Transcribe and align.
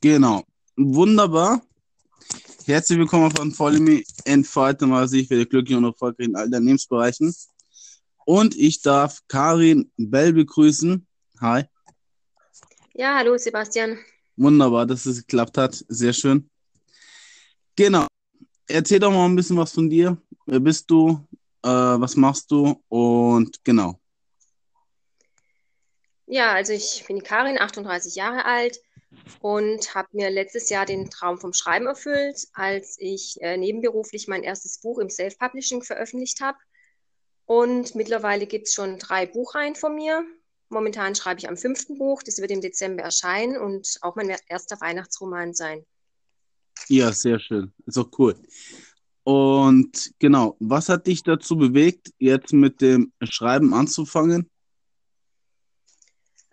Genau. 0.00 0.44
Wunderbar. 0.76 1.60
Herzlich 2.66 3.00
willkommen 3.00 3.32
von 3.32 3.50
Follow 3.50 4.00
Entfalten 4.24 4.90
mal 4.90 5.08
sich 5.08 5.26
für 5.26 5.36
die 5.36 5.48
glücklichen 5.48 5.84
und 5.84 5.92
erfolgreichen 5.92 6.36
Unternehmensbereichen. 6.36 7.34
Und 8.24 8.54
ich 8.56 8.80
darf 8.80 9.18
Karin 9.26 9.90
Bell 9.96 10.32
begrüßen. 10.32 11.04
Hi. 11.40 11.64
Ja, 12.94 13.16
hallo 13.16 13.36
Sebastian. 13.38 13.98
Wunderbar, 14.36 14.86
dass 14.86 15.04
es 15.04 15.26
geklappt 15.26 15.58
hat. 15.58 15.84
Sehr 15.88 16.12
schön. 16.12 16.48
Genau. 17.74 18.06
Erzähl 18.68 19.00
doch 19.00 19.10
mal 19.10 19.24
ein 19.24 19.34
bisschen 19.34 19.56
was 19.56 19.72
von 19.72 19.90
dir. 19.90 20.16
Wer 20.46 20.60
bist 20.60 20.88
du? 20.88 21.26
Äh, 21.64 21.68
was 21.68 22.14
machst 22.14 22.52
du? 22.52 22.80
Und 22.88 23.64
genau. 23.64 23.98
Ja, 26.26 26.52
also 26.52 26.72
ich 26.72 27.04
bin 27.08 27.16
die 27.16 27.22
Karin, 27.22 27.58
38 27.58 28.14
Jahre 28.14 28.44
alt 28.44 28.78
und 29.40 29.94
habe 29.94 30.08
mir 30.12 30.30
letztes 30.30 30.68
Jahr 30.68 30.86
den 30.86 31.10
Traum 31.10 31.38
vom 31.38 31.52
Schreiben 31.52 31.86
erfüllt, 31.86 32.46
als 32.52 32.96
ich 32.98 33.36
äh, 33.40 33.56
nebenberuflich 33.56 34.28
mein 34.28 34.42
erstes 34.42 34.80
Buch 34.80 34.98
im 34.98 35.10
Self-Publishing 35.10 35.82
veröffentlicht 35.82 36.40
habe. 36.40 36.58
Und 37.46 37.94
mittlerweile 37.94 38.46
gibt 38.46 38.66
es 38.66 38.74
schon 38.74 38.98
drei 38.98 39.26
Buchreihen 39.26 39.74
von 39.74 39.94
mir. 39.94 40.24
Momentan 40.68 41.14
schreibe 41.14 41.40
ich 41.40 41.48
am 41.48 41.56
fünften 41.56 41.96
Buch, 41.96 42.22
das 42.22 42.38
wird 42.38 42.50
im 42.50 42.60
Dezember 42.60 43.02
erscheinen 43.02 43.56
und 43.56 43.96
auch 44.02 44.16
mein 44.16 44.34
erster 44.48 44.78
Weihnachtsroman 44.80 45.54
sein. 45.54 45.86
Ja, 46.88 47.10
sehr 47.12 47.38
schön. 47.38 47.72
Ist 47.86 47.98
auch 47.98 48.10
cool. 48.18 48.36
Und 49.24 50.12
genau, 50.18 50.56
was 50.60 50.88
hat 50.88 51.06
dich 51.06 51.22
dazu 51.22 51.56
bewegt, 51.56 52.12
jetzt 52.18 52.52
mit 52.52 52.80
dem 52.80 53.12
Schreiben 53.22 53.74
anzufangen? 53.74 54.48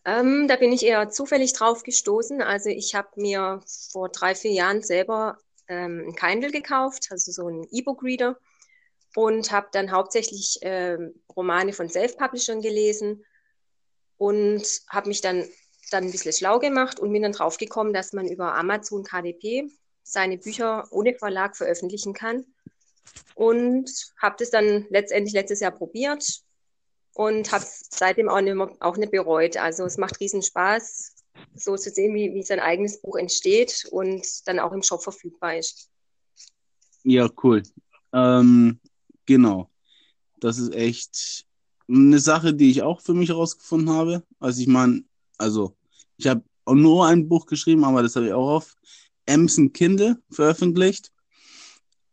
Ähm, 0.05 0.47
da 0.47 0.55
bin 0.55 0.71
ich 0.71 0.85
eher 0.85 1.09
zufällig 1.09 1.53
drauf 1.53 1.81
gestoßen. 1.81 2.41
Also 2.41 2.69
ich 2.69 2.93
habe 2.93 3.09
mir 3.15 3.61
vor 3.91 4.09
drei, 4.09 4.35
vier 4.35 4.51
Jahren 4.51 4.83
selber 4.83 5.37
ähm, 5.67 6.05
ein 6.07 6.15
Kindle 6.15 6.51
gekauft, 6.51 7.07
also 7.09 7.31
so 7.31 7.47
ein 7.49 7.67
E-Book-Reader 7.71 8.37
und 9.15 9.51
habe 9.51 9.67
dann 9.71 9.91
hauptsächlich 9.91 10.59
ähm, 10.61 11.15
Romane 11.35 11.73
von 11.73 11.89
Self-Publishern 11.89 12.61
gelesen 12.61 13.25
und 14.17 14.63
habe 14.89 15.07
mich 15.07 15.21
dann, 15.21 15.43
dann 15.89 16.05
ein 16.05 16.11
bisschen 16.11 16.33
schlau 16.33 16.59
gemacht 16.59 16.99
und 16.99 17.11
bin 17.11 17.23
dann 17.23 17.31
drauf 17.31 17.57
gekommen, 17.57 17.93
dass 17.93 18.13
man 18.13 18.27
über 18.27 18.53
Amazon 18.55 19.03
KDP 19.03 19.69
seine 20.03 20.37
Bücher 20.37 20.87
ohne 20.91 21.15
Verlag 21.15 21.57
veröffentlichen 21.57 22.13
kann. 22.13 22.45
Und 23.33 23.89
habe 24.21 24.35
das 24.39 24.49
dann 24.49 24.85
letztendlich 24.89 25.33
letztes 25.33 25.61
Jahr 25.61 25.71
probiert 25.71 26.44
und 27.15 27.51
habe 27.51 27.65
seitdem 27.65 28.29
auch 28.29 28.41
nicht, 28.41 28.57
auch 28.81 28.97
nicht 28.97 29.11
bereut. 29.11 29.57
Also 29.57 29.85
es 29.85 29.97
macht 29.97 30.19
riesen 30.19 30.43
Spaß, 30.43 31.15
so 31.55 31.75
zu 31.77 31.89
sehen, 31.89 32.13
wie, 32.13 32.33
wie 32.33 32.43
sein 32.43 32.59
eigenes 32.59 33.01
Buch 33.01 33.15
entsteht 33.15 33.87
und 33.89 34.25
dann 34.47 34.59
auch 34.59 34.73
im 34.73 34.83
Shop 34.83 35.01
verfügbar 35.01 35.57
ist. 35.57 35.89
Ja, 37.03 37.29
cool. 37.43 37.63
Ähm, 38.13 38.79
genau. 39.25 39.69
Das 40.41 40.57
ist 40.57 40.73
echt 40.73 41.45
eine 41.87 42.19
Sache, 42.19 42.53
die 42.53 42.69
ich 42.69 42.81
auch 42.81 42.99
für 42.99 43.13
mich 43.13 43.29
herausgefunden 43.29 43.89
habe. 43.89 44.23
Also 44.39 44.61
ich 44.61 44.67
meine, 44.67 45.03
also 45.37 45.73
ich 46.17 46.27
habe 46.27 46.43
nur 46.67 47.07
ein 47.07 47.29
Buch 47.29 47.45
geschrieben, 47.45 47.85
aber 47.85 48.03
das 48.03 48.15
habe 48.17 48.27
ich 48.27 48.33
auch 48.33 48.57
auf 48.57 48.75
Amazon 49.27 49.71
Kindle 49.71 50.21
veröffentlicht. 50.29 51.13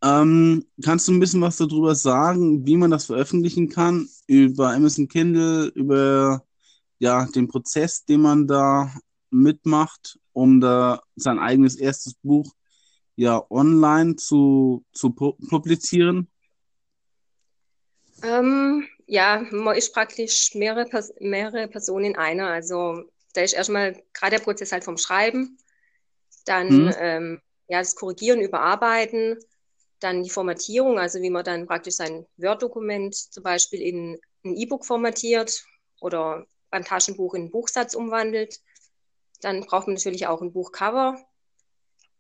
Ähm, 0.05 0.67
kannst 0.84 1.06
du 1.06 1.12
ein 1.12 1.20
bisschen 1.20 1.42
was 1.42 1.58
darüber 1.58 1.95
sagen, 1.95 2.67
wie 2.67 2.77
man 2.77 2.91
das 2.91 3.06
veröffentlichen 3.06 3.69
kann? 3.69 4.09
Über 4.27 4.72
Amazon 4.72 5.06
Kindle, 5.06 5.67
über 5.75 6.44
ja, 6.98 7.27
den 7.27 7.48
Prozess, 7.48 8.05
den 8.05 8.22
man 8.22 8.48
da 8.48 8.92
mitmacht, 9.31 10.19
um 10.33 10.61
da 10.61 11.03
sein 11.17 11.39
eigenes 11.39 11.77
erstes 11.77 12.14
Buch 12.14 12.53
ja 13.17 13.44
online 13.50 14.17
zu, 14.17 14.84
zu 14.92 15.11
publizieren? 15.11 16.28
Ähm, 18.22 18.87
ja, 19.06 19.44
man 19.50 19.76
ist 19.76 19.93
praktisch 19.93 20.55
mehrere, 20.55 20.88
mehrere 21.21 21.69
Personen 21.69 22.06
in 22.06 22.16
einer. 22.16 22.49
Also 22.49 23.05
da 23.34 23.43
ist 23.43 23.53
erstmal 23.53 24.03
gerade 24.12 24.37
der 24.37 24.44
Prozess 24.44 24.72
halt 24.72 24.84
vom 24.84 24.97
Schreiben, 24.97 25.59
dann 26.44 26.87
mhm. 26.87 26.94
ähm, 26.99 27.41
ja, 27.69 27.78
das 27.78 27.94
Korrigieren, 27.94 28.41
Überarbeiten, 28.41 29.38
dann 30.02 30.22
die 30.22 30.30
Formatierung, 30.30 30.98
also 30.98 31.20
wie 31.20 31.30
man 31.30 31.44
dann 31.44 31.66
praktisch 31.66 31.94
sein 31.94 32.26
Word-Dokument 32.36 33.14
zum 33.14 33.42
Beispiel 33.42 33.80
in 33.80 34.20
ein 34.44 34.56
E-Book 34.56 34.84
formatiert 34.84 35.64
oder 36.00 36.46
beim 36.70 36.84
Taschenbuch 36.84 37.34
in 37.34 37.42
einen 37.42 37.50
Buchsatz 37.50 37.94
umwandelt. 37.94 38.60
Dann 39.40 39.60
braucht 39.62 39.86
man 39.86 39.94
natürlich 39.94 40.26
auch 40.26 40.42
ein 40.42 40.52
Buchcover. 40.52 41.22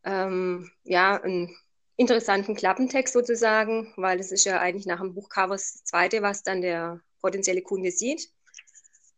Ähm, 0.04 0.70
ja, 0.84 1.20
einen 1.20 1.56
interessanten 1.96 2.54
Klappentext 2.54 3.14
sozusagen, 3.14 3.92
weil 3.96 4.20
es 4.20 4.32
ist 4.32 4.44
ja 4.44 4.60
eigentlich 4.60 4.86
nach 4.86 5.00
dem 5.00 5.14
Buchcover 5.14 5.54
das 5.54 5.84
zweite, 5.84 6.22
was 6.22 6.42
dann 6.42 6.60
der 6.60 7.00
potenzielle 7.20 7.62
Kunde 7.62 7.90
sieht. 7.90 8.30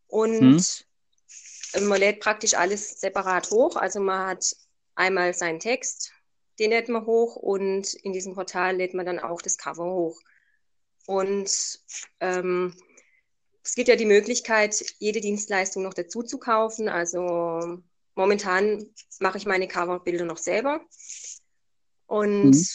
Und 0.07 0.85
hm. 1.73 1.89
man 1.89 1.99
lädt 1.99 2.21
praktisch 2.21 2.55
alles 2.55 3.01
separat 3.01 3.51
hoch. 3.51 3.77
Also 3.77 4.01
man 4.01 4.29
hat 4.29 4.57
einmal 4.95 5.35
seinen 5.35 5.61
Text, 5.61 6.13
den 6.59 6.71
lädt 6.71 6.89
man 6.89 7.07
hoch 7.07 7.37
und 7.37 7.95
in 7.95 8.13
diesem 8.13 8.35
Portal 8.35 8.77
lädt 8.77 8.95
man 8.95 9.07
dann 9.07 9.19
auch 9.19 9.43
das 9.43 9.59
Cover 9.59 9.93
hoch. 9.93 10.21
Und 11.07 11.81
ähm, 12.21 12.75
es 13.63 13.75
gibt 13.75 13.89
ja 13.89 13.97
die 13.97 14.07
Möglichkeit, 14.07 14.85
jede 14.99 15.21
Dienstleistung 15.21 15.83
noch 15.83 15.95
dazu 15.95 16.23
zu 16.23 16.39
kaufen. 16.39 16.89
Also 16.89 17.81
momentan 18.15 18.87
mache 19.21 19.39
ich 19.39 19.47
meine 19.47 19.69
Coverbilder 19.69 20.25
noch 20.25 20.39
selber. 20.39 20.81
Und 22.07 22.53
mhm. 22.53 22.67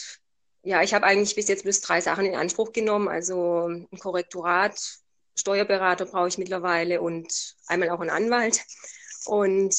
ja, 0.62 0.82
ich 0.82 0.92
habe 0.92 1.06
eigentlich 1.06 1.34
bis 1.36 1.48
jetzt 1.48 1.62
bloß 1.62 1.80
drei 1.80 2.00
Sachen 2.00 2.26
in 2.26 2.34
Anspruch 2.34 2.72
genommen. 2.72 3.08
Also 3.08 3.68
ein 3.68 3.98
Korrektorat, 3.98 5.00
Steuerberater 5.36 6.06
brauche 6.06 6.28
ich 6.28 6.38
mittlerweile 6.38 7.00
und 7.00 7.56
einmal 7.66 7.90
auch 7.90 8.00
einen 8.00 8.10
Anwalt. 8.10 8.60
Und 9.26 9.74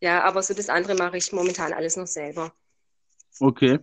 ja, 0.00 0.22
aber 0.22 0.42
so 0.42 0.54
das 0.54 0.68
andere 0.68 0.94
mache 0.94 1.16
ich 1.16 1.32
momentan 1.32 1.72
alles 1.72 1.96
noch 1.96 2.06
selber. 2.06 2.52
Okay. 3.40 3.78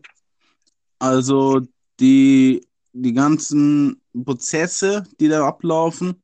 Also 1.00 1.62
die, 2.00 2.66
die 2.94 3.14
ganzen 3.14 4.02
Prozesse, 4.24 5.04
die 5.20 5.28
da 5.28 5.48
ablaufen, 5.48 6.22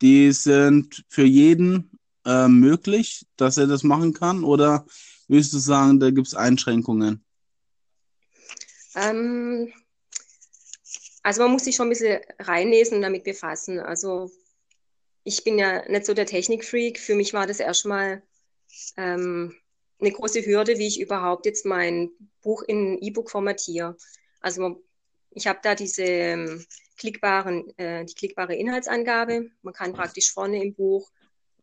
die 0.00 0.32
sind 0.32 1.04
für 1.08 1.24
jeden 1.24 1.90
äh, 2.24 2.48
möglich, 2.48 3.26
dass 3.36 3.58
er 3.58 3.66
das 3.66 3.82
machen 3.82 4.12
kann? 4.12 4.44
Oder 4.44 4.86
würdest 5.28 5.52
du 5.52 5.58
sagen, 5.58 6.00
da 6.00 6.10
gibt 6.10 6.26
es 6.26 6.34
Einschränkungen? 6.34 7.24
Ähm, 8.94 9.72
also 11.22 11.42
man 11.42 11.52
muss 11.52 11.64
sich 11.64 11.76
schon 11.76 11.86
ein 11.86 11.90
bisschen 11.90 12.20
reinlesen 12.38 12.96
und 12.96 13.02
damit 13.02 13.24
befassen. 13.24 13.78
Also 13.78 14.30
ich 15.24 15.44
bin 15.44 15.58
ja 15.58 15.88
nicht 15.88 16.06
so 16.06 16.14
der 16.14 16.26
Technikfreak. 16.26 16.98
Für 16.98 17.14
mich 17.14 17.34
war 17.34 17.46
das 17.46 17.60
erstmal 17.60 18.22
ähm, 18.96 19.54
eine 20.00 20.12
große 20.12 20.44
Hürde, 20.44 20.78
wie 20.78 20.86
ich 20.86 21.00
überhaupt 21.00 21.46
jetzt 21.46 21.66
mein 21.66 22.10
Buch 22.42 22.62
in 22.62 22.98
E-Book 23.00 23.30
formatiere. 23.30 23.96
Also 24.40 24.82
ich 25.30 25.46
habe 25.46 25.60
da 25.62 25.74
diese 25.74 26.02
ähm, 26.02 26.64
klickbaren, 26.96 27.76
äh, 27.78 28.04
die 28.04 28.14
klickbare 28.14 28.54
Inhaltsangabe. 28.54 29.50
Man 29.62 29.74
kann 29.74 29.92
praktisch 29.92 30.32
vorne 30.32 30.62
im 30.62 30.74
Buch 30.74 31.10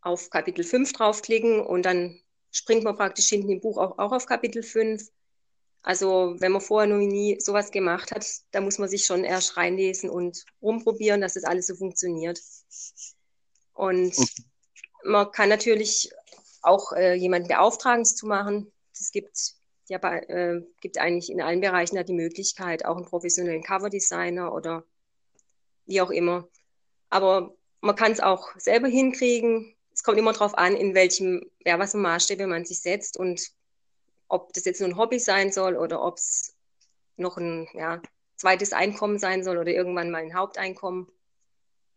auf 0.01 0.29
Kapitel 0.29 0.63
5 0.63 0.93
draufklicken 0.93 1.59
und 1.59 1.83
dann 1.83 2.19
springt 2.51 2.83
man 2.83 2.95
praktisch 2.95 3.27
hinten 3.27 3.51
im 3.51 3.61
Buch 3.61 3.77
auch, 3.77 3.97
auch 3.97 4.11
auf 4.11 4.25
Kapitel 4.25 4.63
5. 4.63 5.09
Also 5.81 6.35
wenn 6.39 6.51
man 6.51 6.61
vorher 6.61 6.87
noch 6.87 7.03
nie 7.03 7.39
sowas 7.39 7.71
gemacht 7.71 8.11
hat, 8.11 8.25
da 8.51 8.61
muss 8.61 8.77
man 8.77 8.89
sich 8.89 9.05
schon 9.05 9.23
erst 9.23 9.57
reinlesen 9.57 10.09
und 10.09 10.43
rumprobieren, 10.61 11.21
dass 11.21 11.35
das 11.35 11.43
alles 11.43 11.67
so 11.67 11.75
funktioniert. 11.75 12.39
Und 13.73 14.15
man 15.03 15.31
kann 15.31 15.49
natürlich 15.49 16.11
auch 16.61 16.91
äh, 16.93 17.13
jemanden 17.13 17.47
beauftragen, 17.47 18.01
es 18.01 18.15
zu 18.15 18.27
machen. 18.27 18.71
Es 18.93 19.11
gibt 19.11 19.55
ja 19.87 19.99
äh, 20.13 20.61
gibt 20.81 20.97
eigentlich 20.97 21.31
in 21.31 21.41
allen 21.41 21.61
Bereichen 21.61 21.95
da 21.95 22.03
die 22.03 22.13
Möglichkeit, 22.13 22.85
auch 22.85 22.97
einen 22.97 23.05
professionellen 23.05 23.63
Coverdesigner 23.63 24.53
oder 24.53 24.83
wie 25.85 26.01
auch 26.01 26.11
immer. 26.11 26.47
Aber 27.09 27.55
man 27.81 27.95
kann 27.95 28.11
es 28.11 28.19
auch 28.19 28.49
selber 28.57 28.87
hinkriegen. 28.87 29.75
Es 29.93 30.03
kommt 30.03 30.17
immer 30.17 30.33
darauf 30.33 30.57
an, 30.57 30.75
in 30.75 30.93
welchem, 30.93 31.49
ja, 31.65 31.79
was 31.79 31.91
für 31.91 31.97
Maßstäbe 31.97 32.47
man 32.47 32.65
sich 32.65 32.81
setzt 32.81 33.17
und 33.17 33.51
ob 34.27 34.53
das 34.53 34.65
jetzt 34.65 34.81
nur 34.81 34.89
ein 34.89 34.97
Hobby 34.97 35.19
sein 35.19 35.51
soll 35.51 35.77
oder 35.77 36.03
ob 36.03 36.17
es 36.17 36.55
noch 37.15 37.37
ein 37.37 37.67
ja, 37.73 38.01
zweites 38.35 38.73
Einkommen 38.73 39.19
sein 39.19 39.43
soll 39.43 39.57
oder 39.57 39.71
irgendwann 39.71 40.11
mal 40.11 40.21
ein 40.21 40.35
Haupteinkommen, 40.35 41.07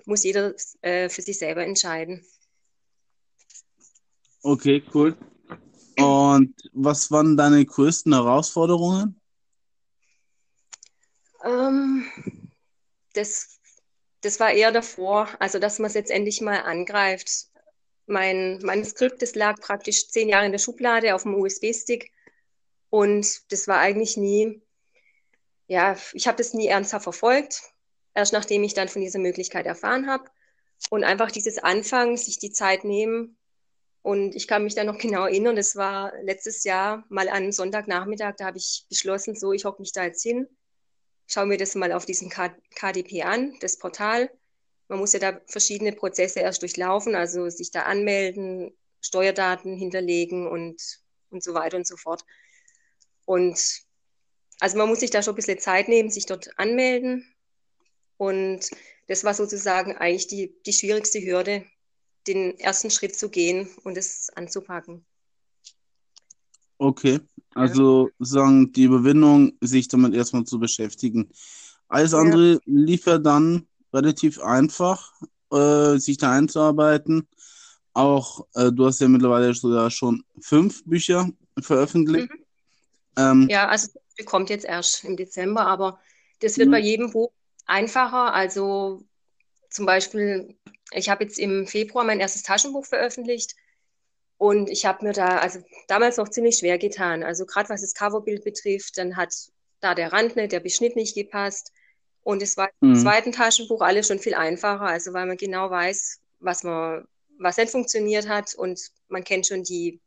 muss 0.06 0.24
jeder 0.24 0.54
äh, 0.82 1.08
für 1.08 1.22
sich 1.22 1.38
selber 1.38 1.64
entscheiden. 1.64 2.24
Okay, 4.42 4.82
cool. 4.94 5.16
Und 5.98 6.54
was 6.72 7.10
waren 7.10 7.36
deine 7.36 7.64
größten 7.64 8.12
Herausforderungen? 8.12 9.20
Ähm, 11.44 12.06
das, 13.14 13.60
das 14.22 14.40
war 14.40 14.50
eher 14.52 14.72
davor, 14.72 15.28
also 15.38 15.58
dass 15.58 15.78
man 15.78 15.88
es 15.88 15.94
jetzt 15.94 16.10
endlich 16.10 16.40
mal 16.40 16.62
angreift. 16.62 17.48
Mein 18.06 18.58
Manuskript, 18.62 19.22
das 19.22 19.34
lag 19.34 19.60
praktisch 19.60 20.08
zehn 20.08 20.28
Jahre 20.28 20.46
in 20.46 20.52
der 20.52 20.58
Schublade 20.58 21.14
auf 21.14 21.22
dem 21.22 21.34
USB-Stick 21.34 22.10
Und 22.88 23.52
das 23.52 23.68
war 23.68 23.78
eigentlich 23.78 24.16
nie, 24.16 24.62
ja, 25.66 25.96
ich 26.12 26.26
habe 26.26 26.38
das 26.38 26.54
nie 26.54 26.66
ernsthaft 26.66 27.04
verfolgt. 27.04 27.62
Erst 28.14 28.32
nachdem 28.32 28.64
ich 28.64 28.74
dann 28.74 28.88
von 28.88 29.02
dieser 29.02 29.20
Möglichkeit 29.20 29.66
erfahren 29.66 30.08
habe. 30.08 30.24
Und 30.88 31.04
einfach 31.04 31.30
dieses 31.30 31.58
Anfangen, 31.58 32.16
sich 32.16 32.38
die 32.38 32.50
Zeit 32.50 32.84
nehmen. 32.84 33.36
Und 34.02 34.34
ich 34.34 34.48
kann 34.48 34.64
mich 34.64 34.74
da 34.74 34.84
noch 34.84 34.98
genau 34.98 35.26
erinnern, 35.26 35.56
das 35.56 35.76
war 35.76 36.12
letztes 36.22 36.64
Jahr 36.64 37.04
mal 37.08 37.28
an 37.28 37.36
einem 37.36 37.52
Sonntagnachmittag, 37.52 38.36
da 38.36 38.46
habe 38.46 38.58
ich 38.58 38.86
beschlossen, 38.88 39.36
so, 39.36 39.52
ich 39.52 39.64
hocke 39.64 39.82
mich 39.82 39.92
da 39.92 40.04
jetzt 40.04 40.22
hin, 40.22 40.48
schaue 41.26 41.46
mir 41.46 41.58
das 41.58 41.74
mal 41.74 41.92
auf 41.92 42.06
diesem 42.06 42.30
KDP 42.30 43.22
an, 43.22 43.56
das 43.60 43.78
Portal. 43.78 44.30
Man 44.88 44.98
muss 44.98 45.12
ja 45.12 45.20
da 45.20 45.40
verschiedene 45.46 45.92
Prozesse 45.92 46.40
erst 46.40 46.62
durchlaufen, 46.62 47.14
also 47.14 47.48
sich 47.50 47.70
da 47.70 47.82
anmelden, 47.82 48.72
Steuerdaten 49.00 49.76
hinterlegen 49.76 50.48
und, 50.48 50.82
und 51.30 51.42
so 51.42 51.54
weiter 51.54 51.76
und 51.76 51.86
so 51.86 51.96
fort. 51.96 52.24
Und 53.26 53.82
also 54.60 54.76
man 54.76 54.88
muss 54.88 55.00
sich 55.00 55.10
da 55.10 55.22
schon 55.22 55.34
ein 55.34 55.36
bisschen 55.36 55.60
Zeit 55.60 55.88
nehmen, 55.88 56.10
sich 56.10 56.26
dort 56.26 56.58
anmelden. 56.58 57.32
Und 58.16 58.70
das 59.08 59.24
war 59.24 59.34
sozusagen 59.34 59.96
eigentlich 59.96 60.26
die, 60.26 60.54
die 60.66 60.72
schwierigste 60.72 61.20
Hürde, 61.20 61.64
den 62.32 62.58
ersten 62.58 62.90
Schritt 62.90 63.16
zu 63.16 63.28
gehen 63.28 63.68
und 63.84 63.96
es 63.96 64.30
anzupacken. 64.34 65.04
Okay, 66.78 67.20
also 67.54 68.08
ja. 68.08 68.14
sagen 68.20 68.72
die 68.72 68.84
Überwindung, 68.84 69.52
sich 69.60 69.88
damit 69.88 70.14
erstmal 70.14 70.44
zu 70.44 70.58
beschäftigen. 70.58 71.30
Alles 71.88 72.14
andere 72.14 72.54
ja. 72.54 72.58
lief 72.64 73.06
ja 73.06 73.18
dann 73.18 73.66
relativ 73.92 74.40
einfach, 74.40 75.12
äh, 75.52 75.98
sich 75.98 76.16
da 76.16 76.32
einzuarbeiten. 76.32 77.28
Auch 77.92 78.46
äh, 78.54 78.70
du 78.72 78.86
hast 78.86 79.00
ja 79.00 79.08
mittlerweile 79.08 79.52
sogar 79.52 79.90
schon 79.90 80.24
fünf 80.40 80.84
Bücher 80.84 81.28
veröffentlicht. 81.60 82.30
Mhm. 82.30 82.44
Ähm, 83.16 83.48
ja, 83.50 83.68
also 83.68 83.88
das 84.16 84.26
kommt 84.26 84.50
jetzt 84.50 84.64
erst 84.64 85.04
im 85.04 85.16
Dezember, 85.16 85.66
aber 85.66 85.98
das 86.40 86.56
wird 86.56 86.68
mhm. 86.68 86.72
bei 86.72 86.80
jedem 86.80 87.10
Buch 87.10 87.32
einfacher. 87.66 88.32
Also 88.32 89.04
zum 89.68 89.86
Beispiel, 89.86 90.56
ich 90.92 91.08
habe 91.08 91.24
jetzt 91.24 91.38
im 91.38 91.66
Februar 91.66 92.04
mein 92.04 92.20
erstes 92.20 92.42
Taschenbuch 92.42 92.86
veröffentlicht 92.86 93.54
und 94.40 94.70
ich 94.70 94.86
habe 94.86 95.04
mir 95.04 95.12
da 95.12 95.38
also 95.38 95.60
damals 95.86 96.16
noch 96.16 96.30
ziemlich 96.30 96.56
schwer 96.56 96.78
getan. 96.78 97.22
Also 97.22 97.44
gerade 97.44 97.68
was 97.68 97.82
das 97.82 97.94
Coverbild 97.94 98.42
betrifft, 98.42 98.96
dann 98.96 99.16
hat 99.16 99.34
da 99.80 99.94
der 99.94 100.12
Rand 100.12 100.36
nicht, 100.36 100.52
der 100.52 100.60
Beschnitt 100.60 100.96
nicht 100.96 101.14
gepasst. 101.14 101.72
Und 102.22 102.42
es 102.42 102.56
war 102.56 102.70
mhm. 102.80 102.94
im 102.94 102.98
zweiten 102.98 103.32
Taschenbuch 103.32 103.82
alles 103.82 104.06
schon 104.06 104.18
viel 104.18 104.34
einfacher, 104.34 104.86
also 104.86 105.12
weil 105.12 105.26
man 105.26 105.36
genau 105.36 105.70
weiß, 105.70 106.20
was 106.38 106.62
man, 106.62 107.06
was 107.38 107.56
nicht 107.56 107.70
funktioniert 107.70 108.28
hat 108.28 108.54
und 108.54 108.80
man 109.08 109.24
kennt 109.24 109.46
schon 109.46 109.62
die, 109.62 110.00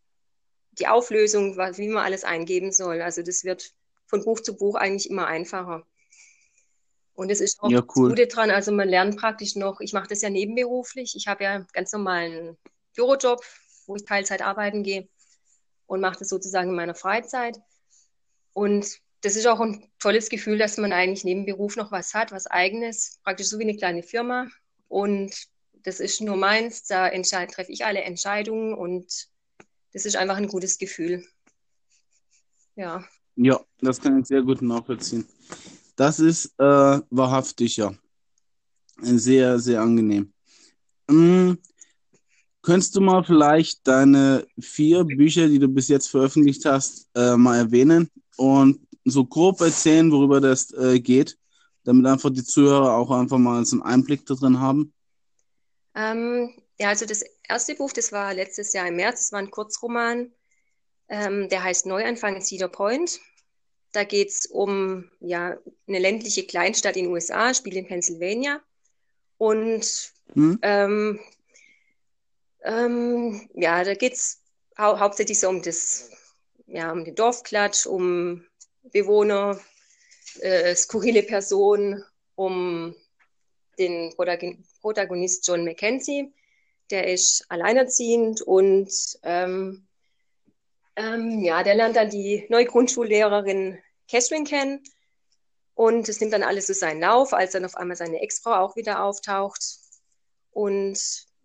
die 0.80 0.88
Auflösung, 0.88 1.56
wie 1.56 1.88
man 1.88 2.04
alles 2.04 2.24
eingeben 2.24 2.72
soll. 2.72 3.02
Also 3.02 3.22
das 3.22 3.44
wird 3.44 3.72
von 4.08 4.24
Buch 4.24 4.40
zu 4.40 4.58
Buch 4.58 4.76
eigentlich 4.76 5.10
immer 5.10 5.28
einfacher. 5.28 5.86
Und 7.16 7.30
es 7.30 7.42
ist 7.42 7.62
auch 7.62 7.70
ja, 7.70 7.84
cool. 7.96 8.10
Gute 8.10 8.28
dran, 8.28 8.50
also 8.50 8.72
man 8.72 8.90
lernt 8.90 9.18
praktisch 9.18 9.56
noch, 9.56 9.80
ich 9.82 9.94
mache 9.94 10.08
das 10.08 10.22
ja 10.22 10.30
nebenberuflich, 10.30 11.16
ich 11.16 11.28
habe 11.28 11.44
ja 11.44 11.66
ganz 11.74 11.92
normalen 11.92 12.58
Bürojob, 12.96 13.44
wo 13.86 13.96
ich 13.96 14.06
Teilzeit 14.06 14.42
arbeiten 14.42 14.84
gehe 14.84 15.08
und 15.86 16.02
mache 16.02 16.20
das 16.20 16.30
sozusagen 16.30 16.70
in 16.70 16.76
meiner 16.76 16.96
Freizeit. 16.96 17.60
Und 18.54 19.00
das 19.22 19.36
ist 19.36 19.48
auch 19.48 19.60
ein 19.60 19.90
tolles 20.00 20.30
Gefühl, 20.30 20.58
dass 20.58 20.78
man 20.78 20.92
eigentlich 20.92 21.24
neben 21.24 21.46
Beruf 21.46 21.76
noch 21.76 21.92
was 21.92 22.14
hat, 22.14 22.32
was 22.32 22.48
eigenes, 22.48 23.20
praktisch 23.24 23.48
so 23.48 23.60
wie 23.60 23.64
eine 23.64 23.78
kleine 23.78 24.04
Firma. 24.04 24.48
Und 24.88 25.34
das 25.84 26.00
ist 26.00 26.22
nur 26.22 26.36
meins, 26.36 26.84
da 26.86 27.10
treffe 27.10 27.72
ich 27.72 27.86
alle 27.86 28.02
Entscheidungen 28.02 28.74
und 28.74 29.28
das 29.94 30.06
ist 30.06 30.16
einfach 30.16 30.38
ein 30.38 30.48
gutes 30.48 30.78
Gefühl. 30.78 31.24
Ja. 32.76 33.04
Ja, 33.36 33.60
das 33.82 34.02
kann 34.02 34.20
ich 34.20 34.28
sehr 34.28 34.42
gut 34.42 34.62
nachvollziehen. 34.62 35.28
Das 35.96 36.20
ist 36.20 36.54
äh, 36.58 37.00
wahrhaftig, 37.10 37.78
ja. 37.78 37.94
Sehr, 39.02 39.60
sehr 39.60 39.82
angenehm. 39.82 40.34
Hm, 41.10 41.58
könntest 42.62 42.96
du 42.96 43.02
mal 43.02 43.24
vielleicht 43.24 43.86
deine 43.88 44.48
vier 44.60 45.04
Bücher, 45.04 45.48
die 45.48 45.60
du 45.60 45.68
bis 45.68 45.88
jetzt 45.90 46.10
veröffentlicht 46.10 46.66
hast, 46.66 47.10
äh, 47.16 47.36
mal 47.36 47.58
erwähnen 47.58 48.10
und 48.38 48.80
so 49.06 49.26
grob 49.26 49.62
erzählen, 49.62 50.12
worüber 50.12 50.40
das 50.40 50.72
äh, 50.74 51.00
geht, 51.00 51.38
damit 51.84 52.06
einfach 52.06 52.30
die 52.30 52.44
Zuhörer 52.44 52.94
auch 52.94 53.12
einfach 53.12 53.38
mal 53.38 53.66
so 53.66 53.76
einen 53.76 53.84
Einblick 53.84 54.26
darin 54.26 54.60
haben? 54.60 54.94
Ähm, 55.96 56.52
ja, 56.80 56.90
also 56.90 57.06
das 57.06 57.24
erste 57.48 57.76
Buch, 57.76 57.92
das 57.92 58.12
war 58.12 58.34
letztes 58.34 58.74
Jahr 58.74 58.88
im 58.88 58.96
März, 58.96 59.20
das 59.20 59.32
war 59.34 59.40
ein 59.40 59.52
Kurzroman, 59.52 60.32
ähm, 61.10 61.50
der 61.50 61.64
heißt 61.64 61.86
Neuanfang 61.86 62.36
in 62.36 62.42
Cedar 62.42 62.70
Point. 62.70 63.20
Da 63.94 64.04
geht 64.04 64.30
es 64.30 64.46
um 64.48 65.10
ja, 65.20 65.58
eine 65.88 66.00
ländliche 66.00 66.46
Kleinstadt 66.46 66.98
in 66.98 67.06
den 67.06 67.14
USA, 67.14 67.54
spielt 67.54 67.76
in 67.76 67.88
Pennsylvania. 67.88 68.62
Und 69.38 70.12
hm? 70.34 70.60
ähm, 70.62 71.20
ähm, 72.64 73.50
ja, 73.54 73.84
da 73.84 73.94
geht 73.94 74.14
es 74.14 74.42
hau 74.78 75.00
hauptsächlich 75.00 75.40
so 75.40 75.50
um 75.50 75.62
das, 75.62 76.10
ja, 76.68 76.92
um 76.92 77.06
den 77.06 77.16
Dorfklatsch, 77.16 77.86
um 77.86 78.46
Bewohner, 78.84 79.60
äh, 80.40 80.76
skurrile 80.76 81.24
Personen, 81.24 82.04
um 82.36 82.96
den 83.78 84.14
Protagonist 84.82 85.48
John 85.48 85.66
Mackenzie. 85.66 86.34
Der 86.90 87.08
ist 87.08 87.46
alleinerziehend 87.50 88.42
und 88.42 88.92
ähm, 89.24 89.88
ähm, 90.96 91.44
ja, 91.44 91.64
der 91.64 91.76
lernt 91.76 91.96
dann 91.96 92.10
die 92.10 92.46
neue 92.50 92.66
Grundschullehrerin 92.66 93.80
Catherine 94.10 94.46
kennen 94.46 94.84
und 95.74 96.08
es 96.08 96.20
nimmt 96.20 96.34
dann 96.34 96.44
alles 96.44 96.68
so 96.68 96.74
seinen 96.74 97.02
Lauf, 97.02 97.34
als 97.34 97.52
dann 97.52 97.66
auf 97.66 97.76
einmal 97.76 97.98
seine 97.98 98.22
Ex-Frau 98.22 98.54
auch 98.54 98.76
wieder 98.76 99.04
auftaucht. 99.04 99.64
Und 100.52 101.00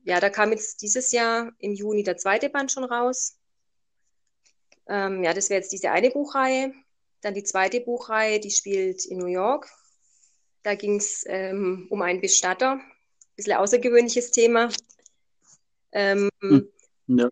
ja, 0.05 0.21
da 0.21 0.29
kam 0.29 0.53
jetzt 0.53 0.83
dieses 0.83 1.13
Jahr 1.13 1.53
im 1.59 1.73
Juni 1.73 2.03
der 2.03 2.19
zweite 2.19 2.51
Band 2.51 2.71
schon 2.71 2.85
raus. 2.85 3.39
Ähm, 4.87 5.25
ja, 5.25 5.33
das 5.33 5.49
wäre 5.49 5.61
jetzt 5.61 5.73
diese 5.73 5.91
eine 5.91 6.11
Buchreihe. 6.11 6.75
Dann 7.23 7.35
die 7.35 7.43
zweite 7.43 7.81
Buchreihe, 7.81 8.41
die 8.41 8.51
spielt 8.51 9.07
in 9.07 9.19
New 9.19 9.27
York. 9.27 9.69
Da 10.63 10.75
ging 10.75 10.97
es 10.97 11.25
ähm, 11.27 11.87
um 11.91 12.03
einen 12.03 12.21
Bestatter. 12.21 12.73
Ein 12.73 12.83
bisschen 13.37 13.55
außergewöhnliches 13.55 14.31
Thema. 14.31 14.69
Ähm, 15.93 16.29
hm. 16.41 16.71
ja 17.07 17.31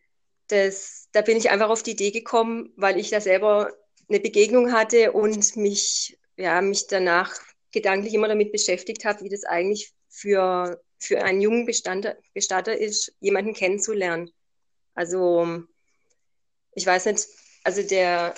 das, 0.48 1.08
da 1.12 1.22
bin 1.22 1.37
ich 1.37 1.50
einfach 1.50 1.70
auf 1.70 1.82
die 1.82 1.93
Idee 1.93 2.10
gekommen, 2.10 2.72
weil 2.76 2.99
ich 2.99 3.11
da 3.11 3.21
selber 3.21 3.73
eine 4.09 4.21
Begegnung 4.21 4.73
hatte 4.73 5.12
und 5.12 5.56
mich, 5.56 6.18
ja, 6.37 6.61
mich 6.61 6.87
danach 6.87 7.35
gedanklich 7.73 8.14
immer 8.14 8.28
damit 8.28 8.52
beschäftigt 8.52 9.04
habe, 9.04 9.25
wie 9.25 9.28
das 9.28 9.44
eigentlich 9.44 9.92
für, 10.09 10.80
für 10.99 11.23
einen 11.23 11.40
jungen 11.40 11.66
Bestatter, 11.66 12.16
Bestatter 12.32 12.76
ist, 12.76 13.12
jemanden 13.21 13.54
kennenzulernen. 13.54 14.30
Also, 14.94 15.64
ich 16.73 16.87
weiß 16.87 17.06
nicht, 17.06 17.26
also 17.64 17.82
der, 17.82 18.35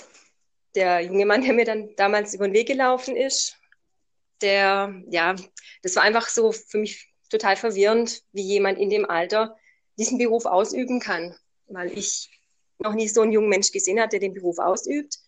der 0.74 1.00
junge 1.00 1.26
Mann, 1.26 1.42
der 1.42 1.52
mir 1.52 1.66
dann 1.66 1.94
damals 1.96 2.34
über 2.34 2.48
den 2.48 2.54
Weg 2.54 2.68
gelaufen 2.68 3.16
ist, 3.16 3.56
der, 4.40 5.02
ja, 5.10 5.36
das 5.82 5.96
war 5.96 6.04
einfach 6.04 6.28
so 6.28 6.52
für 6.52 6.78
mich 6.78 7.12
total 7.30 7.56
verwirrend, 7.56 8.22
wie 8.32 8.42
jemand 8.42 8.78
in 8.78 8.88
dem 8.88 9.04
Alter 9.04 9.56
diesen 9.98 10.16
Beruf 10.16 10.46
ausüben 10.46 11.00
kann 11.00 11.36
weil 11.68 11.96
ich 11.96 12.30
noch 12.78 12.94
nie 12.94 13.08
so 13.08 13.22
einen 13.22 13.32
jungen 13.32 13.48
Mensch 13.48 13.72
gesehen 13.72 14.00
hatte, 14.00 14.18
der 14.18 14.28
den 14.28 14.34
Beruf 14.34 14.58
ausübt. 14.58 15.18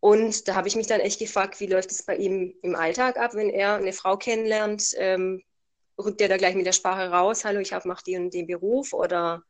Und 0.00 0.46
da 0.46 0.54
habe 0.54 0.68
ich 0.68 0.76
mich 0.76 0.86
dann 0.86 1.00
echt 1.00 1.18
gefragt, 1.18 1.60
wie 1.60 1.66
läuft 1.66 1.90
es 1.90 2.04
bei 2.04 2.16
ihm 2.16 2.54
im 2.62 2.76
Alltag 2.76 3.16
ab, 3.16 3.34
wenn 3.34 3.50
er 3.50 3.74
eine 3.74 3.92
Frau 3.92 4.16
kennenlernt? 4.16 4.92
Ähm, 4.96 5.42
rückt 5.98 6.20
er 6.20 6.28
da 6.28 6.36
gleich 6.36 6.54
mit 6.54 6.66
der 6.66 6.72
Sprache 6.72 7.10
raus, 7.10 7.44
hallo, 7.44 7.58
ich 7.58 7.72
mache 7.84 8.04
den, 8.04 8.30
den 8.30 8.46
Beruf? 8.46 8.92
Oder 8.92 9.42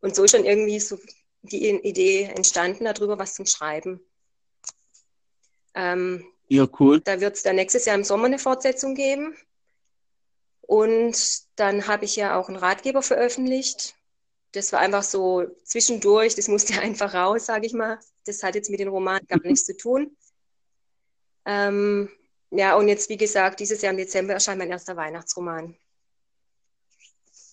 und 0.00 0.14
so 0.14 0.24
ist 0.24 0.34
dann 0.34 0.44
irgendwie 0.44 0.80
so 0.80 0.98
die 1.42 1.68
Idee 1.68 2.24
entstanden, 2.24 2.84
darüber 2.84 3.18
was 3.18 3.34
zum 3.34 3.46
Schreiben. 3.46 4.00
Ähm, 5.74 6.24
ja, 6.48 6.66
cool. 6.78 7.00
Da 7.00 7.20
wird 7.20 7.36
es 7.36 7.42
dann 7.42 7.56
nächstes 7.56 7.86
Jahr 7.86 7.96
im 7.96 8.04
Sommer 8.04 8.26
eine 8.26 8.38
Fortsetzung 8.38 8.94
geben. 8.94 9.36
Und 10.60 11.16
dann 11.56 11.86
habe 11.86 12.04
ich 12.04 12.16
ja 12.16 12.38
auch 12.38 12.48
einen 12.48 12.56
Ratgeber 12.56 13.02
veröffentlicht, 13.02 13.95
das 14.56 14.72
war 14.72 14.80
einfach 14.80 15.02
so 15.02 15.44
zwischendurch, 15.64 16.34
das 16.34 16.48
musste 16.48 16.80
einfach 16.80 17.12
raus, 17.14 17.46
sage 17.46 17.66
ich 17.66 17.74
mal. 17.74 17.98
Das 18.24 18.42
hat 18.42 18.54
jetzt 18.54 18.70
mit 18.70 18.80
dem 18.80 18.88
Roman 18.88 19.20
gar 19.28 19.38
mhm. 19.38 19.50
nichts 19.50 19.66
zu 19.66 19.76
tun. 19.76 20.16
Ähm, 21.44 22.08
ja, 22.50 22.76
und 22.76 22.88
jetzt, 22.88 23.08
wie 23.08 23.16
gesagt, 23.16 23.60
dieses 23.60 23.82
Jahr 23.82 23.92
im 23.92 23.98
Dezember 23.98 24.32
erscheint 24.32 24.58
mein 24.58 24.70
erster 24.70 24.96
Weihnachtsroman. 24.96 25.76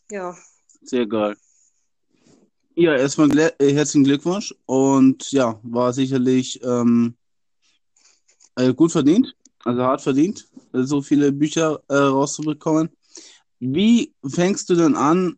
Ja. 0.09 0.35
Sehr 0.81 1.05
geil. 1.05 1.35
Ja, 2.75 2.95
erstmal 2.95 3.29
äh, 3.37 3.73
herzlichen 3.73 4.03
Glückwunsch 4.03 4.53
und 4.65 5.31
ja, 5.31 5.59
war 5.61 5.93
sicherlich 5.93 6.63
ähm, 6.63 7.15
äh, 8.55 8.73
gut 8.73 8.91
verdient, 8.91 9.35
also 9.63 9.83
hart 9.83 10.01
verdient, 10.01 10.47
so 10.71 11.01
viele 11.01 11.31
Bücher 11.31 11.83
äh, 11.87 11.95
rauszubekommen. 11.95 12.89
Wie 13.59 14.13
fängst 14.27 14.69
du 14.69 14.75
denn 14.75 14.95
an, 14.95 15.37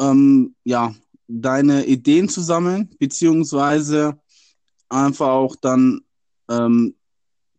ähm, 0.00 0.54
ja, 0.64 0.94
deine 1.28 1.86
Ideen 1.86 2.28
zu 2.28 2.40
sammeln, 2.40 2.90
beziehungsweise 2.98 4.18
einfach 4.88 5.28
auch 5.28 5.54
dann 5.56 6.00
ähm, 6.50 6.96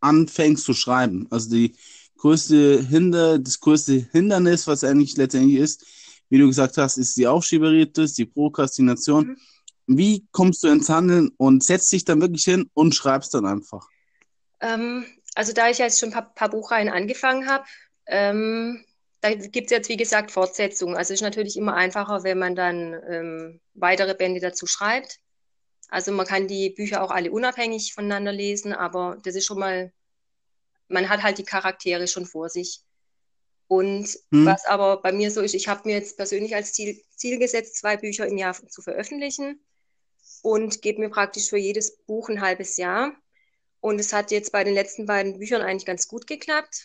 anfängst 0.02 0.66
zu 0.66 0.74
schreiben. 0.74 1.28
Also 1.30 1.52
die 1.52 1.76
größte 2.18 2.82
Hinder, 2.82 3.40
das 3.40 3.60
größte 3.60 3.94
Hindernis, 4.12 4.68
was 4.68 4.84
eigentlich 4.84 5.16
letztendlich 5.16 5.58
ist, 5.58 5.86
wie 6.30 6.38
du 6.38 6.48
gesagt 6.48 6.78
hast, 6.78 6.98
ist 6.98 7.18
die 7.18 7.28
Aufschieberitis, 7.28 8.14
die 8.14 8.26
Prokrastination. 8.26 9.28
Mhm. 9.28 9.38
Wie 9.88 10.28
kommst 10.32 10.64
du 10.64 10.68
ins 10.68 10.90
Handeln 10.90 11.32
und 11.38 11.64
setzt 11.64 11.92
dich 11.92 12.06
dann 12.06 12.22
wirklich 12.22 12.44
hin 12.44 12.70
und 12.74 12.96
schreibst 12.96 13.34
dann 13.34 13.46
einfach? 13.46 13.88
Ähm, 14.62 15.06
also 15.36 15.54
da 15.54 15.70
ich 15.70 15.80
jetzt 15.80 16.00
schon 16.00 16.10
ein 16.10 16.14
paar, 16.14 16.34
paar 16.34 16.50
Buchreihen 16.50 16.90
angefangen 16.90 17.48
habe, 17.48 17.66
ähm, 18.08 18.84
da 19.22 19.34
gibt 19.36 19.66
es 19.68 19.72
jetzt, 19.72 19.90
wie 19.90 19.98
gesagt, 19.98 20.32
Fortsetzungen. 20.32 20.98
Also 20.98 21.14
es 21.14 21.20
ist 21.20 21.24
natürlich 21.24 21.56
immer 21.56 21.76
einfacher, 21.76 22.24
wenn 22.24 22.40
man 22.40 22.56
dann 22.56 23.00
ähm, 23.08 23.62
weitere 23.76 24.16
Bände 24.16 24.40
dazu 24.40 24.66
schreibt. 24.66 25.20
Also 25.90 26.12
man 26.12 26.26
kann 26.26 26.48
die 26.48 26.72
Bücher 26.72 27.04
auch 27.04 27.12
alle 27.12 27.32
unabhängig 27.32 27.94
voneinander 27.94 28.32
lesen, 28.32 28.74
aber 28.74 29.18
das 29.24 29.36
ist 29.36 29.46
schon 29.46 29.60
mal, 29.60 29.94
man 30.88 31.08
hat 31.08 31.22
halt 31.22 31.38
die 31.38 31.44
Charaktere 31.44 32.08
schon 32.08 32.26
vor 32.26 32.50
sich. 32.50 32.82
Und 33.68 34.08
hm. 34.32 34.46
was 34.46 34.66
aber 34.66 35.02
bei 35.02 35.12
mir 35.12 35.32
so 35.32 35.42
ist, 35.42 35.54
ich 35.54 35.68
habe 35.68 35.88
mir 35.88 35.96
jetzt 35.96 36.18
persönlich 36.18 36.56
als 36.56 36.74
Ziel, 36.74 37.02
Ziel 37.16 37.38
gesetzt, 37.38 37.78
zwei 37.78 37.98
Bücher 37.98 38.26
im 38.26 38.38
Jahr 38.38 38.54
zu 38.54 38.82
veröffentlichen 38.82 39.64
und 40.42 40.82
gebe 40.82 41.00
mir 41.00 41.10
praktisch 41.10 41.50
für 41.50 41.58
jedes 41.58 41.96
Buch 42.06 42.28
ein 42.30 42.42
halbes 42.42 42.78
Jahr. 42.78 43.14
Und 43.82 44.00
es 44.00 44.14
hat 44.14 44.32
jetzt 44.32 44.52
bei 44.52 44.64
den 44.64 44.74
letzten 44.74 45.06
beiden 45.06 45.38
Büchern 45.38 45.62
eigentlich 45.62 45.86
ganz 45.86 46.08
gut 46.08 46.26
geklappt. 46.26 46.84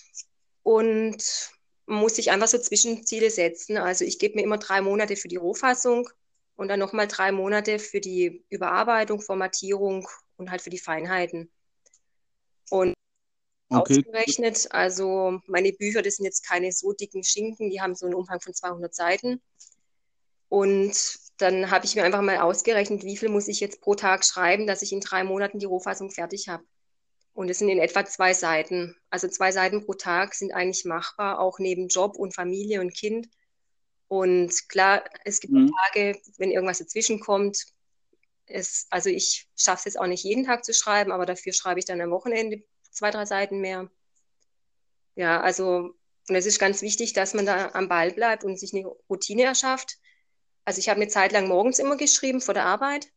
Und 0.62 1.50
muss 1.86 2.16
sich 2.16 2.30
einfach 2.30 2.48
so 2.48 2.58
Zwischenziele 2.58 3.30
setzen. 3.30 3.76
Also 3.76 4.04
ich 4.04 4.18
gebe 4.18 4.36
mir 4.36 4.42
immer 4.42 4.58
drei 4.58 4.80
Monate 4.80 5.16
für 5.16 5.28
die 5.28 5.36
Rohfassung 5.36 6.08
und 6.56 6.68
dann 6.68 6.80
nochmal 6.80 7.06
drei 7.06 7.32
Monate 7.32 7.78
für 7.78 8.00
die 8.00 8.44
Überarbeitung, 8.48 9.20
Formatierung 9.20 10.08
und 10.36 10.50
halt 10.50 10.62
für 10.62 10.70
die 10.70 10.78
Feinheiten. 10.78 11.50
Und 12.70 12.94
okay. 13.68 13.98
ausgerechnet, 13.98 14.68
also 14.70 15.40
meine 15.46 15.72
Bücher, 15.72 16.02
das 16.02 16.16
sind 16.16 16.24
jetzt 16.24 16.46
keine 16.46 16.72
so 16.72 16.92
dicken 16.92 17.22
Schinken, 17.22 17.70
die 17.70 17.80
haben 17.80 17.94
so 17.94 18.06
einen 18.06 18.14
Umfang 18.14 18.40
von 18.40 18.54
200 18.54 18.94
Seiten. 18.94 19.40
Und 20.48 21.18
dann 21.38 21.70
habe 21.70 21.84
ich 21.84 21.94
mir 21.94 22.04
einfach 22.04 22.22
mal 22.22 22.38
ausgerechnet, 22.38 23.04
wie 23.04 23.16
viel 23.16 23.28
muss 23.28 23.48
ich 23.48 23.60
jetzt 23.60 23.80
pro 23.80 23.94
Tag 23.94 24.24
schreiben, 24.24 24.66
dass 24.66 24.82
ich 24.82 24.92
in 24.92 25.00
drei 25.00 25.22
Monaten 25.22 25.58
die 25.58 25.66
Rohfassung 25.66 26.10
fertig 26.10 26.48
habe. 26.48 26.64
Und 27.36 27.50
es 27.50 27.58
sind 27.58 27.68
in 27.68 27.78
etwa 27.78 28.06
zwei 28.06 28.32
Seiten. 28.32 28.96
Also 29.10 29.28
zwei 29.28 29.52
Seiten 29.52 29.84
pro 29.84 29.92
Tag 29.92 30.34
sind 30.34 30.54
eigentlich 30.54 30.86
machbar, 30.86 31.38
auch 31.38 31.58
neben 31.58 31.88
Job 31.88 32.16
und 32.16 32.34
Familie 32.34 32.80
und 32.80 32.94
Kind. 32.94 33.28
Und 34.08 34.70
klar, 34.70 35.04
es 35.26 35.40
gibt 35.40 35.52
mhm. 35.52 35.70
Tage, 35.84 36.18
wenn 36.38 36.50
irgendwas 36.50 36.78
dazwischen 36.78 37.20
kommt. 37.20 37.66
Es, 38.46 38.86
also 38.88 39.10
ich 39.10 39.48
schaffe 39.54 39.80
es 39.80 39.84
jetzt 39.84 40.00
auch 40.00 40.06
nicht 40.06 40.24
jeden 40.24 40.44
Tag 40.44 40.64
zu 40.64 40.72
schreiben, 40.72 41.12
aber 41.12 41.26
dafür 41.26 41.52
schreibe 41.52 41.78
ich 41.78 41.84
dann 41.84 42.00
am 42.00 42.10
Wochenende 42.10 42.62
zwei, 42.90 43.10
drei 43.10 43.26
Seiten 43.26 43.60
mehr. 43.60 43.90
Ja, 45.14 45.38
also 45.42 45.94
und 46.28 46.34
es 46.34 46.46
ist 46.46 46.58
ganz 46.58 46.80
wichtig, 46.80 47.12
dass 47.12 47.34
man 47.34 47.44
da 47.44 47.70
am 47.74 47.90
Ball 47.90 48.12
bleibt 48.12 48.44
und 48.44 48.58
sich 48.58 48.72
eine 48.72 48.86
Routine 49.10 49.42
erschafft. 49.42 49.98
Also 50.64 50.78
ich 50.78 50.88
habe 50.88 51.02
eine 51.02 51.10
Zeit 51.10 51.32
lang 51.32 51.48
morgens 51.48 51.80
immer 51.80 51.98
geschrieben 51.98 52.40
vor 52.40 52.54
der 52.54 52.64
Arbeit. 52.64 53.08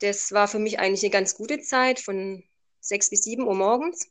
Das 0.00 0.32
war 0.32 0.48
für 0.48 0.58
mich 0.58 0.80
eigentlich 0.80 1.04
eine 1.04 1.12
ganz 1.12 1.36
gute 1.36 1.60
Zeit 1.60 2.00
von 2.00 2.42
sechs 2.82 3.08
bis 3.08 3.24
sieben 3.24 3.46
Uhr 3.46 3.54
morgens. 3.54 4.10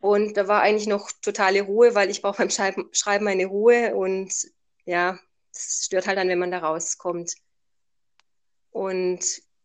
Und 0.00 0.36
da 0.36 0.46
war 0.46 0.60
eigentlich 0.60 0.86
noch 0.86 1.10
totale 1.22 1.62
Ruhe, 1.62 1.94
weil 1.94 2.10
ich 2.10 2.22
brauche 2.22 2.38
beim 2.38 2.50
Schreiben, 2.50 2.88
Schreiben 2.92 3.24
meine 3.24 3.46
Ruhe 3.46 3.94
und 3.94 4.32
ja, 4.84 5.18
es 5.52 5.86
stört 5.86 6.06
halt 6.06 6.18
dann, 6.18 6.28
wenn 6.28 6.38
man 6.38 6.50
da 6.50 6.58
rauskommt. 6.58 7.34
Und 8.70 9.20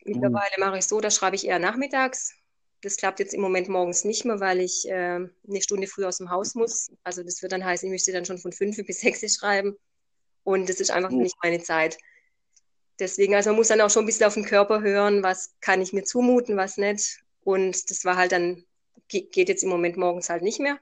mittlerweile 0.05 0.55
mache 0.59 0.77
ich 0.77 0.87
so, 0.87 1.01
da 1.01 1.11
schreibe 1.11 1.35
ich 1.35 1.45
eher 1.45 1.59
nachmittags. 1.59 2.33
Das 2.81 2.95
klappt 2.95 3.19
jetzt 3.19 3.33
im 3.33 3.41
Moment 3.41 3.67
morgens 3.67 4.05
nicht 4.05 4.23
mehr, 4.23 4.39
weil 4.39 4.61
ich 4.61 4.87
äh, 4.87 4.91
eine 4.91 5.61
Stunde 5.61 5.87
früh 5.87 6.05
aus 6.05 6.19
dem 6.19 6.29
Haus 6.29 6.55
muss. 6.55 6.89
Also 7.03 7.21
das 7.21 7.41
wird 7.41 7.51
dann 7.51 7.65
heißen, 7.65 7.87
ich 7.87 7.91
müsste 7.91 8.13
dann 8.13 8.23
schon 8.23 8.37
von 8.37 8.53
fünf 8.53 8.77
bis 8.87 9.01
sechs 9.01 9.35
schreiben. 9.35 9.75
Und 10.43 10.69
das 10.69 10.79
ist 10.79 10.91
einfach 10.91 11.09
nicht 11.09 11.35
meine 11.43 11.61
Zeit. 11.61 11.97
Deswegen, 12.99 13.35
also 13.35 13.49
man 13.49 13.57
muss 13.57 13.67
dann 13.67 13.81
auch 13.81 13.89
schon 13.89 14.03
ein 14.03 14.05
bisschen 14.05 14.25
auf 14.25 14.33
den 14.35 14.45
Körper 14.45 14.81
hören, 14.81 15.21
was 15.21 15.55
kann 15.59 15.81
ich 15.81 15.91
mir 15.91 16.03
zumuten, 16.03 16.55
was 16.55 16.77
nicht. 16.77 17.19
Und 17.49 17.89
das 17.89 18.05
war 18.05 18.15
halt 18.15 18.31
dann, 18.31 18.63
geht 19.07 19.49
jetzt 19.49 19.63
im 19.63 19.69
Moment 19.69 19.97
morgens 19.97 20.29
halt 20.29 20.43
nicht 20.43 20.59
mehr. 20.59 20.79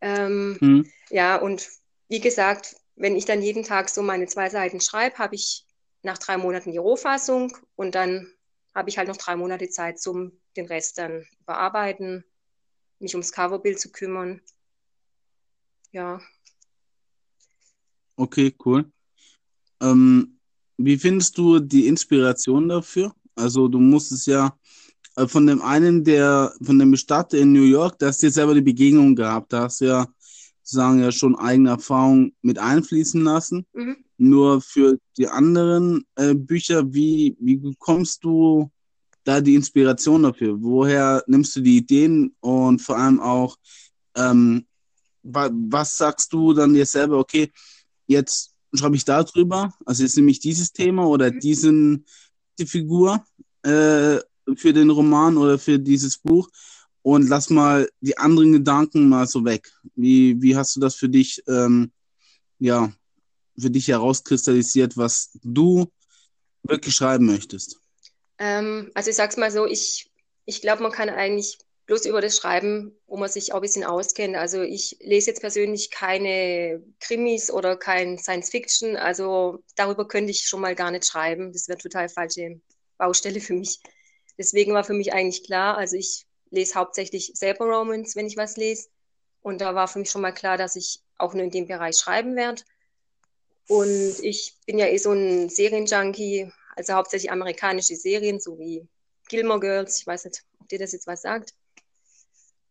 Ähm, 0.00 0.56
mhm. 0.58 0.90
Ja, 1.10 1.36
und 1.36 1.68
wie 2.08 2.20
gesagt, 2.20 2.76
wenn 2.96 3.14
ich 3.14 3.26
dann 3.26 3.42
jeden 3.42 3.62
Tag 3.62 3.90
so 3.90 4.00
meine 4.02 4.26
zwei 4.26 4.48
Seiten 4.48 4.80
schreibe, 4.80 5.18
habe 5.18 5.34
ich 5.34 5.66
nach 6.02 6.16
drei 6.16 6.38
Monaten 6.38 6.72
die 6.72 6.78
Rohfassung 6.78 7.54
und 7.76 7.94
dann 7.94 8.32
habe 8.74 8.88
ich 8.88 8.96
halt 8.96 9.08
noch 9.08 9.18
drei 9.18 9.36
Monate 9.36 9.68
Zeit 9.68 10.00
zum 10.00 10.32
den 10.56 10.64
Rest 10.64 10.96
dann 10.96 11.26
bearbeiten, 11.44 12.24
mich 12.98 13.14
ums 13.14 13.32
Coverbild 13.32 13.78
zu 13.78 13.92
kümmern. 13.92 14.40
Ja. 15.90 16.22
Okay, 18.16 18.54
cool. 18.64 18.90
Ähm, 19.82 20.38
wie 20.78 20.96
findest 20.96 21.36
du 21.36 21.60
die 21.60 21.86
Inspiration 21.86 22.66
dafür? 22.66 23.14
Also 23.34 23.68
du 23.68 23.78
musst 23.78 24.10
es 24.10 24.24
ja 24.24 24.58
von 25.26 25.46
dem 25.46 25.62
einen, 25.62 26.04
der, 26.04 26.54
von 26.62 26.78
dem 26.78 26.90
Bestatter 26.90 27.38
in 27.38 27.52
New 27.52 27.64
York, 27.64 27.98
da 27.98 28.06
hast 28.06 28.22
du 28.22 28.26
jetzt 28.26 28.34
selber 28.34 28.54
die 28.54 28.62
Begegnung 28.62 29.14
gehabt. 29.14 29.52
Da 29.52 29.62
hast 29.62 29.80
du 29.80 29.86
ja 29.86 30.06
sozusagen 30.62 31.00
ja 31.00 31.12
schon 31.12 31.36
eigene 31.36 31.70
Erfahrungen 31.70 32.34
mit 32.42 32.58
einfließen 32.58 33.22
lassen. 33.22 33.66
Mhm. 33.72 33.96
Nur 34.16 34.60
für 34.60 34.98
die 35.16 35.28
anderen 35.28 36.04
äh, 36.14 36.34
Bücher, 36.34 36.92
wie, 36.94 37.36
wie 37.40 37.56
bekommst 37.56 38.24
du 38.24 38.70
da 39.24 39.40
die 39.40 39.54
Inspiration 39.54 40.22
dafür? 40.22 40.56
Woher 40.60 41.22
nimmst 41.26 41.56
du 41.56 41.60
die 41.60 41.78
Ideen 41.78 42.34
und 42.40 42.80
vor 42.80 42.96
allem 42.96 43.20
auch, 43.20 43.56
ähm, 44.16 44.64
wa 45.22 45.50
was 45.52 45.96
sagst 45.96 46.32
du 46.32 46.52
dann 46.52 46.74
dir 46.74 46.86
selber, 46.86 47.18
okay, 47.18 47.50
jetzt 48.06 48.54
schreibe 48.74 48.96
ich 48.96 49.04
da 49.04 49.22
drüber, 49.22 49.72
also 49.84 50.02
jetzt 50.02 50.16
nehme 50.16 50.30
ich 50.30 50.40
dieses 50.40 50.72
Thema 50.72 51.06
oder 51.06 51.32
mhm. 51.32 51.40
diesen, 51.40 52.06
die 52.58 52.66
Figur 52.66 53.24
äh, 53.62 54.18
für 54.56 54.72
den 54.72 54.90
Roman 54.90 55.36
oder 55.36 55.58
für 55.58 55.78
dieses 55.78 56.18
Buch 56.18 56.48
und 57.02 57.28
lass 57.28 57.50
mal 57.50 57.88
die 58.00 58.16
anderen 58.16 58.52
Gedanken 58.52 59.08
mal 59.08 59.26
so 59.26 59.44
weg. 59.44 59.72
Wie, 59.94 60.40
wie 60.40 60.56
hast 60.56 60.76
du 60.76 60.80
das 60.80 60.94
für 60.94 61.08
dich, 61.08 61.42
ähm, 61.48 61.92
ja, 62.58 62.92
für 63.58 63.70
dich 63.70 63.88
herauskristallisiert, 63.88 64.96
was 64.96 65.30
du 65.42 65.90
wirklich 66.62 66.94
schreiben 66.94 67.26
möchtest? 67.26 67.80
Ähm, 68.38 68.90
also 68.94 69.10
ich 69.10 69.16
sag's 69.16 69.36
mal 69.36 69.50
so, 69.50 69.66
ich, 69.66 70.10
ich 70.44 70.60
glaube, 70.60 70.82
man 70.82 70.92
kann 70.92 71.08
eigentlich 71.08 71.58
bloß 71.86 72.06
über 72.06 72.20
das 72.20 72.36
schreiben, 72.36 72.96
wo 73.06 73.16
man 73.16 73.28
sich 73.28 73.52
auch 73.52 73.56
ein 73.56 73.62
bisschen 73.62 73.84
auskennt. 73.84 74.36
Also 74.36 74.62
ich 74.62 74.96
lese 75.00 75.30
jetzt 75.30 75.40
persönlich 75.40 75.90
keine 75.90 76.82
Krimis 77.00 77.50
oder 77.50 77.76
kein 77.76 78.18
Science 78.18 78.50
Fiction. 78.50 78.96
Also 78.96 79.62
darüber 79.74 80.06
könnte 80.06 80.30
ich 80.30 80.46
schon 80.46 80.60
mal 80.60 80.74
gar 80.74 80.90
nicht 80.90 81.06
schreiben. 81.06 81.52
Das 81.52 81.68
wäre 81.68 81.78
total 81.78 82.08
falsche 82.08 82.60
Baustelle 82.96 83.40
für 83.40 83.54
mich. 83.54 83.80
Deswegen 84.38 84.72
war 84.74 84.84
für 84.84 84.94
mich 84.94 85.12
eigentlich 85.12 85.44
klar, 85.44 85.76
also 85.76 85.96
ich 85.96 86.26
lese 86.50 86.74
hauptsächlich 86.74 87.32
selber 87.34 87.66
Romans, 87.66 88.16
wenn 88.16 88.26
ich 88.26 88.36
was 88.36 88.56
lese. 88.56 88.88
Und 89.40 89.60
da 89.60 89.74
war 89.74 89.88
für 89.88 89.98
mich 89.98 90.10
schon 90.10 90.22
mal 90.22 90.32
klar, 90.32 90.56
dass 90.56 90.76
ich 90.76 91.00
auch 91.18 91.34
nur 91.34 91.44
in 91.44 91.50
dem 91.50 91.66
Bereich 91.66 91.96
schreiben 91.96 92.36
werde. 92.36 92.62
Und 93.68 94.18
ich 94.22 94.56
bin 94.66 94.78
ja 94.78 94.86
eh 94.86 94.98
so 94.98 95.12
ein 95.12 95.48
Serienjunkie, 95.48 96.52
also 96.76 96.94
hauptsächlich 96.94 97.30
amerikanische 97.30 97.96
Serien, 97.96 98.40
so 98.40 98.58
wie 98.58 98.86
Gilmore 99.28 99.60
Girls. 99.60 100.00
Ich 100.00 100.06
weiß 100.06 100.24
nicht, 100.26 100.44
ob 100.58 100.68
dir 100.68 100.78
das 100.78 100.92
jetzt 100.92 101.06
was 101.06 101.22
sagt. 101.22 101.54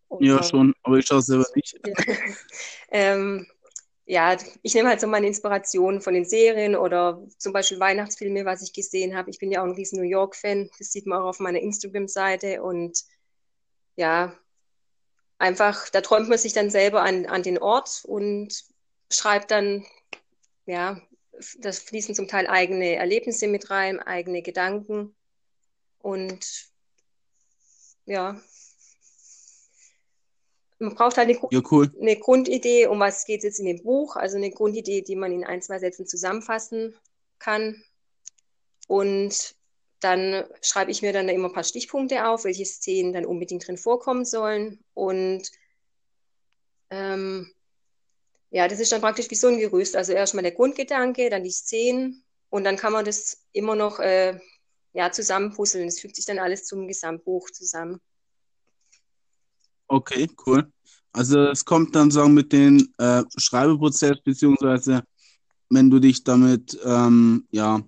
Und, 0.07 0.25
ja, 0.25 0.43
schon, 0.43 0.73
aber 0.83 0.97
ich 0.97 1.05
schaue 1.05 1.19
es 1.19 1.25
selber 1.27 1.45
nicht. 1.55 1.79
ähm, 2.91 3.47
ja, 4.05 4.37
ich 4.61 4.73
nehme 4.73 4.89
halt 4.89 4.99
so 4.99 5.07
meine 5.07 5.27
Inspiration 5.27 6.01
von 6.01 6.13
den 6.13 6.25
Serien 6.25 6.75
oder 6.75 7.21
zum 7.37 7.53
Beispiel 7.53 7.79
Weihnachtsfilme, 7.79 8.45
was 8.45 8.61
ich 8.61 8.73
gesehen 8.73 9.15
habe. 9.15 9.29
Ich 9.29 9.39
bin 9.39 9.51
ja 9.51 9.61
auch 9.61 9.65
ein 9.65 9.71
riesen 9.75 9.99
New 9.99 10.07
York-Fan. 10.07 10.69
Das 10.79 10.91
sieht 10.91 11.05
man 11.05 11.21
auch 11.21 11.27
auf 11.27 11.39
meiner 11.39 11.59
Instagram-Seite. 11.59 12.61
Und 12.63 13.03
ja, 13.95 14.33
einfach, 15.37 15.89
da 15.89 16.01
träumt 16.01 16.29
man 16.29 16.37
sich 16.37 16.53
dann 16.53 16.69
selber 16.69 17.03
an, 17.03 17.25
an 17.25 17.43
den 17.43 17.57
Ort 17.59 18.03
und 18.05 18.63
schreibt 19.09 19.51
dann, 19.51 19.85
ja, 20.65 21.01
das 21.59 21.79
fließen 21.79 22.15
zum 22.15 22.27
Teil 22.27 22.47
eigene 22.47 22.95
Erlebnisse 22.95 23.47
mit 23.47 23.69
rein, 23.69 23.99
eigene 23.99 24.41
Gedanken. 24.41 25.15
Und 25.99 26.69
ja, 28.05 28.41
man 30.81 30.95
braucht 30.95 31.17
halt 31.17 31.29
eine, 31.29 31.39
ja, 31.51 31.61
cool. 31.69 31.91
eine, 31.99 32.17
Grundidee, 32.17 32.87
um 32.87 32.99
was 32.99 33.25
geht 33.25 33.39
es 33.39 33.43
jetzt 33.43 33.59
in 33.59 33.65
dem 33.65 33.83
Buch, 33.83 34.15
also 34.15 34.37
eine 34.37 34.51
Grundidee, 34.51 35.01
die 35.01 35.15
man 35.15 35.31
in 35.31 35.43
ein, 35.43 35.61
zwei 35.61 35.79
Sätzen 35.79 36.07
zusammenfassen 36.07 36.95
kann. 37.39 37.83
Und 38.87 39.55
dann 39.99 40.43
schreibe 40.61 40.91
ich 40.91 41.01
mir 41.01 41.13
dann 41.13 41.29
immer 41.29 41.49
ein 41.49 41.53
paar 41.53 41.63
Stichpunkte 41.63 42.27
auf, 42.27 42.43
welche 42.43 42.65
Szenen 42.65 43.13
dann 43.13 43.25
unbedingt 43.25 43.67
drin 43.67 43.77
vorkommen 43.77 44.25
sollen. 44.25 44.83
Und 44.95 45.51
ähm, 46.89 47.51
ja, 48.49 48.67
das 48.67 48.79
ist 48.79 48.91
dann 48.91 49.01
praktisch 49.01 49.29
wie 49.29 49.35
so 49.35 49.47
ein 49.47 49.59
Gerüst. 49.59 49.95
Also 49.95 50.13
erstmal 50.13 50.43
der 50.43 50.51
Grundgedanke, 50.51 51.29
dann 51.29 51.43
die 51.43 51.51
Szenen 51.51 52.23
und 52.49 52.63
dann 52.63 52.75
kann 52.75 52.91
man 52.91 53.05
das 53.05 53.45
immer 53.53 53.75
noch 53.75 53.99
äh, 53.99 54.39
ja, 54.93 55.11
zusammenpuzzeln. 55.11 55.87
Es 55.87 56.01
fügt 56.01 56.15
sich 56.15 56.25
dann 56.25 56.39
alles 56.39 56.65
zum 56.65 56.87
Gesamtbuch 56.87 57.51
zusammen. 57.51 58.01
Okay, 59.91 60.29
cool. 60.45 60.71
Also 61.11 61.49
es 61.49 61.65
kommt 61.65 61.93
dann 61.97 62.11
sagen 62.11 62.33
mit 62.33 62.53
dem 62.53 62.93
äh, 62.97 63.23
Schreibeprozess, 63.35 64.21
beziehungsweise 64.23 65.03
wenn 65.69 65.89
du 65.89 65.99
dich 65.99 66.23
damit 66.23 66.79
ähm, 66.85 67.45
ja, 67.51 67.81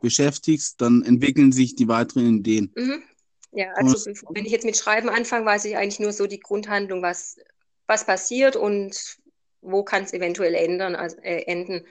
beschäftigst, 0.00 0.80
dann 0.80 1.02
entwickeln 1.02 1.52
sich 1.52 1.76
die 1.76 1.86
weiteren 1.86 2.38
Ideen. 2.38 2.72
Mhm. 2.74 3.02
Ja, 3.52 3.66
also 3.74 4.10
wenn 4.30 4.46
ich 4.46 4.52
jetzt 4.52 4.64
mit 4.64 4.78
Schreiben 4.78 5.10
anfange, 5.10 5.44
weiß 5.44 5.66
ich 5.66 5.76
eigentlich 5.76 6.00
nur 6.00 6.14
so 6.14 6.26
die 6.26 6.40
Grundhandlung, 6.40 7.02
was, 7.02 7.36
was 7.86 8.06
passiert 8.06 8.56
und 8.56 9.18
wo 9.60 9.82
kann 9.82 10.04
es 10.04 10.14
eventuell 10.14 10.54
ändern, 10.54 10.94
also, 10.94 11.18
äh, 11.18 11.42
enden. 11.42 11.84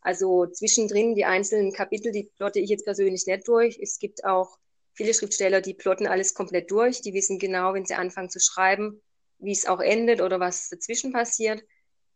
Also 0.00 0.46
zwischendrin 0.46 1.14
die 1.14 1.26
einzelnen 1.26 1.72
Kapitel, 1.72 2.10
die 2.10 2.28
plotte 2.36 2.58
ich 2.58 2.70
jetzt 2.70 2.84
persönlich 2.84 3.24
nicht 3.26 3.46
durch. 3.46 3.78
Es 3.80 4.00
gibt 4.00 4.24
auch 4.24 4.58
viele 4.94 5.14
Schriftsteller, 5.14 5.60
die 5.60 5.74
plotten 5.74 6.08
alles 6.08 6.34
komplett 6.34 6.72
durch. 6.72 7.02
Die 7.02 7.14
wissen 7.14 7.38
genau, 7.38 7.74
wenn 7.74 7.86
sie 7.86 7.94
anfangen 7.94 8.30
zu 8.30 8.40
schreiben, 8.40 9.00
wie 9.42 9.52
es 9.52 9.66
auch 9.66 9.80
endet 9.80 10.20
oder 10.20 10.40
was 10.40 10.68
dazwischen 10.68 11.12
passiert. 11.12 11.62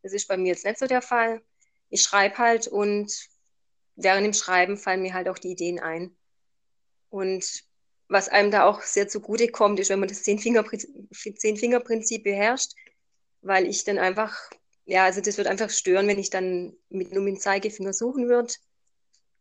Das 0.03 0.13
ist 0.13 0.29
bei 0.29 0.37
mir 0.37 0.49
jetzt 0.49 0.65
nicht 0.65 0.79
so 0.79 0.87
der 0.87 1.03
Fall. 1.03 1.43
Ich 1.91 2.03
schreibe 2.03 2.39
halt 2.39 2.69
und 2.69 3.13
während 3.97 4.25
dem 4.25 4.33
Schreiben 4.33 4.77
fallen 4.77 5.03
mir 5.03 5.13
halt 5.13 5.29
auch 5.29 5.39
die 5.39 5.51
Ideen 5.51 5.81
ein. 5.81 6.17
Und 7.11 7.65
was 8.09 8.29
einem 8.29 8.51
da 8.51 8.65
auch 8.65 8.83
sehr 8.83 9.09
zugute 9.09 9.49
kommt, 9.49 9.81
ist, 9.81 9.91
wenn 9.91 9.99
man 9.99 10.09
das 10.09 10.23
Zehn-Finger-Prinzip 10.23 12.23
beherrscht, 12.23 12.73
weil 13.43 13.67
ich 13.67 13.85
dann 13.85 13.99
einfach, 13.99 14.39
ja, 14.85 15.05
also 15.05 15.21
das 15.21 15.37
wird 15.37 15.49
einfach 15.49 15.71
stören, 15.71 16.07
wenn 16.07 16.19
ich 16.19 16.31
dann 16.31 16.77
mit 16.89 17.13
nur 17.13 17.23
mit 17.23 17.43
Zeigefinger 17.43 17.93
suchen 17.93 18.29
würde. 18.29 18.55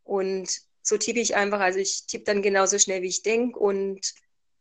Und 0.04 0.62
so 0.82 0.98
tippe 0.98 1.20
ich 1.20 1.36
einfach, 1.36 1.60
also 1.60 1.80
ich 1.80 2.06
tippe 2.08 2.26
dann 2.26 2.42
genauso 2.42 2.80
schnell, 2.80 3.04
wie 3.04 3.10
ich 3.10 3.22
denke 3.22 3.60
und 3.60 4.14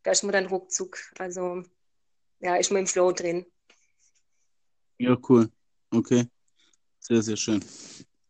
da 0.03 0.11
ist 0.11 0.23
man 0.23 0.33
dann 0.33 0.47
ruckzuck. 0.47 0.99
Also 1.19 1.63
ja, 2.41 2.57
ist 2.57 2.71
man 2.71 2.81
im 2.81 2.87
Flow 2.87 3.13
drin. 3.13 3.47
Ja, 4.99 5.17
cool. 5.29 5.51
Okay. 5.91 6.27
Sehr, 7.01 7.23
sehr 7.23 7.37
schön. 7.37 7.65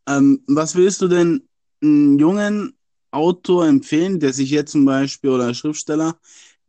Ähm, 0.09 0.43
was 0.47 0.75
willst 0.75 1.01
du 1.03 1.09
denn 1.09 1.49
einem 1.83 2.19
jungen 2.19 2.77
Autor 3.11 3.67
empfehlen, 3.67 4.19
der 4.19 4.33
sich 4.33 4.51
jetzt 4.51 4.73
zum 4.73 4.85
Beispiel 4.85 5.31
oder 5.31 5.55
Schriftsteller, 5.55 6.19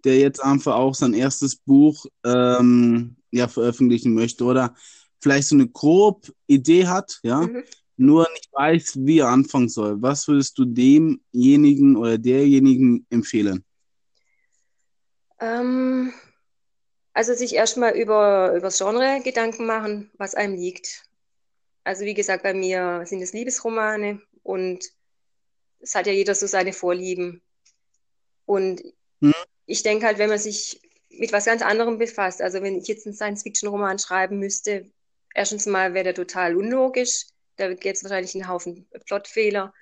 der 0.03 0.19
jetzt 0.19 0.43
einfach 0.43 0.75
auch 0.75 0.93
sein 0.93 1.13
erstes 1.13 1.55
Buch 1.55 2.05
ähm, 2.23 3.15
ja, 3.31 3.47
veröffentlichen 3.47 4.13
möchte 4.13 4.43
oder 4.43 4.75
vielleicht 5.19 5.47
so 5.47 5.55
eine 5.55 5.67
grobe 5.67 6.31
Idee 6.45 6.85
hat, 6.85 7.19
ja, 7.23 7.41
mhm. 7.41 7.63
nur 7.97 8.27
nicht 8.33 8.49
weiß, 8.53 8.99
wie 8.99 9.19
er 9.19 9.29
anfangen 9.29 9.69
soll. 9.69 9.99
Was 10.01 10.27
würdest 10.27 10.57
du 10.59 10.65
demjenigen 10.65 11.95
oder 11.95 12.17
derjenigen 12.19 13.07
empfehlen? 13.09 13.65
Ähm, 15.39 16.13
also 17.15 17.33
sich 17.33 17.55
erstmal 17.55 17.95
über, 17.95 18.51
über 18.51 18.67
das 18.67 18.77
Genre 18.77 19.21
Gedanken 19.23 19.65
machen, 19.65 20.11
was 20.17 20.35
einem 20.35 20.53
liegt. 20.53 21.05
Also 21.85 22.03
wie 22.03 22.13
gesagt, 22.13 22.43
bei 22.43 22.53
mir 22.53 23.03
sind 23.05 23.21
es 23.21 23.31
Liebesromane 23.31 24.21
und 24.43 24.85
es 25.79 25.95
hat 25.95 26.07
ja 26.07 26.13
jeder 26.13 26.35
so 26.35 26.45
seine 26.45 26.73
Vorlieben. 26.73 27.41
Und 28.45 28.83
hm. 29.21 29.33
ich 29.65 29.81
denke 29.81 30.05
halt, 30.05 30.17
wenn 30.17 30.29
man 30.29 30.39
sich 30.39 30.81
mit 31.09 31.31
was 31.31 31.45
ganz 31.45 31.61
anderem 31.61 31.97
befasst, 31.97 32.41
also 32.41 32.61
wenn 32.61 32.77
ich 32.77 32.87
jetzt 32.89 33.05
einen 33.05 33.15
Science-Fiction-Roman 33.15 33.97
schreiben 33.97 34.37
müsste, 34.37 34.91
erstens 35.33 35.67
mal 35.67 35.93
wäre 35.93 36.03
der 36.03 36.15
total 36.15 36.57
unlogisch. 36.57 37.27
Da 37.55 37.73
gäbe 37.73 37.95
es 37.95 38.03
wahrscheinlich 38.03 38.35
einen 38.35 38.49
Haufen 38.49 38.89
Plotfehler, 39.05 39.73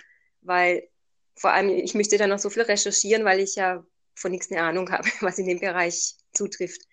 weil 0.42 0.88
vor 1.36 1.52
allem 1.52 1.70
ich 1.70 1.96
müsste 1.96 2.20
dann 2.20 2.30
noch 2.30 2.38
so 2.38 2.52
viel 2.52 2.62
recherchieren, 2.62 3.26
weil 3.26 3.40
ich 3.40 3.56
ja 3.56 3.84
von 4.14 4.30
nichts 4.30 4.52
eine 4.52 4.62
Ahnung 4.62 4.92
habe, 4.92 5.10
was 5.22 5.40
in 5.40 5.48
dem 5.48 5.60
Bereich 5.60 6.14
zutrifft. 6.32 6.84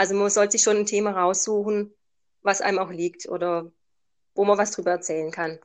Also 0.00 0.14
man 0.14 0.30
sollte 0.30 0.52
sich 0.52 0.62
schon 0.62 0.78
ein 0.78 0.86
Thema 0.86 1.10
raussuchen, 1.10 1.92
was 2.40 2.62
einem 2.62 2.78
auch 2.78 2.90
liegt 2.90 3.28
oder 3.28 3.70
wo 4.34 4.46
man 4.46 4.56
was 4.56 4.70
drüber 4.70 4.92
erzählen 4.92 5.30
kann. 5.30 5.58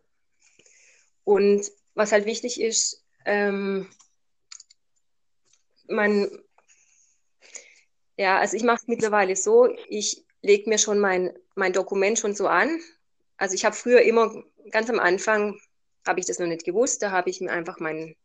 Und 1.24 1.72
was 1.94 2.12
halt 2.12 2.26
wichtig 2.26 2.60
ist, 2.60 3.02
ähm, 3.24 3.88
man, 5.88 6.30
ja, 8.18 8.38
also 8.38 8.58
ich 8.58 8.64
mache 8.64 8.80
es 8.82 8.88
mittlerweile 8.90 9.38
so, 9.38 9.74
ich 9.88 10.26
lege 10.42 10.70
mir 10.70 10.80
schon 10.80 11.00
mein, 11.00 11.32
mein 11.56 11.72
Dokument 11.72 12.20
schon 12.20 12.36
so 12.36 12.50
an. 12.50 12.82
Also 13.38 13.56
ich 13.56 13.64
habe 13.64 13.74
früher 13.74 14.02
immer, 14.02 14.44
ganz 14.70 14.90
am 14.90 15.00
Anfang 15.00 15.58
habe 16.06 16.20
ich 16.20 16.26
das 16.26 16.40
noch 16.40 16.48
nicht 16.48 16.66
gewusst, 16.66 17.02
da 17.02 17.12
habe 17.12 17.30
ich 17.30 17.40
mir 17.40 17.54
einfach 17.54 17.80
mein 17.80 18.18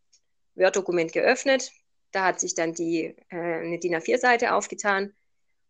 Word-Dokument 0.56 1.12
geöffnet. 1.12 1.70
Da 2.10 2.24
hat 2.24 2.40
sich 2.40 2.56
dann 2.56 2.74
die, 2.74 3.14
äh, 3.28 3.36
eine 3.36 3.78
DIN 3.78 3.94
A4-Seite 3.94 4.54
aufgetan. 4.54 5.14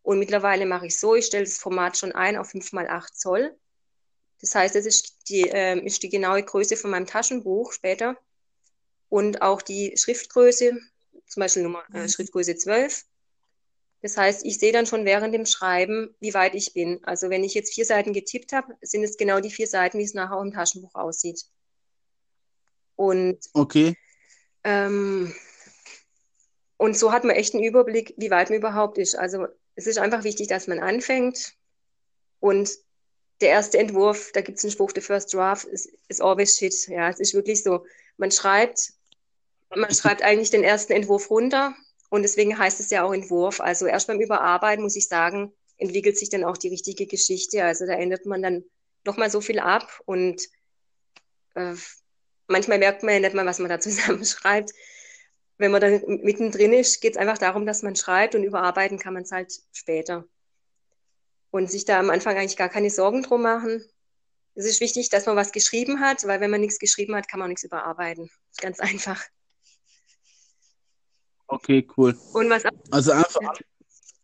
Und 0.02 0.18
mittlerweile 0.18 0.66
mache 0.66 0.86
ich 0.86 0.98
so, 0.98 1.14
ich 1.14 1.26
stelle 1.26 1.44
das 1.44 1.58
Format 1.58 1.96
schon 1.96 2.12
ein 2.12 2.36
auf 2.36 2.50
5 2.50 2.72
x 2.72 2.88
8 2.88 3.16
Zoll. 3.16 3.56
Das 4.40 4.54
heißt, 4.54 4.74
das 4.74 4.86
ist 4.86 5.28
die, 5.28 5.48
äh, 5.48 5.78
ist 5.84 6.02
die 6.02 6.08
genaue 6.08 6.42
Größe 6.42 6.76
von 6.76 6.90
meinem 6.90 7.06
Taschenbuch 7.06 7.72
später 7.72 8.16
und 9.08 9.42
auch 9.42 9.60
die 9.60 9.94
Schriftgröße, 9.96 10.78
zum 11.26 11.40
Beispiel 11.40 11.62
Nummer, 11.62 11.84
äh, 11.92 12.02
mhm. 12.02 12.08
Schriftgröße 12.08 12.56
12. 12.56 13.04
Das 14.02 14.16
heißt, 14.16 14.46
ich 14.46 14.58
sehe 14.58 14.72
dann 14.72 14.86
schon 14.86 15.04
während 15.04 15.34
dem 15.34 15.44
Schreiben, 15.44 16.14
wie 16.20 16.32
weit 16.32 16.54
ich 16.54 16.72
bin. 16.72 17.00
Also 17.04 17.28
wenn 17.28 17.44
ich 17.44 17.52
jetzt 17.52 17.74
vier 17.74 17.84
Seiten 17.84 18.14
getippt 18.14 18.52
habe, 18.52 18.74
sind 18.80 19.02
es 19.02 19.18
genau 19.18 19.40
die 19.40 19.50
vier 19.50 19.66
Seiten, 19.66 19.98
wie 19.98 20.04
es 20.04 20.14
nachher 20.14 20.40
im 20.40 20.52
Taschenbuch 20.52 20.94
aussieht. 20.94 21.44
Und, 22.96 23.38
okay. 23.52 23.94
Ähm, 24.64 25.34
und 26.78 26.96
so 26.96 27.12
hat 27.12 27.24
man 27.24 27.36
echt 27.36 27.54
einen 27.54 27.64
Überblick, 27.64 28.14
wie 28.16 28.30
weit 28.30 28.48
man 28.48 28.58
überhaupt 28.58 28.96
ist. 28.96 29.16
Also 29.16 29.48
es 29.80 29.86
ist 29.86 29.98
einfach 29.98 30.24
wichtig, 30.24 30.48
dass 30.48 30.66
man 30.66 30.78
anfängt 30.78 31.54
und 32.38 32.70
der 33.40 33.48
erste 33.48 33.78
Entwurf, 33.78 34.30
da 34.32 34.42
gibt 34.42 34.58
es 34.58 34.64
einen 34.64 34.72
Spruch, 34.72 34.92
the 34.94 35.00
first 35.00 35.32
draft 35.32 35.64
is, 35.64 35.90
is 36.08 36.20
always 36.20 36.58
shit. 36.58 36.74
Ja, 36.88 37.08
es 37.08 37.18
ist 37.18 37.32
wirklich 37.32 37.62
so. 37.62 37.86
Man 38.18 38.30
schreibt, 38.30 38.92
man 39.74 39.94
schreibt 39.94 40.22
eigentlich 40.22 40.50
den 40.50 40.62
ersten 40.62 40.92
Entwurf 40.92 41.30
runter 41.30 41.74
und 42.10 42.22
deswegen 42.22 42.58
heißt 42.58 42.78
es 42.80 42.90
ja 42.90 43.04
auch 43.04 43.14
Entwurf. 43.14 43.60
Also 43.62 43.86
erst 43.86 44.06
beim 44.06 44.20
Überarbeiten, 44.20 44.82
muss 44.82 44.96
ich 44.96 45.08
sagen, 45.08 45.50
entwickelt 45.78 46.18
sich 46.18 46.28
dann 46.28 46.44
auch 46.44 46.58
die 46.58 46.68
richtige 46.68 47.06
Geschichte. 47.06 47.64
Also 47.64 47.86
da 47.86 47.94
ändert 47.94 48.26
man 48.26 48.42
dann 48.42 48.64
nochmal 49.04 49.30
so 49.30 49.40
viel 49.40 49.60
ab 49.60 49.88
und 50.04 50.42
äh, 51.54 51.74
manchmal 52.48 52.78
merkt 52.78 53.02
man 53.02 53.14
ja 53.14 53.20
nicht 53.20 53.34
mal, 53.34 53.46
was 53.46 53.58
man 53.58 53.70
da 53.70 53.80
zusammenschreibt. 53.80 54.72
Wenn 55.60 55.72
man 55.72 55.82
dann 55.82 56.00
mittendrin 56.22 56.72
ist, 56.72 57.02
geht 57.02 57.12
es 57.12 57.18
einfach 57.18 57.36
darum, 57.36 57.66
dass 57.66 57.82
man 57.82 57.94
schreibt 57.94 58.34
und 58.34 58.44
überarbeiten 58.44 58.98
kann 58.98 59.12
man 59.12 59.24
es 59.24 59.30
halt 59.30 59.52
später 59.72 60.24
und 61.50 61.70
sich 61.70 61.84
da 61.84 61.98
am 61.98 62.08
Anfang 62.08 62.38
eigentlich 62.38 62.56
gar 62.56 62.70
keine 62.70 62.88
Sorgen 62.88 63.22
drum 63.22 63.42
machen. 63.42 63.84
Es 64.54 64.64
ist 64.64 64.80
wichtig, 64.80 65.10
dass 65.10 65.26
man 65.26 65.36
was 65.36 65.52
geschrieben 65.52 66.00
hat, 66.00 66.26
weil 66.26 66.40
wenn 66.40 66.50
man 66.50 66.62
nichts 66.62 66.78
geschrieben 66.78 67.14
hat, 67.14 67.28
kann 67.28 67.40
man 67.40 67.46
auch 67.46 67.50
nichts 67.50 67.64
überarbeiten. 67.64 68.30
Ganz 68.62 68.80
einfach. 68.80 69.22
Okay, 71.46 71.86
cool. 71.98 72.16
Und 72.32 72.48
was, 72.48 72.62
also 72.90 73.12
einfach, 73.12 73.60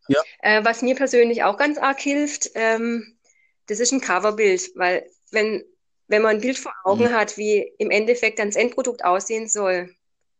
ja. 0.08 0.22
Äh, 0.40 0.64
was 0.64 0.80
mir 0.80 0.94
persönlich 0.94 1.42
auch 1.42 1.58
ganz 1.58 1.76
arg 1.76 2.00
hilft, 2.00 2.50
ähm, 2.54 3.18
das 3.66 3.78
ist 3.80 3.92
ein 3.92 4.00
Coverbild, 4.00 4.70
weil 4.74 5.06
wenn, 5.32 5.66
wenn 6.08 6.22
man 6.22 6.36
ein 6.36 6.40
Bild 6.40 6.56
vor 6.56 6.72
Augen 6.84 7.10
mhm. 7.10 7.12
hat, 7.12 7.36
wie 7.36 7.74
im 7.76 7.90
Endeffekt 7.90 8.38
dann 8.38 8.48
das 8.48 8.56
Endprodukt 8.56 9.04
aussehen 9.04 9.48
soll, 9.48 9.94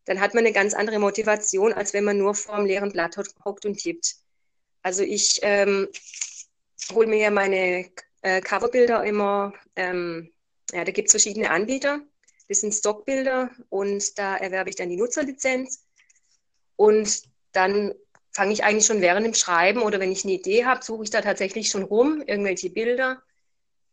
dann 0.06 0.20
hat 0.20 0.34
man 0.34 0.44
eine 0.44 0.52
ganz 0.52 0.72
andere 0.72 0.98
Motivation, 0.98 1.72
als 1.72 1.92
wenn 1.92 2.04
man 2.04 2.18
nur 2.18 2.34
vor 2.34 2.56
dem 2.56 2.66
leeren 2.66 2.92
Blatt 2.92 3.16
hockt 3.44 3.66
und 3.66 3.78
tippt. 3.78 4.16
Also 4.82 5.02
ich 5.02 5.40
ähm, 5.42 5.88
hole 6.92 7.08
mir 7.08 7.18
ja 7.18 7.30
meine 7.30 7.90
äh, 8.22 8.40
Coverbilder 8.40 9.04
immer, 9.04 9.52
ähm, 9.74 10.32
ja, 10.72 10.84
da 10.84 10.92
gibt 10.92 11.08
es 11.08 11.12
verschiedene 11.12 11.50
Anbieter. 11.50 12.00
Das 12.48 12.60
sind 12.60 12.72
Stockbilder 12.72 13.50
und 13.68 14.16
da 14.18 14.36
erwerbe 14.36 14.70
ich 14.70 14.76
dann 14.76 14.88
die 14.88 14.96
Nutzerlizenz. 14.96 15.84
Und 16.76 17.22
dann 17.52 17.94
fange 18.32 18.52
ich 18.52 18.62
eigentlich 18.62 18.86
schon 18.86 19.00
während 19.00 19.26
dem 19.26 19.34
Schreiben 19.34 19.82
oder 19.82 19.98
wenn 19.98 20.12
ich 20.12 20.24
eine 20.24 20.34
Idee 20.34 20.64
habe, 20.64 20.84
suche 20.84 21.04
ich 21.04 21.10
da 21.10 21.20
tatsächlich 21.20 21.68
schon 21.68 21.82
rum, 21.82 22.22
irgendwelche 22.24 22.70
Bilder, 22.70 23.22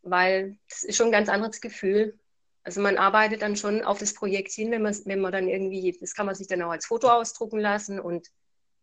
weil 0.03 0.57
das 0.69 0.83
ist 0.83 0.97
schon 0.97 1.07
ein 1.07 1.13
ganz 1.13 1.29
anderes 1.29 1.61
Gefühl. 1.61 2.19
Also 2.63 2.81
man 2.81 2.97
arbeitet 2.97 3.41
dann 3.41 3.57
schon 3.57 3.81
auf 3.83 3.99
das 3.99 4.13
Projekt 4.13 4.51
hin, 4.51 4.71
wenn 4.71 4.81
man, 4.81 4.95
wenn 5.05 5.19
man 5.19 5.31
dann 5.31 5.49
irgendwie, 5.49 5.95
das 5.99 6.13
kann 6.13 6.25
man 6.25 6.35
sich 6.35 6.47
dann 6.47 6.61
auch 6.61 6.71
als 6.71 6.85
Foto 6.85 7.09
ausdrucken 7.09 7.59
lassen 7.59 7.99
und 7.99 8.27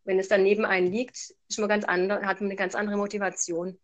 wenn 0.04 0.18
es 0.18 0.28
dann 0.28 0.42
neben 0.42 0.64
einem 0.64 0.90
liegt, 0.90 1.34
ist 1.48 1.58
man 1.58 1.68
ganz 1.68 1.84
andere, 1.84 2.26
hat 2.26 2.40
man 2.40 2.50
eine 2.50 2.56
ganz 2.56 2.74
andere 2.74 2.96
Motivation. 2.96 3.78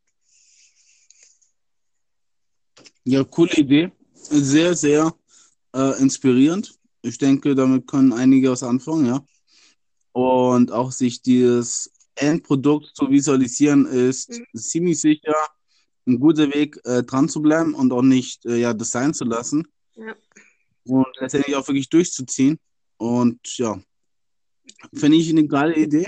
Ja, 3.04 3.22
coole 3.24 3.52
Idee. 3.54 3.92
Sehr, 4.14 4.74
sehr 4.74 5.14
äh, 5.74 6.00
inspirierend. 6.00 6.78
Ich 7.02 7.18
denke, 7.18 7.54
damit 7.54 7.86
können 7.86 8.12
einige 8.12 8.50
was 8.50 8.62
anfangen, 8.62 9.06
ja. 9.06 9.24
Und 10.12 10.72
auch 10.72 10.90
sich 10.90 11.22
dieses 11.22 11.92
Endprodukt 12.16 12.90
zu 12.94 13.10
visualisieren, 13.10 13.86
ist 13.86 14.30
mhm. 14.30 14.58
ziemlich 14.58 15.00
sicher 15.00 15.34
ein 16.06 16.18
guter 16.18 16.52
Weg, 16.52 16.80
äh, 16.84 17.02
dran 17.02 17.28
zu 17.28 17.42
bleiben 17.42 17.74
und 17.74 17.92
auch 17.92 18.02
nicht 18.02 18.44
äh, 18.46 18.56
ja, 18.56 18.74
das 18.74 18.90
sein 18.90 19.14
zu 19.14 19.24
lassen. 19.24 19.68
Ja. 19.96 20.14
Und 20.84 21.06
letztendlich 21.18 21.56
auch 21.56 21.66
wirklich 21.66 21.88
durchzuziehen. 21.88 22.58
Und 22.98 23.58
ja, 23.58 23.80
Finde 24.94 25.16
ich 25.16 25.30
eine 25.30 25.46
geile 25.46 25.76
Idee. 25.76 26.06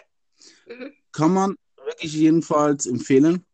Mhm. 0.66 0.92
Kann 1.12 1.32
man 1.32 1.56
wirklich 1.84 2.12
jedenfalls 2.12 2.86
empfehlen. 2.86 3.44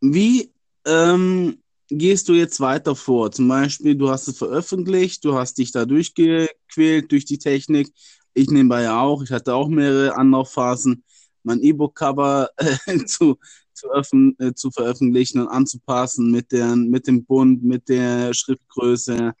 Wie 0.00 0.52
ähm, 0.86 1.58
gehst 1.88 2.28
du 2.28 2.34
jetzt 2.34 2.60
weiter 2.60 2.96
vor? 2.96 3.30
Zum 3.30 3.48
Beispiel, 3.48 3.94
du 3.94 4.10
hast 4.10 4.28
es 4.28 4.38
veröffentlicht, 4.38 5.24
du 5.24 5.34
hast 5.34 5.58
dich 5.58 5.72
da 5.72 5.84
durchgequält 5.84 7.10
durch 7.10 7.24
die 7.24 7.38
Technik. 7.38 7.92
Ich 8.34 8.48
nebenbei 8.48 8.82
ja 8.82 9.00
auch. 9.00 9.22
Ich 9.22 9.30
hatte 9.30 9.54
auch 9.54 9.68
mehrere 9.68 10.16
Anlaufphasen, 10.16 11.04
mein 11.42 11.62
E-Book-Cover 11.62 12.50
äh, 12.56 12.76
zu, 13.06 13.38
zu, 13.72 13.88
äh, 14.38 14.54
zu, 14.54 14.70
veröffentlichen 14.70 15.40
und 15.40 15.48
anzupassen 15.48 16.30
mit, 16.30 16.52
der, 16.52 16.74
mit 16.76 17.06
dem 17.06 17.24
Bund, 17.24 17.62
mit 17.62 17.88
der 17.88 18.32
Schriftgröße, 18.34 19.34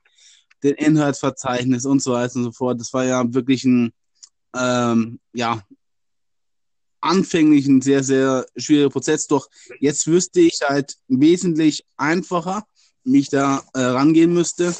dem 0.62 0.74
Inhaltsverzeichnis 0.74 1.84
und 1.84 2.02
so 2.02 2.12
weiter 2.12 2.36
und 2.36 2.44
so 2.44 2.52
fort. 2.52 2.80
Das 2.80 2.92
war 2.92 3.04
ja 3.04 3.32
wirklich 3.32 3.64
ein, 3.64 3.92
ähm, 4.56 5.20
ja, 5.32 5.62
anfänglich 7.00 7.66
ein 7.66 7.80
sehr, 7.80 8.02
sehr 8.02 8.46
schwieriger 8.56 8.90
Prozess. 8.90 9.26
Doch 9.26 9.48
jetzt 9.80 10.06
wüsste 10.06 10.40
ich 10.40 10.60
halt 10.66 10.96
wesentlich 11.08 11.84
einfacher, 11.96 12.64
wie 13.04 13.20
ich 13.20 13.30
da 13.30 13.62
äh, 13.74 13.80
rangehen 13.80 14.32
müsste, 14.32 14.74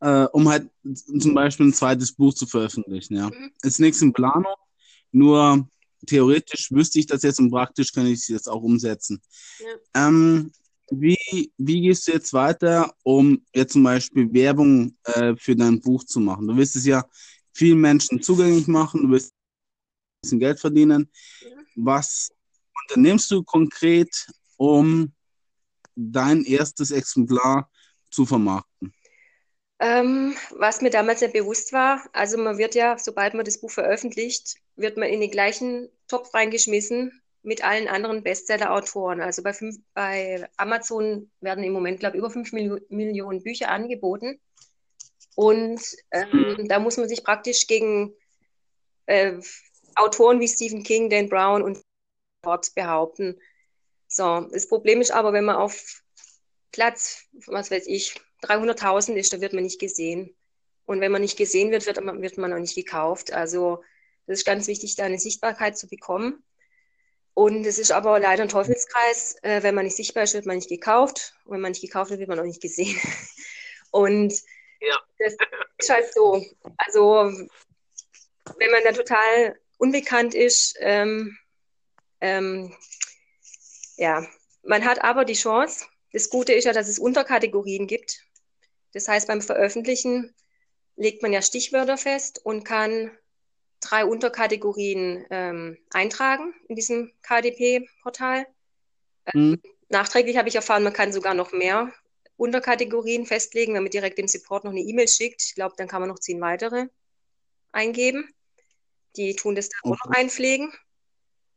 äh, 0.00 0.24
um 0.32 0.48
halt 0.48 0.68
zum 0.84 1.34
Beispiel 1.34 1.66
ein 1.66 1.74
zweites 1.74 2.12
Buch 2.12 2.34
zu 2.34 2.46
veröffentlichen. 2.46 3.16
Ja. 3.16 3.26
Mhm. 3.26 3.52
Ist 3.62 3.80
nichts 3.80 4.02
in 4.02 4.12
Planung, 4.12 4.54
nur 5.12 5.68
theoretisch 6.06 6.70
wüsste 6.72 6.98
ich 6.98 7.06
das 7.06 7.22
jetzt 7.22 7.40
und 7.40 7.50
praktisch 7.50 7.92
kann 7.92 8.06
ich 8.06 8.20
es 8.20 8.28
jetzt 8.28 8.48
auch 8.48 8.62
umsetzen. 8.62 9.20
Ja. 9.58 10.08
Ähm, 10.08 10.52
wie, 10.90 11.52
wie 11.58 11.80
gehst 11.80 12.06
du 12.06 12.12
jetzt 12.12 12.32
weiter, 12.32 12.94
um 13.02 13.44
jetzt 13.54 13.72
zum 13.72 13.82
Beispiel 13.82 14.32
Werbung 14.32 14.96
äh, 15.04 15.34
für 15.36 15.56
dein 15.56 15.80
Buch 15.80 16.04
zu 16.04 16.20
machen? 16.20 16.46
Du 16.46 16.56
willst 16.56 16.76
es 16.76 16.86
ja 16.86 17.04
vielen 17.52 17.80
Menschen 17.80 18.22
zugänglich 18.22 18.66
machen, 18.66 19.02
du 19.02 19.10
willst 19.10 19.32
ein 19.32 20.20
bisschen 20.22 20.40
Geld 20.40 20.60
verdienen. 20.60 21.10
Was 21.74 22.30
unternimmst 22.82 23.30
du 23.30 23.42
konkret, 23.42 24.26
um 24.56 25.12
dein 25.94 26.44
erstes 26.44 26.90
Exemplar 26.90 27.70
zu 28.10 28.24
vermarkten? 28.24 28.92
Ähm, 29.78 30.34
was 30.52 30.80
mir 30.80 30.90
damals 30.90 31.20
nicht 31.20 31.34
bewusst 31.34 31.72
war, 31.72 32.02
also 32.12 32.38
man 32.38 32.56
wird 32.56 32.74
ja, 32.74 32.96
sobald 32.98 33.34
man 33.34 33.44
das 33.44 33.60
Buch 33.60 33.70
veröffentlicht, 33.70 34.56
wird 34.76 34.96
man 34.96 35.08
in 35.08 35.20
den 35.20 35.30
gleichen 35.30 35.90
Topf 36.08 36.32
reingeschmissen 36.32 37.20
mit 37.46 37.62
allen 37.62 37.86
anderen 37.86 38.24
Bestseller-Autoren. 38.24 39.20
Also 39.20 39.42
bei, 39.42 39.52
fünf, 39.52 39.76
bei 39.94 40.48
Amazon 40.56 41.30
werden 41.40 41.62
im 41.62 41.72
Moment, 41.72 42.00
glaube 42.00 42.16
ich, 42.16 42.18
über 42.18 42.28
5 42.28 42.52
Millionen 42.52 43.42
Bücher 43.42 43.70
angeboten. 43.70 44.40
Und 45.36 45.80
ähm, 46.10 46.66
da 46.68 46.80
muss 46.80 46.96
man 46.96 47.08
sich 47.08 47.22
praktisch 47.22 47.68
gegen 47.68 48.12
äh, 49.06 49.34
Autoren 49.94 50.40
wie 50.40 50.48
Stephen 50.48 50.82
King, 50.82 51.08
Dan 51.08 51.28
Brown 51.28 51.62
und 51.62 51.78
Ford 52.42 52.74
behaupten. 52.74 53.38
So, 54.08 54.40
das 54.52 54.68
Problem 54.68 55.00
ist 55.00 55.12
aber, 55.12 55.32
wenn 55.32 55.44
man 55.44 55.56
auf 55.56 56.02
Platz, 56.72 57.28
was 57.46 57.70
weiß 57.70 57.86
ich, 57.86 58.20
300.000 58.42 59.14
ist, 59.14 59.32
da 59.32 59.40
wird 59.40 59.52
man 59.52 59.62
nicht 59.62 59.78
gesehen. 59.78 60.34
Und 60.84 61.00
wenn 61.00 61.12
man 61.12 61.22
nicht 61.22 61.38
gesehen 61.38 61.70
wird, 61.70 61.86
wird 61.86 62.02
man, 62.02 62.20
wird 62.22 62.38
man 62.38 62.52
auch 62.52 62.58
nicht 62.58 62.74
gekauft. 62.74 63.32
Also 63.32 63.84
das 64.26 64.40
ist 64.40 64.44
ganz 64.44 64.66
wichtig, 64.66 64.96
da 64.96 65.04
eine 65.04 65.20
Sichtbarkeit 65.20 65.78
zu 65.78 65.88
bekommen. 65.88 66.42
Und 67.36 67.66
es 67.66 67.78
ist 67.78 67.92
aber 67.92 68.18
leider 68.18 68.44
ein 68.44 68.48
Teufelskreis. 68.48 69.36
Äh, 69.42 69.62
wenn 69.62 69.74
man 69.74 69.84
nicht 69.84 69.96
sichtbar 69.96 70.22
ist, 70.22 70.32
wird 70.32 70.46
man 70.46 70.56
nicht 70.56 70.70
gekauft. 70.70 71.34
Und 71.44 71.52
wenn 71.52 71.60
man 71.60 71.72
nicht 71.72 71.82
gekauft 71.82 72.08
wird, 72.08 72.18
wird 72.18 72.30
man 72.30 72.40
auch 72.40 72.44
nicht 72.44 72.62
gesehen. 72.62 72.98
Und 73.90 74.32
ja. 74.80 74.98
das 75.18 75.36
ist 75.76 75.90
halt 75.90 76.14
so. 76.14 76.42
Also, 76.78 77.30
wenn 78.56 78.70
man 78.70 78.82
da 78.84 78.92
total 78.92 79.60
unbekannt 79.76 80.34
ist, 80.34 80.76
ähm, 80.80 81.36
ähm, 82.22 82.74
ja, 83.98 84.26
man 84.62 84.86
hat 84.86 85.04
aber 85.04 85.26
die 85.26 85.34
Chance. 85.34 85.84
Das 86.14 86.30
Gute 86.30 86.54
ist 86.54 86.64
ja, 86.64 86.72
dass 86.72 86.88
es 86.88 86.98
Unterkategorien 86.98 87.86
gibt. 87.86 88.24
Das 88.94 89.08
heißt, 89.08 89.28
beim 89.28 89.42
Veröffentlichen 89.42 90.34
legt 90.96 91.20
man 91.20 91.34
ja 91.34 91.42
Stichwörter 91.42 91.98
fest 91.98 92.40
und 92.42 92.64
kann 92.64 93.10
drei 93.80 94.04
Unterkategorien 94.04 95.26
ähm, 95.30 95.78
eintragen 95.90 96.54
in 96.68 96.76
diesem 96.76 97.12
KDP-Portal. 97.22 98.46
Ähm, 99.34 99.50
mhm. 99.50 99.62
Nachträglich 99.88 100.36
habe 100.36 100.48
ich 100.48 100.56
erfahren, 100.56 100.82
man 100.82 100.92
kann 100.92 101.12
sogar 101.12 101.34
noch 101.34 101.52
mehr 101.52 101.92
Unterkategorien 102.36 103.24
festlegen, 103.24 103.74
wenn 103.74 103.82
man 103.82 103.90
direkt 103.90 104.18
dem 104.18 104.28
Support 104.28 104.64
noch 104.64 104.72
eine 104.72 104.80
E-Mail 104.80 105.08
schickt. 105.08 105.42
Ich 105.42 105.54
glaube, 105.54 105.74
dann 105.78 105.88
kann 105.88 106.00
man 106.00 106.08
noch 106.08 106.18
zehn 106.18 106.40
weitere 106.40 106.86
eingeben. 107.72 108.28
Die 109.16 109.34
tun 109.36 109.54
das 109.54 109.68
dann 109.68 109.92
okay. 109.92 110.00
auch 110.00 110.06
noch 110.06 110.16
einpflegen. 110.16 110.72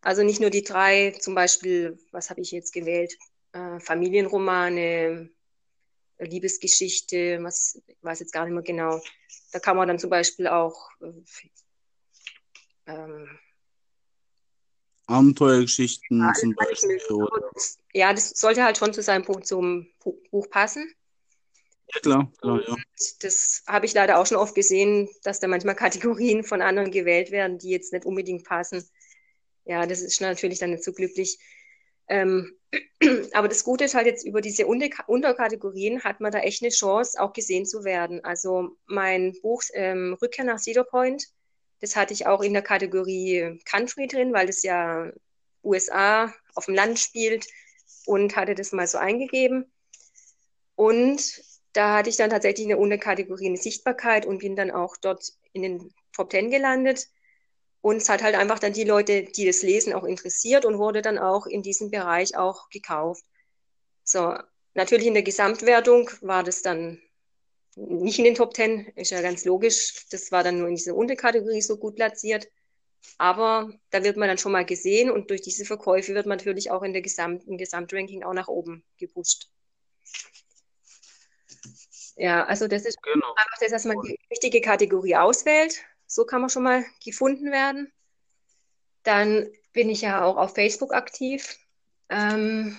Also 0.02 0.24
nicht 0.24 0.40
nur 0.40 0.50
die 0.50 0.64
drei, 0.64 1.12
zum 1.20 1.36
Beispiel, 1.36 2.00
was 2.12 2.30
habe 2.30 2.42
ich 2.42 2.52
jetzt 2.52 2.72
gewählt? 2.72 3.18
Äh, 3.52 3.80
Familienromane, 3.80 5.30
Liebesgeschichte, 6.20 7.40
was 7.42 7.82
ich 7.88 7.98
weiß 8.02 8.20
jetzt 8.20 8.32
gar 8.32 8.46
nicht 8.46 8.54
mehr 8.54 8.64
genau. 8.64 9.02
Da 9.52 9.60
kann 9.60 9.76
man 9.76 9.88
dann 9.88 10.00
zum 10.00 10.10
Beispiel 10.10 10.48
auch 10.48 10.90
äh, 11.02 11.12
ähm, 12.90 13.40
Abenteuergeschichten 15.08 16.22
ja, 16.22 16.34
zum 16.34 16.54
Beispiel. 16.54 17.00
ja, 17.94 18.14
das 18.14 18.30
sollte 18.30 18.64
halt 18.64 18.78
schon 18.78 18.94
zu 18.94 19.02
seinem 19.02 19.24
Punkt 19.24 19.48
zum 19.48 19.88
Buch 20.32 20.50
passen. 20.50 20.94
Ja, 21.94 22.00
klar, 22.02 22.32
klar, 22.40 22.62
ja. 22.68 22.76
Das 23.22 23.64
habe 23.68 23.88
ich 23.88 23.94
leider 23.94 24.20
auch 24.20 24.28
schon 24.28 24.38
oft 24.38 24.54
gesehen, 24.54 25.10
dass 25.24 25.40
da 25.40 25.48
manchmal 25.48 25.76
Kategorien 25.76 26.44
von 26.44 26.62
anderen 26.62 26.92
gewählt 26.92 27.32
werden, 27.32 27.58
die 27.58 27.72
jetzt 27.72 27.92
nicht 27.92 28.06
unbedingt 28.06 28.44
passen. 28.44 28.88
Ja, 29.66 29.88
das 29.88 30.02
ist 30.02 30.22
natürlich 30.22 30.60
dann 30.60 30.72
nicht 30.72 30.84
so 30.84 30.94
glücklich. 30.94 31.40
Ähm, 32.08 32.56
aber 33.34 33.48
das 33.48 33.64
Gute 33.64 33.86
ist 33.86 33.96
halt 33.96 34.06
jetzt 34.06 34.26
über 34.26 34.42
diese 34.42 34.68
Unterkategorien 34.68 36.04
hat 36.04 36.22
man 36.22 36.32
da 36.32 36.40
echt 36.40 36.62
eine 36.62 36.72
Chance, 36.72 37.20
auch 37.20 37.34
gesehen 37.34 37.66
zu 37.66 37.84
werden. 37.84 38.24
Also 38.24 38.78
mein 38.86 39.36
Buch 39.42 39.64
ähm, 39.74 40.16
Rückkehr 40.22 40.46
nach 40.46 40.60
Cedar 40.60 40.84
Point 40.84 41.28
das 41.82 41.96
hatte 41.96 42.14
ich 42.14 42.28
auch 42.28 42.42
in 42.42 42.54
der 42.54 42.62
Kategorie 42.62 43.60
Country 43.66 44.08
drin, 44.08 44.34
weil 44.34 44.48
das 44.48 44.64
ja 44.64 45.12
USA 45.64 46.34
auf 46.56 46.66
dem 46.66 46.76
Land 46.76 47.00
spielt 47.00 47.48
und 48.06 48.36
hatte 48.36 48.56
das 48.56 48.72
mal 48.72 48.88
so 48.88 48.98
eingegeben. 48.98 49.72
Und 50.76 51.42
da 51.74 51.98
hatte 51.98 52.10
ich 52.10 52.18
dann 52.18 52.30
tatsächlich 52.30 52.68
eine 52.68 52.78
Unterkategorie 52.78 53.48
eine 53.48 53.58
Sichtbarkeit 53.58 54.26
und 54.26 54.40
bin 54.40 54.56
dann 54.56 54.72
auch 54.72 54.98
dort 54.98 55.34
in 55.54 55.62
den 55.62 55.94
Top 56.14 56.30
Ten 56.30 56.50
gelandet. 56.50 57.08
Und 57.82 57.98
es 57.98 58.10
hat 58.10 58.24
halt 58.24 58.36
einfach 58.36 58.60
dann 58.60 58.74
die 58.74 58.84
Leute, 58.84 59.24
die 59.24 59.46
das 59.46 59.62
lesen, 59.62 59.94
auch 59.94 60.04
interessiert 60.04 60.66
und 60.66 60.78
wurde 60.78 61.02
dann 61.02 61.18
auch 61.18 61.46
in 61.46 61.64
diesem 61.64 61.92
Bereich 61.92 62.36
auch 62.36 62.70
gekauft. 62.70 63.24
So, 64.04 64.36
natürlich 64.74 65.08
in 65.08 65.14
der 65.14 65.24
Gesamtwertung 65.24 66.10
war 66.22 66.44
das 66.44 66.62
dann 66.62 67.02
nicht 67.88 68.20
in 68.20 68.26
den 68.26 68.36
Top 68.36 68.54
Ten, 68.54 68.88
ist 68.96 69.12
ja 69.12 69.22
ganz 69.22 69.46
logisch. 69.46 70.06
Das 70.12 70.32
war 70.32 70.44
dann 70.44 70.60
nur 70.60 70.68
in 70.68 70.76
dieser 70.76 70.96
Unterkategorie 70.96 71.62
so 71.62 71.78
gut 71.78 71.96
platziert. 71.96 72.48
Aber 73.18 73.72
da 73.90 74.04
wird 74.04 74.18
man 74.18 74.28
dann 74.28 74.38
schon 74.38 74.52
mal 74.52 74.66
gesehen 74.66 75.10
und 75.10 75.30
durch 75.30 75.42
diese 75.42 75.66
Verkäufe 75.66 76.14
wird 76.14 76.26
man 76.26 76.38
natürlich 76.38 76.72
auch 76.72 76.84
in 76.84 76.94
der 76.94 77.02
gesamten 77.02 77.58
Gesamtranking 77.58 78.24
auch 78.24 78.34
nach 78.34 78.48
oben 78.48 78.84
gepusht. 78.98 79.50
Ja, 82.18 82.44
also 82.46 82.68
das 82.68 82.86
ist 82.86 83.02
genau. 83.02 83.34
einfach 83.34 83.60
das, 83.62 83.72
dass 83.72 83.86
man 83.86 84.02
die 84.02 84.20
richtige 84.30 84.60
Kategorie 84.60 85.16
auswählt. 85.16 85.82
So 86.06 86.26
kann 86.26 86.42
man 86.42 86.50
schon 86.50 86.64
mal 86.64 86.84
gefunden 87.04 87.52
werden. 87.52 87.92
Dann 89.04 89.50
bin 89.72 89.90
ich 89.90 90.02
ja 90.02 90.26
auch 90.26 90.36
auf 90.36 90.54
Facebook 90.54 90.94
aktiv. 90.94 91.58
Ähm, 92.10 92.78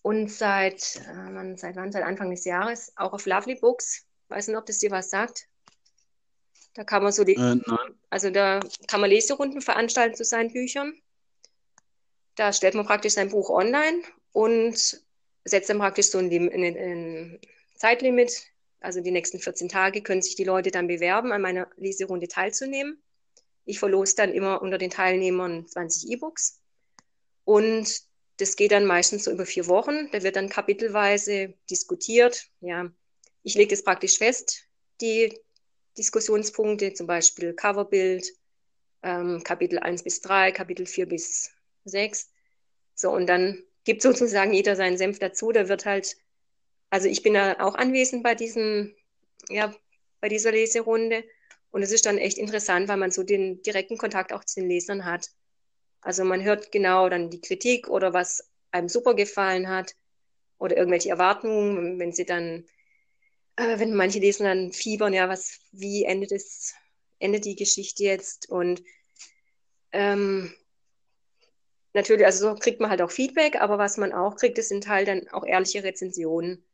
und 0.00 0.30
seit, 0.30 0.96
äh, 0.96 1.56
seit 1.56 1.76
wann? 1.76 1.92
Seit 1.92 2.04
Anfang 2.04 2.30
des 2.30 2.44
Jahres 2.44 2.92
auch 2.96 3.12
auf 3.12 3.26
Lovely 3.26 3.56
Books. 3.56 4.06
Weiß 4.32 4.48
nicht, 4.48 4.56
ob 4.56 4.66
das 4.66 4.78
dir 4.78 4.90
was 4.90 5.10
sagt. 5.10 5.46
Da 6.74 6.84
kann 6.84 7.02
man 7.02 7.12
so 7.12 7.22
die, 7.24 7.34
äh, 7.34 7.60
also 8.08 8.30
da 8.30 8.60
kann 8.88 9.00
man 9.00 9.10
Leserunden 9.10 9.60
veranstalten 9.60 10.16
zu 10.16 10.24
seinen 10.24 10.52
Büchern. 10.52 10.94
Da 12.34 12.52
stellt 12.52 12.74
man 12.74 12.86
praktisch 12.86 13.12
sein 13.12 13.28
Buch 13.28 13.50
online 13.50 14.02
und 14.32 15.02
setzt 15.44 15.68
dann 15.68 15.78
praktisch 15.78 16.06
so 16.06 16.18
ein, 16.18 16.30
ein, 16.30 16.64
ein 16.64 17.40
Zeitlimit. 17.74 18.46
Also 18.80 19.00
die 19.00 19.10
nächsten 19.10 19.38
14 19.38 19.68
Tage 19.68 20.02
können 20.02 20.22
sich 20.22 20.34
die 20.34 20.44
Leute 20.44 20.70
dann 20.70 20.86
bewerben, 20.86 21.30
an 21.30 21.42
meiner 21.42 21.68
Leserunde 21.76 22.26
teilzunehmen. 22.26 23.02
Ich 23.64 23.78
verlose 23.78 24.16
dann 24.16 24.32
immer 24.32 24.62
unter 24.62 24.78
den 24.78 24.90
Teilnehmern 24.90 25.68
20 25.68 26.10
E-Books. 26.10 26.60
Und 27.44 28.02
das 28.38 28.56
geht 28.56 28.72
dann 28.72 28.86
meistens 28.86 29.24
so 29.24 29.30
über 29.30 29.44
vier 29.44 29.68
Wochen. 29.68 30.10
Da 30.10 30.22
wird 30.22 30.36
dann 30.36 30.48
kapitelweise 30.48 31.54
diskutiert. 31.70 32.48
Ja, 32.60 32.90
ich 33.42 33.54
lege 33.54 33.70
das 33.70 33.84
praktisch 33.84 34.18
fest, 34.18 34.64
die 35.00 35.38
Diskussionspunkte, 35.98 36.94
zum 36.94 37.06
Beispiel 37.06 37.54
Coverbild, 37.54 38.26
ähm, 39.02 39.42
Kapitel 39.44 39.78
1 39.78 40.02
bis 40.04 40.20
3, 40.20 40.52
Kapitel 40.52 40.86
4 40.86 41.06
bis 41.06 41.50
6. 41.84 42.30
So, 42.94 43.10
und 43.12 43.26
dann 43.26 43.62
gibt 43.84 44.02
sozusagen 44.02 44.52
jeder 44.52 44.76
seinen 44.76 44.98
Senf 44.98 45.18
dazu. 45.18 45.52
Da 45.52 45.68
wird 45.68 45.86
halt, 45.86 46.16
also 46.90 47.08
ich 47.08 47.22
bin 47.22 47.34
da 47.34 47.54
auch 47.60 47.74
anwesend 47.74 48.22
bei 48.22 48.34
diesem, 48.34 48.94
ja, 49.48 49.74
bei 50.20 50.28
dieser 50.28 50.52
Leserunde 50.52 51.24
Und 51.72 51.82
es 51.82 51.92
ist 51.92 52.06
dann 52.06 52.18
echt 52.18 52.38
interessant, 52.38 52.88
weil 52.88 52.98
man 52.98 53.10
so 53.12 53.24
den 53.24 53.62
direkten 53.62 53.98
Kontakt 53.98 54.32
auch 54.32 54.44
zu 54.44 54.60
den 54.60 54.68
Lesern 54.70 55.04
hat. 55.06 55.30
Also 56.02 56.24
man 56.24 56.42
hört 56.44 56.72
genau 56.72 57.08
dann 57.08 57.30
die 57.30 57.40
Kritik 57.40 57.88
oder 57.88 58.12
was 58.14 58.50
einem 58.72 58.88
super 58.88 59.14
gefallen 59.14 59.68
hat 59.68 59.94
oder 60.58 60.76
irgendwelche 60.76 61.10
Erwartungen, 61.10 61.98
wenn 62.00 62.12
sie 62.12 62.26
dann, 62.26 62.66
äh, 63.56 63.78
wenn 63.78 63.94
manche 63.94 64.18
lesen 64.18 64.44
dann 64.44 64.72
fiebern, 64.72 65.14
ja, 65.14 65.28
was, 65.28 65.60
wie 65.72 66.04
endet 66.04 66.32
es, 66.32 66.74
endet 67.18 67.44
die 67.44 67.56
Geschichte 67.56 68.04
jetzt 68.04 68.48
und 68.48 68.82
ähm, 69.92 70.54
natürlich, 71.92 72.24
also 72.26 72.50
so 72.50 72.54
kriegt 72.54 72.80
man 72.80 72.90
halt 72.90 73.02
auch 73.02 73.10
Feedback, 73.10 73.56
aber 73.60 73.78
was 73.78 73.96
man 73.96 74.12
auch 74.12 74.36
kriegt, 74.36 74.58
das 74.58 74.68
sind 74.68 74.88
halt 74.88 75.08
dann 75.08 75.28
auch 75.28 75.44
ehrliche 75.44 75.84
Rezensionen, 75.84 76.64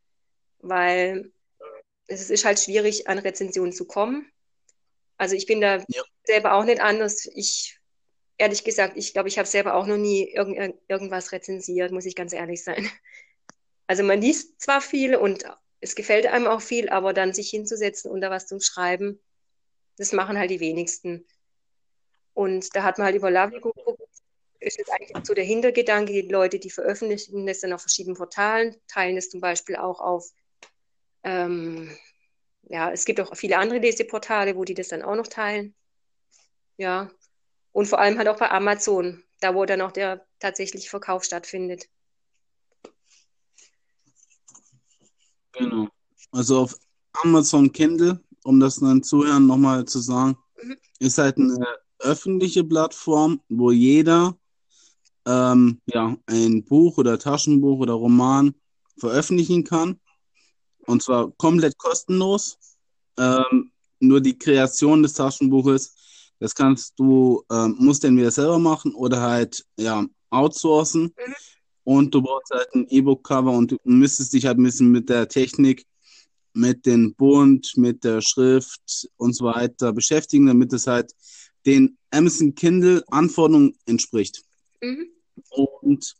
weil 0.59 1.31
es 2.07 2.29
ist 2.29 2.45
halt 2.45 2.59
schwierig, 2.59 3.07
an 3.07 3.19
Rezensionen 3.19 3.73
zu 3.73 3.85
kommen. 3.85 4.31
Also 5.17 5.35
ich 5.35 5.45
bin 5.45 5.61
da 5.61 5.77
ja. 5.87 6.03
selber 6.23 6.53
auch 6.53 6.63
nicht 6.63 6.81
anders. 6.81 7.29
Ich, 7.35 7.79
ehrlich 8.37 8.63
gesagt, 8.63 8.93
ich 8.95 9.13
glaube, 9.13 9.29
ich 9.29 9.37
habe 9.37 9.47
selber 9.47 9.75
auch 9.75 9.85
noch 9.85 9.97
nie 9.97 10.23
irgend, 10.31 10.75
irgendwas 10.87 11.31
rezensiert, 11.31 11.91
muss 11.91 12.05
ich 12.05 12.15
ganz 12.15 12.33
ehrlich 12.33 12.63
sein. 12.63 12.89
Also 13.85 14.03
man 14.03 14.21
liest 14.21 14.61
zwar 14.61 14.81
viel 14.81 15.15
und 15.15 15.45
es 15.81 15.95
gefällt 15.95 16.27
einem 16.27 16.47
auch 16.47 16.61
viel, 16.61 16.89
aber 16.89 17.13
dann 17.13 17.33
sich 17.33 17.49
hinzusetzen 17.49 18.11
und 18.11 18.21
da 18.21 18.29
was 18.29 18.47
zu 18.47 18.59
schreiben, 18.59 19.19
das 19.97 20.13
machen 20.13 20.37
halt 20.37 20.51
die 20.51 20.59
wenigsten. 20.59 21.25
Und 22.33 22.75
da 22.75 22.83
hat 22.83 22.97
man 22.97 23.05
halt 23.05 23.15
über 23.15 23.31
Lovely 23.31 23.59
geguckt, 23.59 24.01
ist 24.59 24.77
jetzt 24.77 24.91
eigentlich 24.91 25.25
so 25.25 25.33
der 25.33 25.43
Hintergedanke, 25.43 26.11
die 26.11 26.21
Leute, 26.27 26.59
die 26.59 26.69
veröffentlichen 26.69 27.45
das 27.45 27.61
dann 27.61 27.73
auf 27.73 27.81
verschiedenen 27.81 28.17
Portalen, 28.17 28.75
teilen 28.87 29.17
es 29.17 29.29
zum 29.29 29.41
Beispiel 29.41 29.77
auch 29.77 29.99
auf, 30.01 30.31
ähm, 31.23 31.95
ja, 32.63 32.91
es 32.91 33.05
gibt 33.05 33.19
auch 33.21 33.35
viele 33.35 33.57
andere 33.57 33.79
Leseportale, 33.79 34.55
wo 34.55 34.63
die 34.63 34.73
das 34.73 34.89
dann 34.89 35.01
auch 35.01 35.15
noch 35.15 35.27
teilen. 35.27 35.75
Ja. 36.77 37.09
Und 37.71 37.87
vor 37.87 37.99
allem 37.99 38.17
halt 38.17 38.27
auch 38.27 38.37
bei 38.37 38.49
Amazon, 38.49 39.23
da 39.39 39.55
wo 39.55 39.65
dann 39.65 39.81
auch 39.81 39.91
der 39.91 40.25
tatsächliche 40.39 40.89
Verkauf 40.89 41.23
stattfindet. 41.23 41.87
Genau. 45.59 45.87
Also 46.31 46.59
auf 46.59 46.75
Amazon 47.23 47.71
Kindle, 47.71 48.19
um 48.43 48.59
das 48.59 48.77
dann 48.77 49.03
Zuhören 49.03 49.47
nochmal 49.47 49.85
zu 49.85 49.99
sagen, 49.99 50.37
mhm. 50.61 50.77
ist 50.99 51.17
halt 51.17 51.37
eine 51.37 51.65
öffentliche 51.99 52.63
Plattform, 52.63 53.41
wo 53.49 53.71
jeder 53.71 54.37
ähm, 55.27 55.79
ja, 55.85 56.15
ein 56.25 56.63
Buch 56.63 56.97
oder 56.97 57.19
Taschenbuch 57.19 57.79
oder 57.79 57.93
Roman 57.93 58.55
veröffentlichen 58.97 59.63
kann. 59.63 59.99
Und 60.85 61.03
zwar 61.03 61.31
komplett 61.37 61.77
kostenlos. 61.77 62.57
Ähm, 63.17 63.71
nur 63.99 64.21
die 64.21 64.37
Kreation 64.37 65.03
des 65.03 65.13
Taschenbuches, 65.13 65.95
das 66.39 66.55
kannst 66.55 66.97
du, 66.97 67.43
ähm, 67.51 67.75
musst 67.79 68.05
entweder 68.05 68.31
selber 68.31 68.59
machen 68.59 68.95
oder 68.95 69.21
halt 69.21 69.65
ja, 69.77 70.05
outsourcen. 70.29 71.03
Mhm. 71.03 71.35
Und 71.89 72.13
du 72.13 72.21
brauchst 72.21 72.51
halt 72.51 72.67
ein 72.75 72.85
E-Book-Cover 72.87 73.51
und 73.51 73.71
du 73.71 73.77
müsstest 73.83 74.33
dich 74.33 74.45
halt 74.45 74.59
ein 74.59 74.63
bisschen 74.63 74.91
mit 74.91 75.09
der 75.09 75.27
Technik, 75.27 75.87
mit 76.53 76.85
dem 76.85 77.15
Bund, 77.15 77.73
mit 77.77 78.03
der 78.03 78.21
Schrift 78.21 79.09
und 79.17 79.33
so 79.33 79.45
weiter 79.45 79.91
beschäftigen, 79.91 80.45
damit 80.45 80.71
es 80.71 80.85
halt 80.85 81.11
den 81.65 81.97
Amazon 82.11 82.53
Kindle 82.53 83.03
Anforderungen 83.07 83.75
entspricht. 83.87 84.43
Mhm. 84.81 85.09
Und 85.49 86.15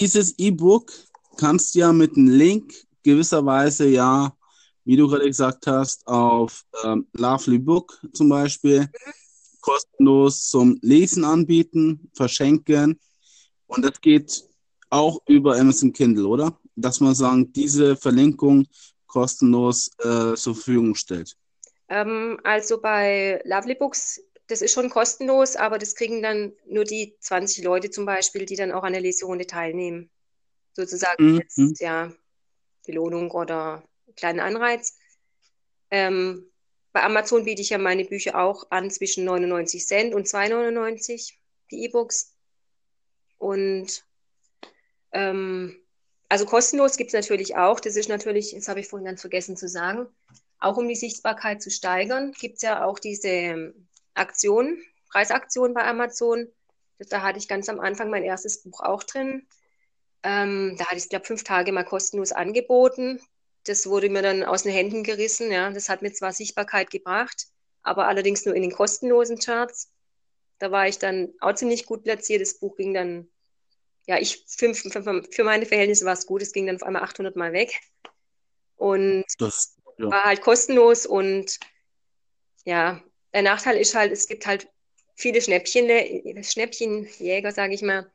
dieses 0.00 0.38
E-Book 0.38 0.90
kannst 1.36 1.74
du 1.74 1.80
ja 1.80 1.92
mit 1.92 2.16
einem 2.16 2.28
Link 2.28 2.72
gewisserweise 3.02 3.86
ja, 3.86 4.34
wie 4.86 4.96
du 4.96 5.08
gerade 5.08 5.26
gesagt 5.26 5.66
hast, 5.66 6.06
auf 6.06 6.64
ähm, 6.84 7.06
Lovely 7.12 7.58
Book 7.58 8.00
zum 8.14 8.30
Beispiel 8.30 8.80
mhm. 8.80 9.12
kostenlos 9.60 10.48
zum 10.48 10.78
Lesen 10.80 11.24
anbieten, 11.24 12.10
verschenken. 12.14 12.98
Und 13.66 13.84
das 13.84 14.00
geht 14.00 14.49
auch 14.90 15.20
über 15.26 15.56
Amazon 15.56 15.92
Kindle, 15.92 16.26
oder? 16.26 16.58
Dass 16.76 17.00
man 17.00 17.14
sagen, 17.14 17.52
diese 17.52 17.96
Verlinkung 17.96 18.66
kostenlos 19.06 19.90
äh, 19.98 20.34
zur 20.34 20.54
Verfügung 20.54 20.94
stellt. 20.94 21.36
Ähm, 21.88 22.38
also 22.44 22.80
bei 22.80 23.40
Lovely 23.44 23.74
Books 23.74 24.20
das 24.50 24.62
ist 24.62 24.72
schon 24.72 24.90
kostenlos, 24.90 25.54
aber 25.54 25.78
das 25.78 25.94
kriegen 25.94 26.22
dann 26.22 26.52
nur 26.66 26.84
die 26.84 27.14
20 27.20 27.62
Leute 27.62 27.90
zum 27.90 28.04
Beispiel, 28.04 28.46
die 28.46 28.56
dann 28.56 28.72
auch 28.72 28.82
an 28.82 28.92
der 28.92 29.00
Leserunde 29.00 29.46
teilnehmen. 29.46 30.10
Sozusagen 30.72 31.34
mhm. 31.34 31.38
jetzt, 31.38 31.80
ja, 31.80 32.12
Belohnung 32.84 33.30
oder 33.30 33.84
kleinen 34.16 34.40
Anreiz. 34.40 34.96
Ähm, 35.90 36.50
bei 36.92 37.04
Amazon 37.04 37.44
biete 37.44 37.62
ich 37.62 37.70
ja 37.70 37.78
meine 37.78 38.04
Bücher 38.04 38.40
auch 38.40 38.70
an 38.70 38.90
zwischen 38.90 39.24
99 39.24 39.86
Cent 39.86 40.14
und 40.14 40.26
2,99, 40.26 41.34
die 41.70 41.84
E-Books. 41.84 42.34
Und 43.38 44.04
ähm, 45.12 45.76
also 46.28 46.46
kostenlos 46.46 46.96
gibt 46.96 47.08
es 47.08 47.14
natürlich 47.14 47.56
auch. 47.56 47.80
Das 47.80 47.96
ist 47.96 48.08
natürlich, 48.08 48.54
das 48.54 48.68
habe 48.68 48.80
ich 48.80 48.88
vorhin 48.88 49.06
ganz 49.06 49.20
vergessen 49.20 49.56
zu 49.56 49.68
sagen, 49.68 50.06
auch 50.60 50.76
um 50.76 50.86
die 50.88 50.94
Sichtbarkeit 50.94 51.62
zu 51.62 51.70
steigern, 51.70 52.32
gibt 52.32 52.56
es 52.56 52.62
ja 52.62 52.84
auch 52.84 52.98
diese 52.98 53.74
Aktion, 54.14 54.80
Preisaktion 55.10 55.74
bei 55.74 55.84
Amazon. 55.84 56.48
Da 56.98 57.22
hatte 57.22 57.38
ich 57.38 57.48
ganz 57.48 57.68
am 57.68 57.80
Anfang 57.80 58.10
mein 58.10 58.22
erstes 58.22 58.62
Buch 58.62 58.80
auch 58.80 59.02
drin. 59.02 59.46
Ähm, 60.22 60.76
da 60.78 60.86
hatte 60.86 60.98
ich, 60.98 61.08
glaube 61.08 61.24
fünf 61.24 61.44
Tage 61.44 61.72
mal 61.72 61.84
kostenlos 61.84 62.32
angeboten. 62.32 63.20
Das 63.64 63.86
wurde 63.86 64.10
mir 64.10 64.22
dann 64.22 64.44
aus 64.44 64.62
den 64.62 64.72
Händen 64.72 65.02
gerissen. 65.02 65.50
Ja. 65.50 65.70
Das 65.70 65.88
hat 65.88 66.02
mir 66.02 66.12
zwar 66.12 66.32
Sichtbarkeit 66.32 66.90
gebracht, 66.90 67.46
aber 67.82 68.06
allerdings 68.06 68.44
nur 68.44 68.54
in 68.54 68.62
den 68.62 68.72
kostenlosen 68.72 69.38
Charts. 69.38 69.90
Da 70.58 70.70
war 70.70 70.86
ich 70.86 70.98
dann 70.98 71.32
auch 71.40 71.54
ziemlich 71.54 71.86
gut 71.86 72.04
platziert. 72.04 72.42
Das 72.42 72.58
Buch 72.58 72.76
ging 72.76 72.92
dann, 72.92 73.28
ja, 74.06 74.18
ich, 74.18 74.44
für, 74.46 74.74
für, 74.74 75.22
für 75.30 75.44
meine 75.44 75.66
Verhältnisse 75.66 76.04
war 76.04 76.14
es 76.14 76.26
gut. 76.26 76.42
Es 76.42 76.52
ging 76.52 76.66
dann 76.66 76.76
auf 76.76 76.82
einmal 76.82 77.02
800 77.02 77.36
Mal 77.36 77.52
weg. 77.52 77.80
Und 78.76 79.24
das, 79.38 79.76
ja. 79.98 80.10
war 80.10 80.24
halt 80.24 80.40
kostenlos 80.40 81.06
und 81.06 81.60
ja, 82.64 83.02
der 83.32 83.42
Nachteil 83.42 83.76
ist 83.76 83.94
halt, 83.94 84.12
es 84.12 84.26
gibt 84.26 84.46
halt 84.46 84.68
viele 85.14 85.40
Schnäppchen, 85.40 86.42
Schnäppchenjäger, 86.42 87.52
sage 87.52 87.74
ich 87.74 87.82
mal. 87.82 88.10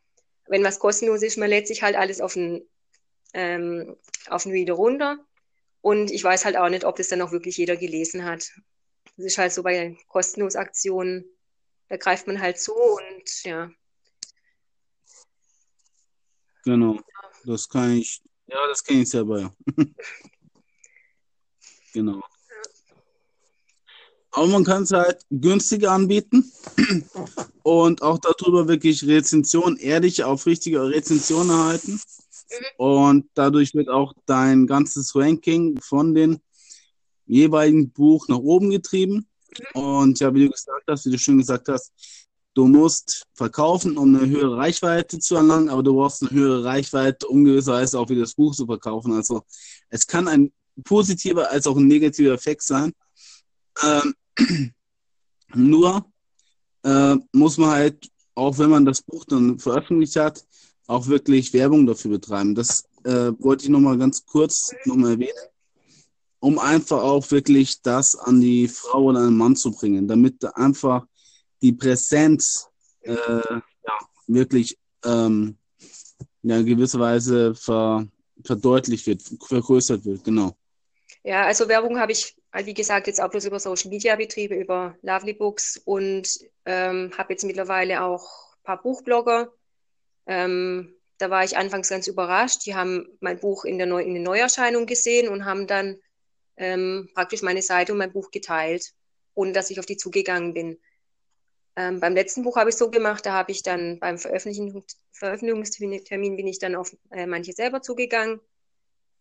Wenn 0.47 0.63
was 0.63 0.79
kostenlos 0.79 1.23
ist, 1.23 1.37
man 1.37 1.49
lädt 1.49 1.67
sich 1.67 1.83
halt 1.83 1.95
alles 1.95 2.21
auf 2.21 2.33
den, 2.33 2.67
ähm, 3.33 3.95
auf 4.27 4.43
den 4.43 4.51
Reader 4.51 4.73
runter. 4.73 5.17
Und 5.81 6.11
ich 6.11 6.23
weiß 6.23 6.45
halt 6.45 6.57
auch 6.57 6.69
nicht, 6.69 6.83
ob 6.83 6.95
das 6.95 7.09
dann 7.09 7.21
auch 7.21 7.31
wirklich 7.31 7.57
jeder 7.57 7.77
gelesen 7.77 8.25
hat. 8.25 8.51
Das 9.17 9.25
ist 9.25 9.37
halt 9.37 9.53
so 9.53 9.63
bei 9.63 9.95
kostenlos 10.07 10.55
Aktionen. 10.55 11.25
Da 11.89 11.97
greift 11.97 12.27
man 12.27 12.41
halt 12.41 12.59
zu 12.59 12.73
und 12.73 13.43
ja. 13.43 13.71
Genau. 16.65 16.99
Das 17.45 17.69
kann 17.69 17.91
ich, 17.91 18.21
ja, 18.47 18.67
das 18.67 18.83
kenne 18.83 19.03
ich 19.03 19.09
selber, 19.09 19.39
ja. 19.39 19.51
genau. 21.93 22.21
Aber 24.31 24.47
man 24.47 24.65
kann 24.65 24.83
es 24.83 24.91
halt 24.91 25.21
günstiger 25.29 25.91
anbieten 25.91 26.51
und 27.63 28.01
auch 28.01 28.19
darüber 28.19 28.67
wirklich 28.67 29.05
Rezension, 29.07 29.77
ehrliche, 29.77 30.27
aufrichtige 30.27 30.89
Rezension 30.89 31.49
erhalten. 31.49 31.93
Mhm. 31.93 32.65
Und 32.77 33.29
dadurch 33.35 33.73
wird 33.75 33.87
auch 33.87 34.13
dein 34.25 34.67
ganzes 34.67 35.15
Ranking 35.15 35.79
von 35.79 36.13
den 36.13 36.41
jeweiligen 37.27 37.91
Buch 37.91 38.27
nach 38.27 38.39
oben 38.39 38.71
getrieben. 38.71 39.29
Mhm. 39.73 39.81
Und 39.81 40.19
ja, 40.19 40.33
wie 40.33 40.45
du 40.45 40.51
gesagt 40.51 40.83
hast, 40.87 41.05
wie 41.05 41.11
du 41.11 41.17
schon 41.17 41.37
gesagt 41.37 41.69
hast, 41.69 41.93
du 42.55 42.67
musst 42.67 43.27
verkaufen, 43.33 43.97
um 43.97 44.15
eine 44.15 44.27
höhere 44.27 44.57
Reichweite 44.57 45.19
zu 45.19 45.35
erlangen, 45.35 45.69
aber 45.69 45.83
du 45.83 45.93
brauchst 45.93 46.23
eine 46.23 46.31
höhere 46.31 46.63
Reichweite, 46.63 47.27
um 47.27 47.45
gewisserweise 47.45 47.99
auch 47.99 48.09
wieder 48.09 48.21
das 48.21 48.33
Buch 48.33 48.55
zu 48.55 48.65
verkaufen. 48.65 49.13
Also 49.13 49.43
es 49.89 50.07
kann 50.07 50.27
ein 50.27 50.51
positiver 50.83 51.51
als 51.51 51.67
auch 51.67 51.77
ein 51.77 51.87
negativer 51.87 52.33
Effekt 52.33 52.63
sein. 52.63 52.93
Ähm, 53.83 54.15
nur 55.53 56.05
äh, 56.83 57.15
muss 57.33 57.57
man 57.57 57.69
halt, 57.69 58.09
auch 58.33 58.57
wenn 58.57 58.69
man 58.69 58.85
das 58.85 59.01
Buch 59.01 59.25
dann 59.25 59.59
veröffentlicht 59.59 60.15
hat, 60.15 60.43
auch 60.87 61.07
wirklich 61.07 61.53
Werbung 61.53 61.85
dafür 61.85 62.11
betreiben. 62.11 62.55
Das 62.55 62.85
äh, 63.03 63.31
wollte 63.39 63.65
ich 63.65 63.69
nochmal 63.69 63.97
ganz 63.97 64.25
kurz 64.25 64.71
nochmal 64.85 65.11
erwähnen, 65.11 65.49
um 66.39 66.57
einfach 66.59 67.01
auch 67.01 67.29
wirklich 67.31 67.81
das 67.81 68.15
an 68.15 68.39
die 68.39 68.67
Frau 68.67 69.05
oder 69.05 69.19
einen 69.19 69.37
Mann 69.37 69.55
zu 69.55 69.71
bringen, 69.71 70.07
damit 70.07 70.45
einfach 70.55 71.05
die 71.61 71.73
Präsenz 71.73 72.69
äh, 73.01 73.13
ja, 73.13 73.99
wirklich 74.27 74.77
ähm, 75.03 75.57
in 76.43 76.65
gewisser 76.65 76.99
Weise 76.99 77.55
ver, 77.55 78.07
verdeutlicht 78.43 79.07
wird, 79.07 79.21
vergrößert 79.47 80.05
wird, 80.05 80.23
genau. 80.23 80.55
Ja, 81.23 81.45
also 81.45 81.67
Werbung 81.67 81.99
habe 81.99 82.11
ich 82.11 82.35
wie 82.63 82.73
gesagt, 82.73 83.07
jetzt 83.07 83.21
auch 83.21 83.29
bloß 83.29 83.45
über 83.45 83.59
Social 83.59 83.89
Media 83.89 84.15
betriebe, 84.15 84.55
über 84.55 84.95
Lovely 85.01 85.33
Books 85.33 85.81
und 85.83 86.39
ähm, 86.65 87.11
habe 87.17 87.33
jetzt 87.33 87.43
mittlerweile 87.43 88.03
auch 88.03 88.55
ein 88.55 88.63
paar 88.63 88.81
Buchblogger. 88.81 89.51
Ähm, 90.27 90.95
da 91.17 91.29
war 91.29 91.43
ich 91.43 91.57
anfangs 91.57 91.89
ganz 91.89 92.07
überrascht. 92.07 92.65
Die 92.65 92.75
haben 92.75 93.07
mein 93.19 93.39
Buch 93.39 93.65
in 93.65 93.77
der, 93.77 93.87
Neu 93.87 94.03
in 94.03 94.13
der 94.13 94.23
Neuerscheinung 94.23 94.85
gesehen 94.85 95.27
und 95.27 95.45
haben 95.45 95.67
dann 95.67 95.97
ähm, 96.57 97.09
praktisch 97.13 97.41
meine 97.41 97.61
Seite 97.61 97.91
und 97.91 97.97
mein 97.97 98.13
Buch 98.13 98.31
geteilt. 98.31 98.93
ohne 99.33 99.51
dass 99.51 99.69
ich 99.69 99.79
auf 99.79 99.85
die 99.85 99.97
zugegangen 99.97 100.53
bin. 100.53 100.79
Ähm, 101.77 101.99
beim 101.99 102.13
letzten 102.13 102.43
Buch 102.43 102.55
habe 102.55 102.69
ich 102.69 102.77
so 102.77 102.89
gemacht, 102.89 103.25
da 103.25 103.33
habe 103.33 103.51
ich 103.51 103.61
dann 103.61 103.99
beim 103.99 104.17
Veröffentlichungstermin 104.17 106.37
bin 106.37 106.47
ich 106.47 106.59
dann 106.59 106.75
auf 106.75 106.95
äh, 107.11 107.25
manche 107.25 107.51
selber 107.51 107.81
zugegangen 107.81 108.39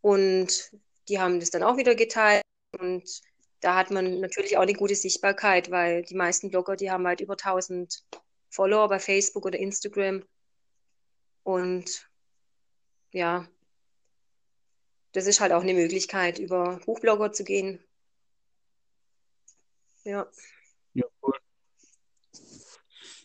und 0.00 0.70
die 1.08 1.18
haben 1.18 1.40
das 1.40 1.50
dann 1.50 1.64
auch 1.64 1.76
wieder 1.76 1.96
geteilt 1.96 2.42
und 2.78 3.02
da 3.60 3.76
hat 3.76 3.90
man 3.90 4.20
natürlich 4.20 4.56
auch 4.56 4.62
eine 4.62 4.74
gute 4.74 4.94
Sichtbarkeit, 4.94 5.70
weil 5.70 6.02
die 6.02 6.14
meisten 6.14 6.50
Blogger, 6.50 6.76
die 6.76 6.90
haben 6.90 7.06
halt 7.06 7.20
über 7.20 7.36
1000 7.36 8.04
Follower 8.50 8.88
bei 8.88 9.00
Facebook 9.00 9.46
oder 9.46 9.58
Instagram 9.58 10.22
und 11.42 12.08
ja, 13.10 13.48
das 15.12 15.26
ist 15.26 15.40
halt 15.40 15.52
auch 15.52 15.62
eine 15.62 15.74
Möglichkeit, 15.74 16.38
über 16.38 16.80
Buchblogger 16.84 17.32
zu 17.32 17.44
gehen. 17.44 17.82
Ja. 20.04 20.26
Ja, 20.92 21.04
cool. 21.22 21.43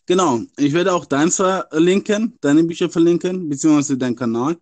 Genau, 0.09 0.41
ich 0.57 0.73
werde 0.73 0.91
auch 0.91 1.05
deins 1.05 1.35
verlinken, 1.35 2.35
deine 2.41 2.63
Bücher 2.63 2.89
verlinken, 2.89 3.47
beziehungsweise 3.47 3.95
deinen 3.95 4.15
Kanal, 4.15 4.57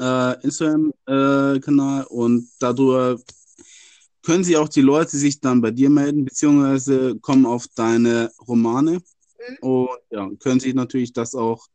äh, 0.00 0.42
Instagram-Kanal 0.42 2.02
äh, 2.02 2.06
und 2.06 2.48
darüber 2.58 3.16
können 4.22 4.42
sich 4.42 4.56
auch 4.56 4.68
die 4.68 4.80
Leute 4.80 5.16
sich 5.16 5.38
dann 5.38 5.60
bei 5.60 5.70
dir 5.70 5.90
melden, 5.90 6.24
beziehungsweise 6.24 7.16
kommen 7.20 7.46
auf 7.46 7.68
deine 7.68 8.32
Romane 8.48 8.94
mhm. 8.94 9.56
und 9.60 9.88
ja, 10.10 10.28
können 10.40 10.58
sich 10.58 10.74
natürlich 10.74 11.12
das 11.12 11.36
auch 11.36 11.68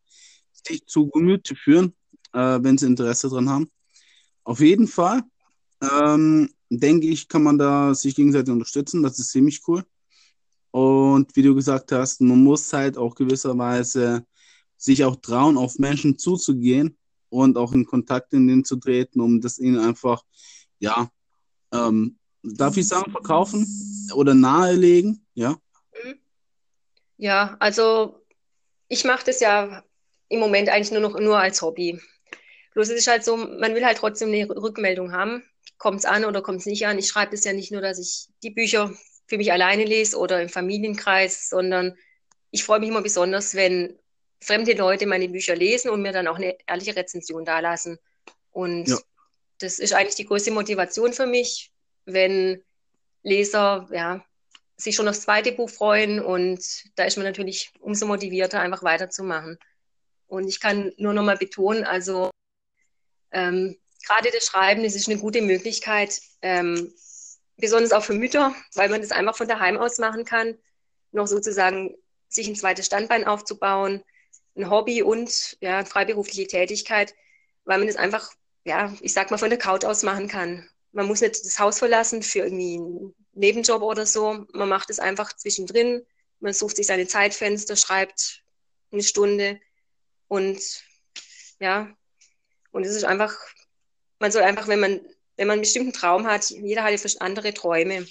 sich 0.67 0.85
zu 0.85 1.07
Gemüte 1.07 1.55
führen, 1.55 1.93
äh, 2.33 2.59
wenn 2.61 2.77
sie 2.77 2.87
Interesse 2.87 3.29
dran 3.29 3.49
haben. 3.49 3.71
Auf 4.43 4.59
jeden 4.59 4.89
Fall, 4.89 5.21
ähm, 5.89 6.49
denke 6.69 7.07
ich, 7.07 7.29
kann 7.29 7.43
man 7.43 7.57
da 7.57 7.95
sich 7.95 8.13
gegenseitig 8.13 8.51
unterstützen. 8.51 9.03
Das 9.03 9.17
ist 9.19 9.31
ziemlich 9.31 9.61
cool. 9.69 9.85
Und 10.79 11.35
wie 11.35 11.41
du 11.41 11.53
gesagt 11.53 11.91
hast, 11.91 12.21
man 12.21 12.41
muss 12.41 12.71
halt 12.71 12.97
auch 12.97 13.13
gewisserweise 13.13 14.25
sich 14.77 15.03
auch 15.03 15.17
trauen, 15.17 15.57
auf 15.57 15.77
Menschen 15.77 16.17
zuzugehen 16.17 16.97
und 17.27 17.57
auch 17.57 17.73
in 17.73 17.85
Kontakt 17.85 18.31
in 18.31 18.47
denen 18.47 18.63
zu 18.63 18.77
treten, 18.77 19.19
um 19.19 19.41
das 19.41 19.59
ihnen 19.59 19.77
einfach, 19.77 20.23
ja, 20.79 21.09
ähm, 21.73 22.17
darf 22.43 22.77
ich 22.77 22.87
sagen, 22.87 23.11
verkaufen 23.11 23.67
oder 24.15 24.33
nahelegen, 24.33 25.25
ja? 25.33 25.57
Mhm. 26.01 26.15
Ja, 27.17 27.57
also 27.59 28.23
ich 28.87 29.03
mache 29.03 29.25
das 29.25 29.41
ja 29.41 29.83
im 30.29 30.39
Moment 30.39 30.69
eigentlich 30.69 30.91
nur 30.91 31.01
noch 31.01 31.19
nur 31.19 31.37
als 31.37 31.61
Hobby. 31.61 31.99
Bloß 32.73 32.87
es 32.87 32.99
ist 32.99 33.07
halt 33.07 33.25
so, 33.25 33.35
man 33.35 33.75
will 33.75 33.85
halt 33.85 33.97
trotzdem 33.97 34.29
eine 34.29 34.49
Rückmeldung 34.49 35.11
haben. 35.11 35.43
Kommt 35.77 35.99
es 35.99 36.05
an 36.05 36.23
oder 36.23 36.41
kommt 36.41 36.59
es 36.59 36.65
nicht 36.65 36.87
an? 36.87 36.97
Ich 36.97 37.07
schreibe 37.07 37.31
das 37.31 37.43
ja 37.43 37.51
nicht 37.51 37.73
nur, 37.73 37.81
dass 37.81 37.99
ich 37.99 38.27
die 38.43 38.51
Bücher 38.51 38.93
für 39.29 39.37
mich 39.37 39.51
alleine 39.51 39.85
lese 39.85 40.17
oder 40.17 40.41
im 40.41 40.49
Familienkreis, 40.49 41.49
sondern 41.49 41.95
ich 42.51 42.63
freue 42.63 42.79
mich 42.79 42.89
immer 42.89 43.03
besonders, 43.03 43.53
wenn 43.55 43.97
fremde 44.41 44.73
Leute 44.73 45.05
meine 45.05 45.29
Bücher 45.29 45.55
lesen 45.55 45.91
und 45.91 46.01
mir 46.01 46.11
dann 46.11 46.27
auch 46.27 46.37
eine 46.37 46.57
ehrliche 46.65 46.95
Rezension 46.95 47.45
dalassen. 47.45 47.99
Und 48.51 48.87
ja. 48.87 48.97
das 49.59 49.79
ist 49.79 49.93
eigentlich 49.93 50.15
die 50.15 50.25
größte 50.25 50.51
Motivation 50.51 51.13
für 51.13 51.27
mich, 51.27 51.71
wenn 52.05 52.63
Leser 53.21 53.87
ja, 53.91 54.25
sich 54.77 54.95
schon 54.95 55.07
aufs 55.07 55.21
zweite 55.21 55.51
Buch 55.51 55.69
freuen 55.69 56.19
und 56.19 56.63
da 56.95 57.03
ist 57.03 57.17
man 57.17 57.25
natürlich 57.25 57.71
umso 57.79 58.07
motivierter, 58.07 58.61
einfach 58.61 58.81
weiterzumachen. 58.81 59.59
Und 60.27 60.47
ich 60.47 60.59
kann 60.59 60.91
nur 60.97 61.13
noch 61.13 61.23
mal 61.23 61.37
betonen, 61.37 61.83
also 61.83 62.31
ähm, 63.31 63.77
gerade 64.05 64.29
das 64.33 64.45
Schreiben, 64.45 64.83
das 64.83 64.95
ist 64.95 65.09
eine 65.09 65.19
gute 65.19 65.41
Möglichkeit, 65.41 66.19
ähm, 66.41 66.93
besonders 67.59 67.91
auch 67.91 68.03
für 68.03 68.13
Mütter, 68.13 68.53
weil 68.75 68.89
man 68.89 69.01
das 69.01 69.11
einfach 69.11 69.35
von 69.35 69.47
daheim 69.47 69.77
aus 69.77 69.97
machen 69.97 70.25
kann, 70.25 70.57
noch 71.11 71.27
sozusagen 71.27 71.95
sich 72.27 72.47
ein 72.47 72.55
zweites 72.55 72.85
Standbein 72.85 73.25
aufzubauen, 73.25 74.03
ein 74.55 74.69
Hobby 74.69 75.01
und 75.03 75.57
ja, 75.61 75.83
freiberufliche 75.85 76.47
Tätigkeit, 76.47 77.15
weil 77.65 77.79
man 77.79 77.87
das 77.87 77.95
einfach, 77.95 78.31
ja, 78.63 78.93
ich 79.01 79.13
sag 79.13 79.31
mal, 79.31 79.37
von 79.37 79.49
der 79.49 79.59
Couch 79.59 79.85
aus 79.85 80.03
machen 80.03 80.27
kann. 80.27 80.69
Man 80.91 81.07
muss 81.07 81.21
nicht 81.21 81.45
das 81.45 81.59
Haus 81.59 81.79
verlassen 81.79 82.23
für 82.23 82.39
irgendwie 82.39 82.75
einen 82.75 83.15
Nebenjob 83.33 83.81
oder 83.81 84.05
so. 84.05 84.45
Man 84.53 84.69
macht 84.69 84.89
es 84.89 84.99
einfach 84.99 85.33
zwischendrin. 85.33 86.05
Man 86.39 86.53
sucht 86.53 86.75
sich 86.75 86.87
seine 86.87 87.07
Zeitfenster, 87.07 87.75
schreibt 87.75 88.43
eine 88.91 89.03
Stunde 89.03 89.59
und 90.27 90.59
ja, 91.59 91.93
und 92.71 92.85
es 92.85 92.95
ist 92.95 93.03
einfach, 93.03 93.35
man 94.19 94.31
soll 94.31 94.43
einfach, 94.43 94.67
wenn 94.67 94.79
man, 94.79 95.01
wenn 95.39 95.47
man 95.47 95.53
einen 95.53 95.61
bestimmten 95.61 95.93
Traum 95.93 96.27
hat, 96.27 96.49
jeder 96.49 96.83
hat 96.83 96.91
ja 96.91 97.19
andere 97.21 97.53
Träume, 97.53 98.05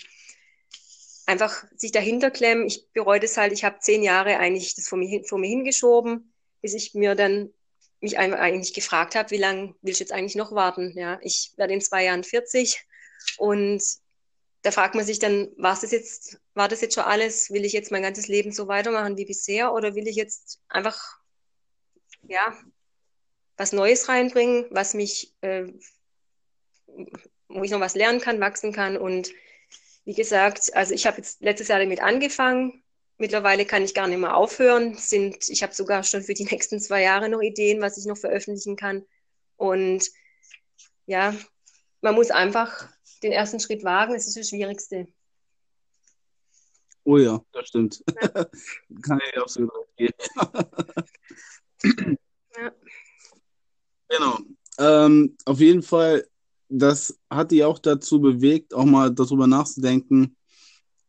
einfach 1.27 1.63
sich 1.77 1.93
dahinter 1.93 2.31
klemmen. 2.31 2.67
Ich 2.67 2.89
bereue 2.95 3.21
das 3.21 3.37
halt, 3.37 3.53
ich 3.53 3.65
habe 3.65 3.81
zehn 3.81 4.03
Jahre 4.03 4.39
eigentlich 4.39 4.75
das 4.75 4.89
vor 4.89 4.99
mir, 4.99 5.23
vor 5.25 5.39
mir 5.39 5.49
hingeschoben, 5.49 6.33
bis 6.63 6.73
ich 6.73 6.95
mir 6.95 7.15
dann 7.15 7.53
mich 8.01 8.19
eigentlich 8.19 8.73
gefragt 8.73 9.15
habe, 9.15 9.31
wie 9.31 9.37
lange 9.37 9.75
will 9.83 9.93
ich 9.93 9.99
jetzt 9.99 10.13
eigentlich 10.13 10.37
noch 10.37 10.53
warten? 10.53 10.95
Ja, 10.97 11.21
ich 11.21 11.53
werde 11.57 11.75
in 11.75 11.83
zwei 11.83 12.05
Jahren 12.05 12.25
40 12.25 12.83
und 13.37 13.83
da 14.63 14.71
fragt 14.71 14.95
man 14.95 15.05
sich 15.05 15.19
dann, 15.19 15.51
war 15.59 15.79
das 15.79 15.93
jetzt, 15.93 16.41
war 16.55 16.69
das 16.69 16.81
jetzt 16.81 16.95
schon 16.95 17.05
alles? 17.05 17.51
Will 17.51 17.67
ich 17.67 17.75
jetzt 17.75 17.93
mein 17.93 18.03
ganzes 18.03 18.27
Leben 18.27 18.53
so 18.53 18.69
weitermachen 18.69 19.19
wie 19.19 19.27
bisher 19.27 19.75
oder 19.75 19.95
will 19.95 20.09
ich 20.09 20.17
jetzt 20.17 20.63
einfach, 20.69 21.19
ja, 22.23 22.57
was 23.59 23.73
Neues 23.73 24.09
reinbringen, 24.09 24.65
was 24.71 24.95
mich, 24.95 25.35
äh, 25.43 25.67
wo 27.49 27.63
ich 27.63 27.71
noch 27.71 27.81
was 27.81 27.95
lernen 27.95 28.21
kann, 28.21 28.41
wachsen 28.41 28.73
kann. 28.73 28.97
Und 28.97 29.31
wie 30.05 30.15
gesagt, 30.15 30.75
also 30.75 30.95
ich 30.95 31.07
habe 31.07 31.19
jetzt 31.19 31.41
letztes 31.43 31.69
Jahr 31.69 31.81
damit 31.81 32.01
angefangen. 32.03 32.83
Mittlerweile 33.19 33.67
kann 33.67 33.83
ich 33.83 33.95
gar 33.95 34.07
nicht 34.07 34.19
mehr 34.19 34.37
aufhören. 34.37 34.95
Sind, 34.95 35.49
ich 35.49 35.63
habe 35.63 35.75
sogar 35.75 36.05
schon 36.05 36.23
für 36.23 36.35
die 36.35 36.45
nächsten 36.45 36.81
zwei 36.81 37.03
Jahre 37.03 37.29
noch 37.29 37.41
Ideen, 37.41 37.81
was 37.81 37.99
ich 37.99 38.07
noch 38.07 38.17
veröffentlichen 38.17 38.77
kann. 38.77 39.05
Und 39.57 40.11
ja, 41.07 41.35
man 42.01 42.15
muss 42.15 42.31
einfach 42.31 42.89
den 43.23 43.33
ersten 43.33 43.61
Schritt 43.61 43.83
wagen. 43.85 44.15
Es 44.15 44.29
ist 44.29 44.37
das 44.37 44.49
Schwierigste. 44.49 45.09
Oh 47.05 47.17
ja, 47.17 47.43
das 47.53 47.69
stimmt. 47.69 48.05
Ja. 48.21 48.29
kann 49.03 49.21
ich 49.27 49.39
absolut 49.39 49.73
gehen. 49.97 50.13
ja. 52.57 52.73
Genau. 54.11 54.39
Ähm, 54.79 55.37
auf 55.45 55.61
jeden 55.61 55.83
Fall, 55.83 56.27
das 56.69 57.19
hat 57.31 57.51
dich 57.51 57.65
auch 57.65 57.79
dazu 57.79 58.21
bewegt, 58.21 58.75
auch 58.75 58.85
mal 58.85 59.13
darüber 59.15 59.47
nachzudenken, 59.47 60.37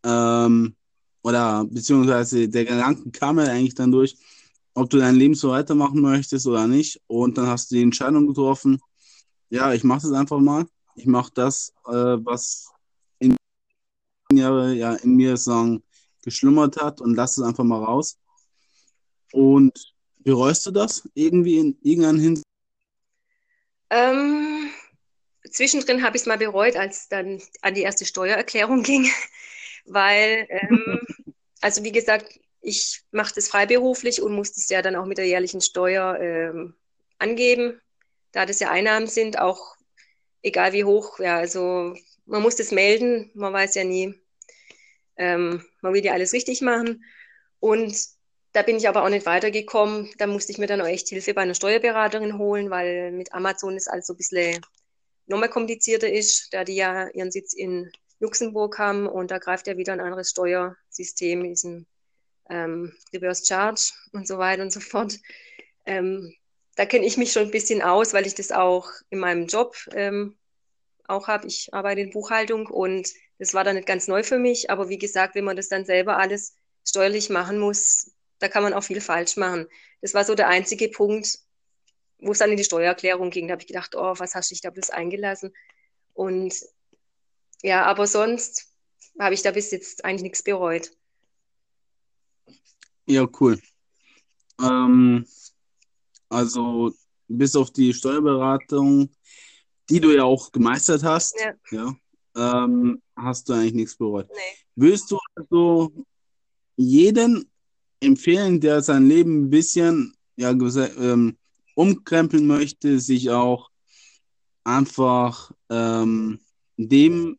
ähm, 0.03 0.75
oder 1.21 1.65
beziehungsweise 1.65 2.47
der 2.47 2.65
Gedanken 2.65 3.11
kam 3.11 3.39
ja 3.39 3.45
eigentlich 3.45 3.75
dann 3.75 3.91
durch, 3.91 4.17
ob 4.73 4.89
du 4.89 4.97
dein 4.97 5.15
Leben 5.15 5.35
so 5.35 5.49
weitermachen 5.49 6.01
möchtest 6.01 6.47
oder 6.47 6.67
nicht. 6.67 7.01
Und 7.07 7.37
dann 7.37 7.47
hast 7.47 7.69
du 7.69 7.75
die 7.75 7.81
Entscheidung 7.81 8.27
getroffen, 8.27 8.79
ja, 9.49 9.73
ich 9.73 9.83
mache 9.83 10.01
das 10.01 10.11
einfach 10.11 10.39
mal. 10.39 10.65
Ich 10.95 11.05
mache 11.05 11.31
das, 11.33 11.73
äh, 11.87 11.91
was 11.91 12.69
in, 13.19 13.35
ja, 14.31 14.93
in 14.95 15.15
mir 15.15 15.37
sagen, 15.37 15.83
geschlummert 16.21 16.77
hat 16.77 17.01
und 17.01 17.15
lass 17.15 17.37
es 17.37 17.43
einfach 17.43 17.63
mal 17.63 17.83
raus. 17.83 18.17
Und 19.31 19.93
bereust 20.19 20.65
du 20.65 20.71
das 20.71 21.07
irgendwie 21.13 21.59
in 21.59 21.77
irgendeiner 21.81 22.19
Hinsicht? 22.19 22.45
Ähm, 23.89 24.58
zwischendrin 25.49 26.03
habe 26.03 26.17
ich 26.17 26.23
es 26.23 26.27
mal 26.27 26.37
bereut, 26.37 26.75
als 26.75 27.07
dann 27.09 27.41
an 27.61 27.73
die 27.73 27.81
erste 27.81 28.05
Steuererklärung 28.05 28.83
ging, 28.83 29.09
weil, 29.85 30.47
ähm, 30.49 30.99
also 31.61 31.83
wie 31.83 31.91
gesagt, 31.91 32.39
ich 32.61 33.01
mache 33.11 33.33
das 33.35 33.47
freiberuflich 33.47 34.21
und 34.21 34.33
muss 34.33 34.53
das 34.53 34.69
ja 34.69 34.81
dann 34.81 34.95
auch 34.95 35.05
mit 35.05 35.17
der 35.17 35.27
jährlichen 35.27 35.61
Steuer 35.61 36.19
ähm, 36.19 36.75
angeben, 37.17 37.79
da 38.31 38.45
das 38.45 38.59
ja 38.59 38.69
Einnahmen 38.69 39.07
sind, 39.07 39.39
auch 39.39 39.75
egal 40.41 40.73
wie 40.73 40.83
hoch, 40.83 41.19
ja, 41.19 41.37
also 41.37 41.95
man 42.25 42.41
muss 42.41 42.55
das 42.55 42.71
melden, 42.71 43.31
man 43.33 43.53
weiß 43.53 43.75
ja 43.75 43.83
nie, 43.83 44.13
ähm, 45.15 45.65
man 45.81 45.93
will 45.93 46.03
ja 46.03 46.13
alles 46.13 46.33
richtig 46.33 46.61
machen 46.61 47.03
und 47.59 47.95
da 48.53 48.63
bin 48.63 48.77
ich 48.77 48.87
aber 48.87 49.03
auch 49.03 49.09
nicht 49.09 49.25
weitergekommen. 49.25 50.09
Da 50.17 50.25
musste 50.27 50.51
ich 50.51 50.57
mir 50.57 50.67
dann 50.67 50.81
auch 50.81 50.87
echt 50.87 51.09
Hilfe 51.09 51.33
bei 51.33 51.41
einer 51.41 51.53
Steuerberaterin 51.53 52.37
holen, 52.37 52.69
weil 52.69 53.11
mit 53.11 53.31
Amazon 53.33 53.75
das 53.75 53.87
alles 53.87 54.07
so 54.07 54.13
ein 54.13 54.17
bisschen 54.17 54.61
nochmal 55.29 55.49
komplizierter 55.49 56.11
ist, 56.11 56.49
da 56.51 56.63
die 56.63 56.75
ja 56.75 57.07
ihren 57.09 57.31
Sitz 57.31 57.53
in 57.53 57.91
Luxemburg 58.19 58.77
haben 58.77 59.07
und 59.07 59.31
da 59.31 59.37
greift 59.37 59.67
ja 59.67 59.77
wieder 59.77 59.93
ein 59.93 60.01
anderes 60.01 60.31
Steuersystem, 60.31 61.43
diesen 61.43 61.87
ähm, 62.49 62.93
Reverse 63.13 63.45
Charge 63.45 63.91
und 64.11 64.27
so 64.27 64.37
weiter 64.37 64.63
und 64.63 64.73
so 64.73 64.79
fort. 64.79 65.17
Ähm, 65.85 66.35
da 66.75 66.85
kenne 66.85 67.05
ich 67.05 67.17
mich 67.17 67.31
schon 67.31 67.43
ein 67.43 67.51
bisschen 67.51 67.81
aus, 67.81 68.13
weil 68.13 68.25
ich 68.25 68.35
das 68.35 68.51
auch 68.51 68.89
in 69.09 69.19
meinem 69.19 69.47
Job 69.47 69.75
ähm, 69.93 70.37
auch 71.07 71.27
habe. 71.27 71.47
Ich 71.47 71.73
arbeite 71.73 72.01
in 72.01 72.11
Buchhaltung 72.11 72.67
und 72.67 73.09
das 73.37 73.53
war 73.53 73.63
dann 73.63 73.75
nicht 73.75 73.87
ganz 73.87 74.07
neu 74.07 74.23
für 74.23 74.39
mich. 74.39 74.69
Aber 74.69 74.89
wie 74.89 74.97
gesagt, 74.97 75.35
wenn 75.35 75.45
man 75.45 75.55
das 75.55 75.69
dann 75.69 75.85
selber 75.85 76.17
alles 76.17 76.55
steuerlich 76.87 77.29
machen 77.29 77.59
muss, 77.59 78.11
da 78.39 78.47
kann 78.47 78.63
man 78.63 78.73
auch 78.73 78.83
viel 78.83 79.01
falsch 79.01 79.37
machen. 79.37 79.67
Das 80.01 80.13
war 80.13 80.23
so 80.23 80.35
der 80.35 80.47
einzige 80.47 80.89
Punkt, 80.89 81.39
wo 82.19 82.31
es 82.31 82.39
dann 82.39 82.51
in 82.51 82.57
die 82.57 82.63
Steuererklärung 82.63 83.29
ging. 83.29 83.47
Da 83.47 83.53
habe 83.53 83.61
ich 83.61 83.67
gedacht, 83.67 83.95
oh, 83.95 84.13
was 84.17 84.35
hast 84.35 84.49
du 84.49 84.53
dich 84.55 84.61
da 84.61 84.69
bloß 84.69 84.89
eingelassen? 84.89 85.53
Und 86.13 86.53
ja, 87.61 87.85
aber 87.85 88.07
sonst 88.07 88.67
habe 89.19 89.33
ich 89.33 89.41
da 89.41 89.51
bis 89.51 89.71
jetzt 89.71 90.05
eigentlich 90.05 90.23
nichts 90.23 90.43
bereut. 90.43 90.91
Ja, 93.05 93.27
cool. 93.39 93.59
Ähm, 94.61 95.25
also 96.29 96.93
bis 97.27 97.55
auf 97.55 97.71
die 97.71 97.93
Steuerberatung, 97.93 99.09
die 99.89 99.99
du 99.99 100.15
ja 100.15 100.23
auch 100.23 100.51
gemeistert 100.51 101.03
hast, 101.03 101.35
Ja. 101.39 101.95
ja, 102.35 102.65
ähm, 102.65 103.01
hast 103.15 103.49
du 103.49 103.53
eigentlich 103.53 103.73
nichts 103.73 103.95
bereut. 103.95 104.27
Nee. 104.29 104.57
Würdest 104.75 105.11
du 105.11 105.19
also 105.35 105.91
jeden 106.75 107.49
empfehlen, 107.99 108.61
der 108.61 108.81
sein 108.81 109.07
Leben 109.07 109.45
ein 109.45 109.49
bisschen 109.49 110.15
ja, 110.35 110.51
ähm, 110.51 111.37
umkrempeln 111.79 112.45
möchte, 112.45 112.99
sich 112.99 113.29
auch 113.29 113.69
einfach 114.65 115.53
ähm, 115.69 116.39
dem 116.75 117.37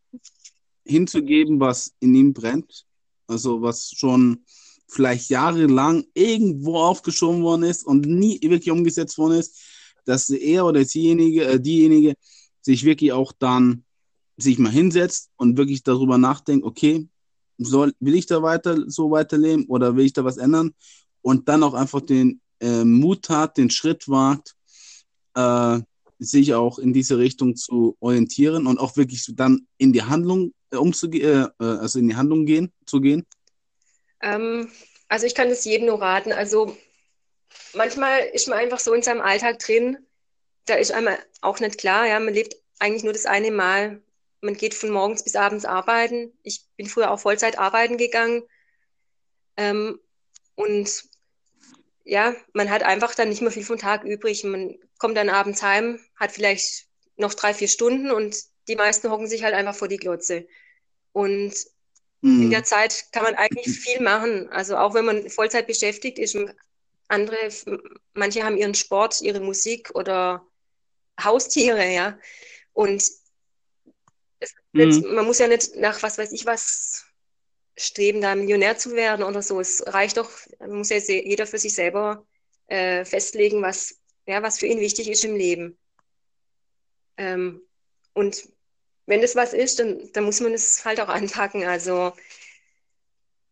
hinzugeben, 0.87 1.61
was 1.61 1.93
in 2.01 2.15
ihm 2.15 2.33
brennt? 2.33 2.87
Also 3.27 3.61
was 3.61 3.91
schon 3.95 4.47
vielleicht 4.89 5.29
jahrelang 5.29 6.07
irgendwo 6.15 6.79
aufgeschoben 6.79 7.43
worden 7.43 7.65
ist 7.65 7.85
und 7.85 8.07
nie 8.07 8.41
wirklich 8.41 8.71
umgesetzt 8.71 9.19
worden 9.19 9.41
ist, 9.41 9.61
dass 10.07 10.31
er 10.31 10.65
oder 10.65 10.85
diejenige, 10.85 11.45
äh, 11.45 11.61
diejenige 11.61 12.15
sich 12.63 12.85
wirklich 12.85 13.13
auch 13.13 13.33
dann 13.39 13.85
sich 14.39 14.59
mal 14.59 14.73
hinsetzt 14.73 15.29
und 15.37 15.59
wirklich 15.59 15.83
darüber 15.83 16.17
nachdenkt, 16.17 16.65
okay, 16.65 17.07
soll, 17.59 17.93
will 18.01 18.15
ich 18.15 18.25
da 18.25 18.43
weiter 18.43 18.89
so 18.91 19.11
weiterleben 19.11 19.67
oder 19.67 19.97
will 19.97 20.07
ich 20.07 20.15
da 20.15 20.25
was 20.25 20.39
ändern? 20.39 20.73
Und 21.21 21.47
dann 21.51 21.63
auch 21.63 21.75
einfach 21.75 22.01
den 22.01 22.41
äh, 22.61 22.85
Mut 22.85 23.29
hat, 23.29 23.57
den 23.57 23.71
Schritt 23.71 24.09
wagt, 24.09 24.55
äh, 25.35 25.81
sich 26.19 26.55
auch 26.55 26.79
in 26.79 26.93
diese 26.93 27.19
Richtung 27.19 27.57
zu 27.57 27.97
orientieren 28.01 28.67
und 28.67 28.79
auch 28.79 28.97
wirklich 28.97 29.25
so 29.25 29.33
dann 29.33 29.67
in 29.79 29.93
die 29.93 30.03
Handlung 30.03 30.53
äh, 30.71 30.77
umzugehen, 30.77 31.49
äh, 31.61 31.65
äh, 31.65 31.79
also 31.79 31.99
in 31.99 32.09
die 32.09 32.17
Handlung 32.17 32.45
gehen, 32.47 32.73
zu 32.87 33.01
gehen. 33.01 33.27
Ähm, 34.21 34.69
also 35.09 35.27
ich 35.27 35.35
kann 35.35 35.49
das 35.49 35.65
jedem 35.65 35.87
nur 35.87 36.01
raten. 36.01 36.33
Also 36.33 36.77
manchmal 37.75 38.21
ist 38.33 38.49
man 38.49 38.59
einfach 38.59 38.79
so 38.79 38.93
in 38.93 39.03
seinem 39.03 39.23
Alltag 39.23 39.59
drin, 39.59 39.99
da 40.67 40.75
ist 40.75 40.93
einmal 40.93 41.19
auch 41.41 41.59
nicht 41.59 41.79
klar, 41.79 42.07
ja, 42.07 42.21
man 42.21 42.35
lebt 42.35 42.55
eigentlich 42.79 43.03
nur 43.03 43.13
das 43.13 43.27
eine 43.27 43.51
Mal. 43.51 44.03
Man 44.41 44.55
geht 44.55 44.75
von 44.75 44.91
morgens 44.91 45.25
bis 45.25 45.37
abends 45.37 45.65
arbeiten. 45.65 46.33
Ich 46.43 46.65
bin 46.77 46.87
früher 46.87 47.11
auch 47.11 47.21
Vollzeit 47.21 47.59
arbeiten 47.59 47.99
gegangen. 47.99 48.43
Ähm, 49.57 49.99
und 50.55 51.05
ja, 52.11 52.35
man 52.55 52.71
hat 52.71 52.83
einfach 52.83 53.15
dann 53.15 53.29
nicht 53.29 53.41
mehr 53.41 53.53
viel 53.53 53.65
vom 53.65 53.79
Tag 53.79 54.03
übrig. 54.05 54.43
Man 54.45 54.75
kommt 54.99 55.17
dann 55.17 55.29
abends 55.29 55.63
heim, 55.63 56.01
hat 56.17 56.33
vielleicht 56.33 56.87
noch 57.17 57.35
drei, 57.35 57.55
vier 57.55 57.69
Stunden 57.69 58.11
und 58.11 58.37
die 58.69 58.77
meisten 58.77 59.11
hocken 59.11 59.29
sich 59.29 59.45
halt 59.45 59.55
einfach 59.55 59.77
vor 59.77 59.89
die 59.89 59.97
Glotze. 59.99 60.49
Und 61.13 61.55
in 62.23 62.49
Mhm. 62.49 62.51
der 62.51 62.65
Zeit 62.65 63.07
kann 63.13 63.25
man 63.25 63.37
eigentlich 63.37 63.69
viel 63.71 64.01
machen. 64.03 64.49
Also 64.51 64.77
auch 64.77 64.95
wenn 64.95 65.05
man 65.07 65.31
Vollzeit 65.31 65.67
beschäftigt 65.69 66.19
ist, 66.19 66.37
andere, 67.09 67.37
manche 68.15 68.45
haben 68.45 68.57
ihren 68.57 68.75
Sport, 68.75 69.21
ihre 69.23 69.41
Musik 69.41 69.91
oder 69.95 70.47
Haustiere, 71.23 71.87
ja. 71.93 72.19
Und 72.73 73.03
Mhm. 74.73 75.15
man 75.15 75.25
muss 75.27 75.39
ja 75.39 75.49
nicht 75.49 75.77
nach 75.77 76.03
was 76.03 76.19
weiß 76.19 76.33
ich 76.33 76.47
was 76.47 77.05
streben, 77.81 78.21
da 78.21 78.35
Millionär 78.35 78.77
zu 78.77 78.93
werden 78.93 79.25
oder 79.25 79.43
so. 79.43 79.61
Es 79.61 79.83
reicht 79.87 80.17
doch, 80.17 80.31
muss 80.67 80.91
ja 80.91 80.99
jeder 80.99 81.47
für 81.47 81.59
sich 81.59 81.75
selber 81.75 82.27
äh, 82.67 83.05
festlegen, 83.05 83.63
was, 83.63 83.97
ja, 84.27 84.43
was 84.43 84.59
für 84.59 84.67
ihn 84.67 84.81
wichtig 84.81 85.11
ist 85.11 85.25
im 85.25 85.37
Leben. 85.37 85.79
Ähm, 87.17 87.63
und 88.13 88.49
wenn 89.07 89.21
das 89.21 89.35
was 89.35 89.53
ist, 89.53 89.79
dann, 89.79 90.11
dann 90.13 90.25
muss 90.25 90.41
man 90.41 90.53
es 90.53 90.85
halt 90.85 91.01
auch 91.01 91.09
anpacken. 91.09 91.65
Also 91.65 92.13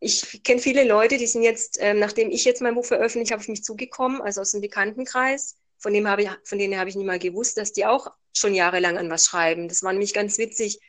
ich 0.01 0.43
kenne 0.45 0.61
viele 0.61 0.85
Leute, 0.85 1.19
die 1.19 1.27
sind 1.27 1.43
jetzt, 1.43 1.79
ähm, 1.81 1.99
nachdem 1.99 2.31
ich 2.31 2.45
jetzt 2.45 2.63
mein 2.63 2.75
Buch 2.75 2.85
veröffentlicht 2.85 3.33
habe, 3.33 3.41
auf 3.41 3.49
mich 3.49 3.65
zugekommen, 3.65 4.21
also 4.21 4.41
aus 4.41 4.53
dem 4.53 4.61
Bekanntenkreis. 4.61 5.57
Von 5.79 5.93
dem 5.93 6.09
habe 6.09 6.23
ich, 6.23 6.31
von 6.45 6.59
denen 6.59 6.79
habe 6.79 6.91
ich 6.91 6.97
nicht 6.97 7.07
mal 7.07 7.19
gewusst, 7.19 7.57
dass 7.57 7.73
die 7.73 7.87
auch 7.87 8.09
schon 8.33 8.55
jahrelang 8.55 8.99
an 8.99 9.11
was 9.11 9.25
schreiben. 9.25 9.69
Das 9.69 9.83
war 9.83 9.93
nämlich 9.93 10.15
ganz 10.15 10.39
witzig. 10.39 10.81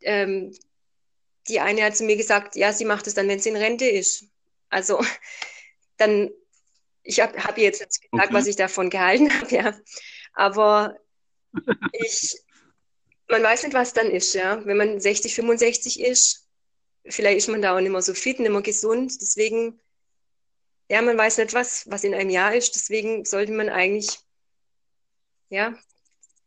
Ähm, 0.00 0.54
die 1.48 1.60
eine 1.60 1.84
hat 1.84 1.96
zu 1.96 2.04
mir 2.04 2.16
gesagt, 2.16 2.56
ja, 2.56 2.72
sie 2.72 2.84
macht 2.84 3.06
es 3.06 3.14
dann, 3.14 3.28
wenn 3.28 3.38
sie 3.40 3.50
in 3.50 3.56
Rente 3.56 3.86
ist. 3.86 4.26
Also 4.68 5.04
dann, 5.96 6.30
ich 7.02 7.20
habe 7.20 7.42
hab 7.42 7.58
ihr 7.58 7.64
jetzt 7.64 7.80
nicht 7.80 8.10
gesagt, 8.10 8.28
Okay. 8.28 8.34
was 8.34 8.46
ich 8.46 8.56
davon 8.56 8.90
gehalten 8.90 9.32
habe, 9.40 9.54
ja. 9.54 9.78
Aber 10.32 10.96
ich, 11.92 12.36
man 13.28 13.42
weiß 13.42 13.64
nicht, 13.64 13.74
was 13.74 13.92
dann 13.92 14.10
ist, 14.10 14.34
ja. 14.34 14.64
Wenn 14.64 14.76
man 14.76 15.00
60, 15.00 15.34
65 15.34 16.00
ist, 16.00 16.48
vielleicht 17.06 17.38
ist 17.38 17.48
man 17.48 17.62
da 17.62 17.76
auch 17.76 17.80
nicht 17.80 17.90
mehr 17.92 18.02
so 18.02 18.14
fit, 18.14 18.40
nicht 18.40 18.50
mehr 18.50 18.62
gesund. 18.62 19.12
Deswegen, 19.20 19.80
ja, 20.88 21.02
man 21.02 21.18
weiß 21.18 21.38
nicht, 21.38 21.54
was, 21.54 21.88
was 21.90 22.04
in 22.04 22.14
einem 22.14 22.30
Jahr 22.30 22.54
ist. 22.54 22.74
Deswegen 22.74 23.24
sollte 23.24 23.52
man 23.52 23.68
eigentlich, 23.68 24.18
ja, 25.50 25.78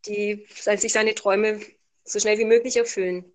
die, 0.05 0.47
sich 0.77 0.93
seine 0.93 1.15
Träume 1.15 1.61
so 2.03 2.19
schnell 2.19 2.37
wie 2.37 2.45
möglich 2.45 2.77
erfüllen. 2.77 3.31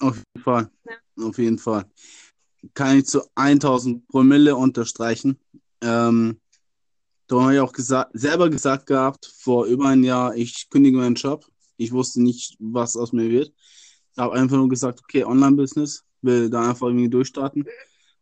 Auf 0.00 0.16
jeden 0.16 0.42
Fall. 0.42 0.70
Ja. 0.84 1.26
Auf 1.26 1.38
jeden 1.38 1.58
Fall. 1.58 1.84
Kann 2.74 2.98
ich 2.98 3.06
zu 3.06 3.22
1000 3.34 4.06
Promille 4.08 4.56
unterstreichen. 4.56 5.38
Ähm, 5.80 6.40
da 7.26 7.42
habe 7.42 7.54
ich 7.54 7.60
auch 7.60 7.72
gesagt, 7.72 8.10
selber 8.14 8.48
gesagt 8.48 8.86
gehabt, 8.86 9.26
vor 9.38 9.66
über 9.66 9.88
ein 9.88 10.02
Jahr, 10.02 10.34
ich 10.34 10.68
kündige 10.70 10.96
meinen 10.96 11.14
Job. 11.14 11.46
Ich 11.76 11.92
wusste 11.92 12.22
nicht, 12.22 12.56
was 12.58 12.96
aus 12.96 13.12
mir 13.12 13.28
wird. 13.28 13.52
Ich 14.12 14.18
habe 14.18 14.34
einfach 14.34 14.56
nur 14.56 14.68
gesagt, 14.68 15.00
okay, 15.00 15.24
Online-Business, 15.24 16.04
will 16.22 16.50
da 16.50 16.70
einfach 16.70 16.88
irgendwie 16.88 17.08
durchstarten, 17.08 17.66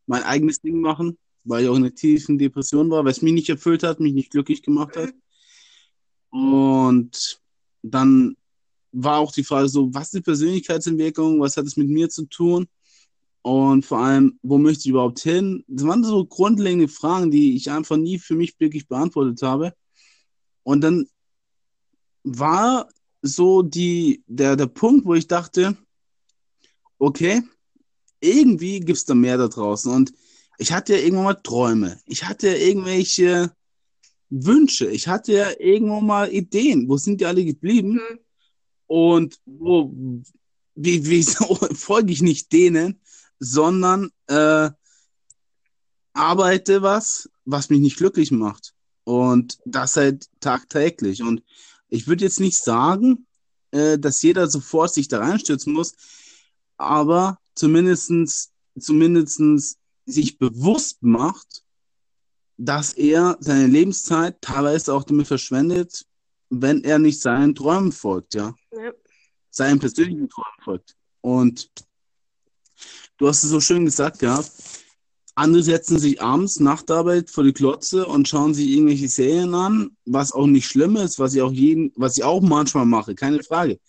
mein 0.07 0.23
eigenes 0.25 0.61
Ding 0.61 0.81
machen, 0.81 1.17
weil 1.45 1.63
ich 1.63 1.69
auch 1.69 1.77
in 1.77 1.85
einer 1.85 1.95
tiefen 1.95 2.37
Depression 2.37 2.91
war, 2.91 3.05
weil 3.05 3.13
es 3.13 3.23
mich 3.23 3.33
nicht 3.33 3.49
erfüllt 3.49 3.83
hat, 3.83 4.01
mich 4.01 4.13
nicht 4.13 4.31
glücklich 4.31 4.63
gemacht 4.63 4.97
hat. 4.97 5.15
Und 6.31 7.41
dann 7.83 8.37
war 8.99 9.19
auch 9.19 9.33
die 9.33 9.45
Frage 9.45 9.69
so, 9.69 9.93
was 9.93 10.05
ist 10.05 10.15
die 10.15 10.21
Persönlichkeitsentwicklung, 10.23 11.39
was 11.41 11.57
hat 11.57 11.67
es 11.67 11.77
mit 11.77 11.89
mir 11.89 12.09
zu 12.09 12.25
tun? 12.27 12.67
Und 13.43 13.85
vor 13.85 13.99
allem, 13.99 14.39
wo 14.43 14.59
möchte 14.59 14.81
ich 14.81 14.89
überhaupt 14.89 15.21
hin? 15.21 15.63
Das 15.69 15.87
waren 15.87 16.03
so 16.03 16.25
grundlegende 16.25 16.89
Fragen, 16.89 17.31
die 17.31 17.55
ich 17.55 17.71
einfach 17.71 17.97
nie 17.97 18.19
für 18.19 18.35
mich 18.35 18.59
wirklich 18.59 18.89
beantwortet 18.89 19.41
habe. 19.43 19.75
Und 20.63 20.81
dann 20.81 21.07
war 22.25 22.89
so 23.23 23.63
die, 23.63 24.25
der, 24.27 24.57
der 24.57 24.67
Punkt, 24.67 25.05
wo 25.05 25.15
ich 25.15 25.29
dachte, 25.29 25.77
okay, 26.99 27.43
irgendwie 28.21 28.81
gibt 28.81 28.99
es 28.99 29.05
da 29.05 29.15
mehr 29.15 29.37
da 29.37 29.47
draußen. 29.47 29.93
Und 29.93 30.13
ich 30.59 30.73
hatte 30.73 30.95
ja 30.95 31.03
irgendwann 31.03 31.25
mal 31.25 31.35
Träume. 31.35 32.01
Ich 32.07 32.25
hatte 32.25 32.49
ja 32.49 32.57
irgendwelche 32.57 33.53
Wünsche. 34.31 34.91
Ich 34.91 35.07
hatte 35.07 35.33
ja 35.35 35.51
irgendwann 35.61 36.07
mal 36.07 36.33
Ideen. 36.33 36.89
Wo 36.89 36.97
sind 36.97 37.21
die 37.21 37.27
alle 37.27 37.45
geblieben? 37.45 37.93
Mhm. 37.93 38.26
Und 38.87 39.39
wo, 39.45 39.93
wie, 40.75 41.07
wieso 41.07 41.55
folge 41.75 42.13
ich 42.13 42.23
nicht 42.23 42.53
denen, 42.53 43.01
sondern 43.39 44.11
äh, 44.29 44.71
arbeite 46.13 46.83
was, 46.83 47.29
was 47.45 47.71
mich 47.71 47.81
nicht 47.81 47.97
glücklich 47.97 48.31
macht. 48.31 48.75
Und 49.05 49.59
das 49.65 49.97
halt 49.97 50.29
tagtäglich. 50.41 51.23
Und 51.23 51.43
ich 51.89 52.07
würde 52.07 52.25
jetzt 52.25 52.41
nicht 52.41 52.59
sagen, 52.59 53.27
äh, 53.71 53.99
dass 53.99 54.23
jeder 54.23 54.49
sofort 54.49 54.93
sich 54.93 55.09
da 55.09 55.19
reinstürzen 55.19 55.73
muss, 55.73 55.95
aber 56.77 57.39
zumindestens, 57.55 58.51
zumindestens 58.79 59.79
sich 60.07 60.39
bewusst 60.39 61.03
macht, 61.03 61.63
dass 62.59 62.93
er 62.95 63.37
seine 63.41 63.67
Lebenszeit 63.67 64.41
teilweise 64.41 64.95
auch 64.95 65.05
damit 65.05 65.27
verschwendet, 65.27 66.07
wenn 66.49 66.85
er 66.85 66.99
nicht 66.99 67.21
seinen 67.21 67.55
Träumen 67.55 67.93
folgt, 67.93 68.35
ja 68.35 68.55
Seinen 69.57 69.79
persönlichen 69.79 70.29
Träumen 70.29 70.63
folgt. 70.63 70.97
Und 71.23 71.71
du 73.17 73.27
hast 73.27 73.43
es 73.43 73.49
so 73.49 73.59
schön 73.59 73.87
gesagt 73.87 74.19
gehabt, 74.19 74.53
andere 75.35 75.63
setzen 75.63 75.99
sich 75.99 76.21
abends 76.21 76.61
nach 76.61 76.83
der 76.83 76.97
Arbeit 76.97 77.31
vor 77.31 77.43
die 77.43 77.55
Klotze 77.55 78.07
und 78.07 78.29
schauen 78.29 78.53
sich 78.53 78.69
irgendwelche 78.69 79.09
Serien 79.09 79.55
an, 79.55 79.97
was 80.05 80.33
auch 80.33 80.47
nicht 80.47 80.67
schlimm 80.67 80.97
ist, 80.97 81.19
was 81.19 81.35
ich 81.35 81.41
auch 81.41 81.53
jeden, 81.53 81.91
was 81.97 82.19
ich 82.19 82.25
auch 82.25 82.43
manchmal 82.43 82.85
mache, 82.85 83.15
keine 83.15 83.43
Frage. 83.43 83.81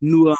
Nur 0.00 0.36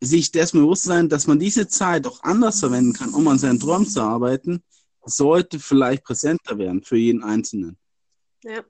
sich 0.00 0.30
dessen 0.30 0.60
bewusst 0.60 0.84
sein, 0.84 1.08
dass 1.08 1.26
man 1.26 1.40
diese 1.40 1.66
Zeit 1.66 2.06
auch 2.06 2.22
anders 2.22 2.60
verwenden 2.60 2.92
kann, 2.92 3.14
um 3.14 3.26
an 3.26 3.38
seinen 3.38 3.58
Träumen 3.58 3.88
zu 3.88 4.00
arbeiten, 4.00 4.62
sollte 5.04 5.58
vielleicht 5.58 6.04
präsenter 6.04 6.56
werden 6.56 6.84
für 6.84 6.96
jeden 6.96 7.24
Einzelnen. 7.24 7.76
Ja. 8.44 8.64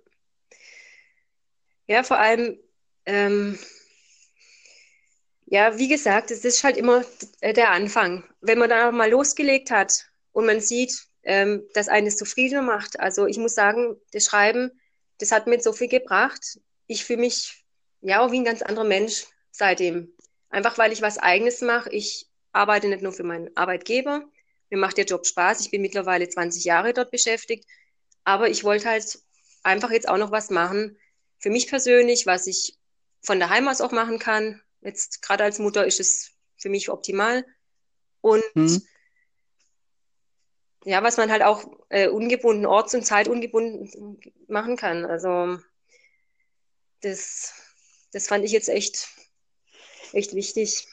Ja, 1.87 2.03
vor 2.03 2.19
allem, 2.19 2.59
ähm, 3.05 3.59
ja, 5.53 5.77
wie 5.77 5.89
gesagt, 5.89 6.31
es 6.31 6.47
ist 6.47 6.65
halt 6.65 6.79
immer 6.79 7.05
äh, 7.43 7.53
der 7.53 7.73
Anfang. 7.73 8.25
Wenn 8.41 8.59
man 8.59 8.71
dann 8.71 8.89
auch 8.89 8.97
mal 8.97 9.11
losgelegt 9.11 9.71
hat 9.71 10.07
und 10.33 10.47
man 10.47 10.61
sieht, 10.61 11.07
ähm, 11.25 11.63
dass 11.75 11.89
eines 11.89 12.17
zufriedener 12.17 12.63
macht. 12.63 12.99
Also 12.99 13.27
ich 13.27 13.37
muss 13.37 13.55
sagen, 13.55 14.01
das 14.13 14.25
Schreiben, 14.25 14.71
das 15.19 15.31
hat 15.31 15.47
mir 15.47 15.61
so 15.61 15.75
viel 15.75 15.89
gebracht. 15.89 16.59
Ich 16.87 17.05
fühle 17.05 17.21
mich 17.21 17.67
ja 18.01 18.21
auch 18.21 18.33
wie 18.33 18.41
ein 18.41 18.47
ganz 18.47 18.63
anderer 18.63 18.87
Mensch 18.87 19.27
seitdem. 19.51 20.11
Einfach 20.49 20.79
weil 20.79 20.91
ich 20.91 21.03
was 21.03 21.19
Eigenes 21.19 21.61
mache. 21.61 21.91
Ich 21.91 22.31
arbeite 22.53 22.89
nicht 22.89 23.03
nur 23.03 23.13
für 23.13 23.23
meinen 23.23 23.55
Arbeitgeber. 23.55 24.25
Mir 24.71 24.79
macht 24.79 24.97
der 24.97 25.05
Job 25.05 25.27
Spaß. 25.27 25.61
Ich 25.61 25.71
bin 25.71 25.83
mittlerweile 25.83 26.27
20 26.27 26.65
Jahre 26.65 26.95
dort 26.95 27.11
beschäftigt. 27.11 27.69
Aber 28.25 28.49
ich 28.49 28.65
wollte 28.65 28.89
halt 28.89 29.19
einfach 29.65 29.91
jetzt 29.91 30.09
auch 30.09 30.17
noch 30.17 30.31
was 30.31 30.49
machen 30.49 30.97
für 31.41 31.51
mich 31.51 31.69
persönlich, 31.69 32.25
was 32.25 32.47
ich 32.47 32.79
von 33.21 33.39
daheim 33.39 33.69
aus 33.69 33.83
auch 33.83 33.93
machen 33.93 34.19
kann. 34.19 34.63
Jetzt 34.83 35.23
gerade 35.23 35.45
als 35.45 35.59
Mutter 35.59 35.87
ist 35.87 36.01
es 36.01 36.33
für 36.57 36.69
mich 36.69 36.91
optimal. 36.91 37.45
Und 38.21 38.43
hm. 38.55 38.83
ja, 40.85 41.03
was 41.03 41.17
man 41.17 41.31
halt 41.31 41.43
auch 41.43 41.65
äh, 41.89 42.09
ungebunden, 42.09 42.67
orts- 42.67 42.95
und 42.95 43.07
zeitungebunden 43.07 44.21
machen 44.49 44.77
kann. 44.77 45.05
Also 45.05 45.59
das, 47.01 47.53
das 48.13 48.29
fand 48.29 48.45
ich 48.45 48.53
jetzt 48.53 48.69
echt, 48.69 49.09
echt 50.13 50.35
wichtig. 50.35 50.87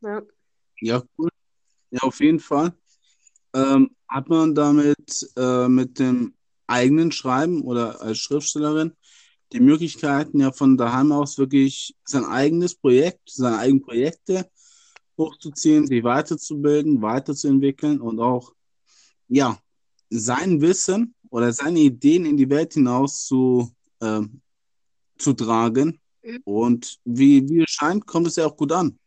Ja, 0.00 0.22
ja 0.80 1.02
cool. 1.18 1.30
Ja, 1.90 2.00
auf 2.02 2.20
jeden 2.20 2.40
Fall. 2.40 2.72
Ähm, 3.54 3.94
hat 4.08 4.28
man 4.28 4.54
damit 4.54 5.30
äh, 5.36 5.68
mit 5.68 5.98
dem 5.98 6.34
eigenen 6.66 7.12
Schreiben 7.12 7.62
oder 7.62 8.00
als 8.00 8.18
Schriftstellerin 8.18 8.96
die 9.52 9.60
Möglichkeiten, 9.60 10.40
ja 10.40 10.52
von 10.52 10.76
daheim 10.76 11.12
aus 11.12 11.38
wirklich 11.38 11.94
sein 12.04 12.24
eigenes 12.24 12.74
Projekt, 12.74 13.20
seine 13.30 13.58
eigenen 13.58 13.82
Projekte 13.82 14.48
hochzuziehen, 15.16 15.86
sich 15.86 16.02
weiterzubilden, 16.02 17.00
weiterzuentwickeln 17.02 18.00
und 18.00 18.20
auch, 18.20 18.52
ja, 19.28 19.58
sein 20.10 20.60
Wissen 20.60 21.14
oder 21.30 21.52
seine 21.52 21.80
Ideen 21.80 22.26
in 22.26 22.36
die 22.36 22.50
Welt 22.50 22.74
hinaus 22.74 23.26
zu, 23.26 23.72
äh, 24.00 24.22
zu 25.18 25.32
tragen. 25.32 26.00
Mhm. 26.22 26.40
Und 26.44 26.98
wie, 27.04 27.48
wie 27.48 27.62
es 27.62 27.70
scheint, 27.70 28.06
kommt 28.06 28.26
es 28.26 28.36
ja 28.36 28.46
auch 28.46 28.56
gut 28.56 28.72
an. 28.72 28.98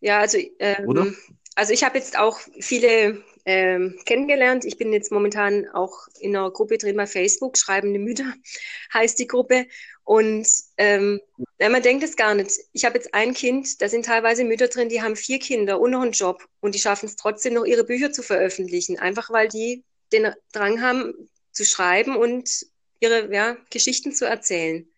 Ja, 0.00 0.20
also, 0.20 0.38
ähm, 0.58 1.16
also 1.54 1.72
ich 1.72 1.84
habe 1.84 1.98
jetzt 1.98 2.18
auch 2.18 2.40
viele 2.58 3.22
ähm, 3.44 3.98
kennengelernt. 4.04 4.64
Ich 4.64 4.76
bin 4.76 4.92
jetzt 4.92 5.10
momentan 5.10 5.68
auch 5.68 6.06
in 6.20 6.36
einer 6.36 6.50
Gruppe 6.50 6.78
drin 6.78 6.96
bei 6.96 7.06
Facebook, 7.06 7.58
Schreibende 7.58 7.98
Mütter 7.98 8.32
heißt 8.94 9.18
die 9.18 9.26
Gruppe. 9.26 9.66
Und 10.04 10.46
ähm, 10.78 11.20
man 11.58 11.82
denkt 11.82 12.04
es 12.04 12.16
gar 12.16 12.34
nicht. 12.34 12.52
Ich 12.72 12.84
habe 12.84 12.96
jetzt 12.96 13.14
ein 13.14 13.34
Kind, 13.34 13.80
da 13.80 13.88
sind 13.88 14.06
teilweise 14.06 14.44
Mütter 14.44 14.68
drin, 14.68 14.88
die 14.88 15.02
haben 15.02 15.16
vier 15.16 15.38
Kinder 15.38 15.80
und 15.80 15.92
noch 15.92 16.02
einen 16.02 16.12
Job 16.12 16.46
und 16.60 16.74
die 16.74 16.80
schaffen 16.80 17.06
es 17.06 17.16
trotzdem 17.16 17.54
noch, 17.54 17.64
ihre 17.64 17.84
Bücher 17.84 18.12
zu 18.12 18.22
veröffentlichen, 18.22 18.98
einfach 18.98 19.30
weil 19.30 19.48
die 19.48 19.84
den 20.12 20.32
Drang 20.52 20.82
haben 20.82 21.28
zu 21.52 21.64
schreiben 21.64 22.16
und 22.16 22.66
ihre 23.00 23.32
ja, 23.32 23.56
Geschichten 23.70 24.12
zu 24.12 24.26
erzählen. 24.26 24.88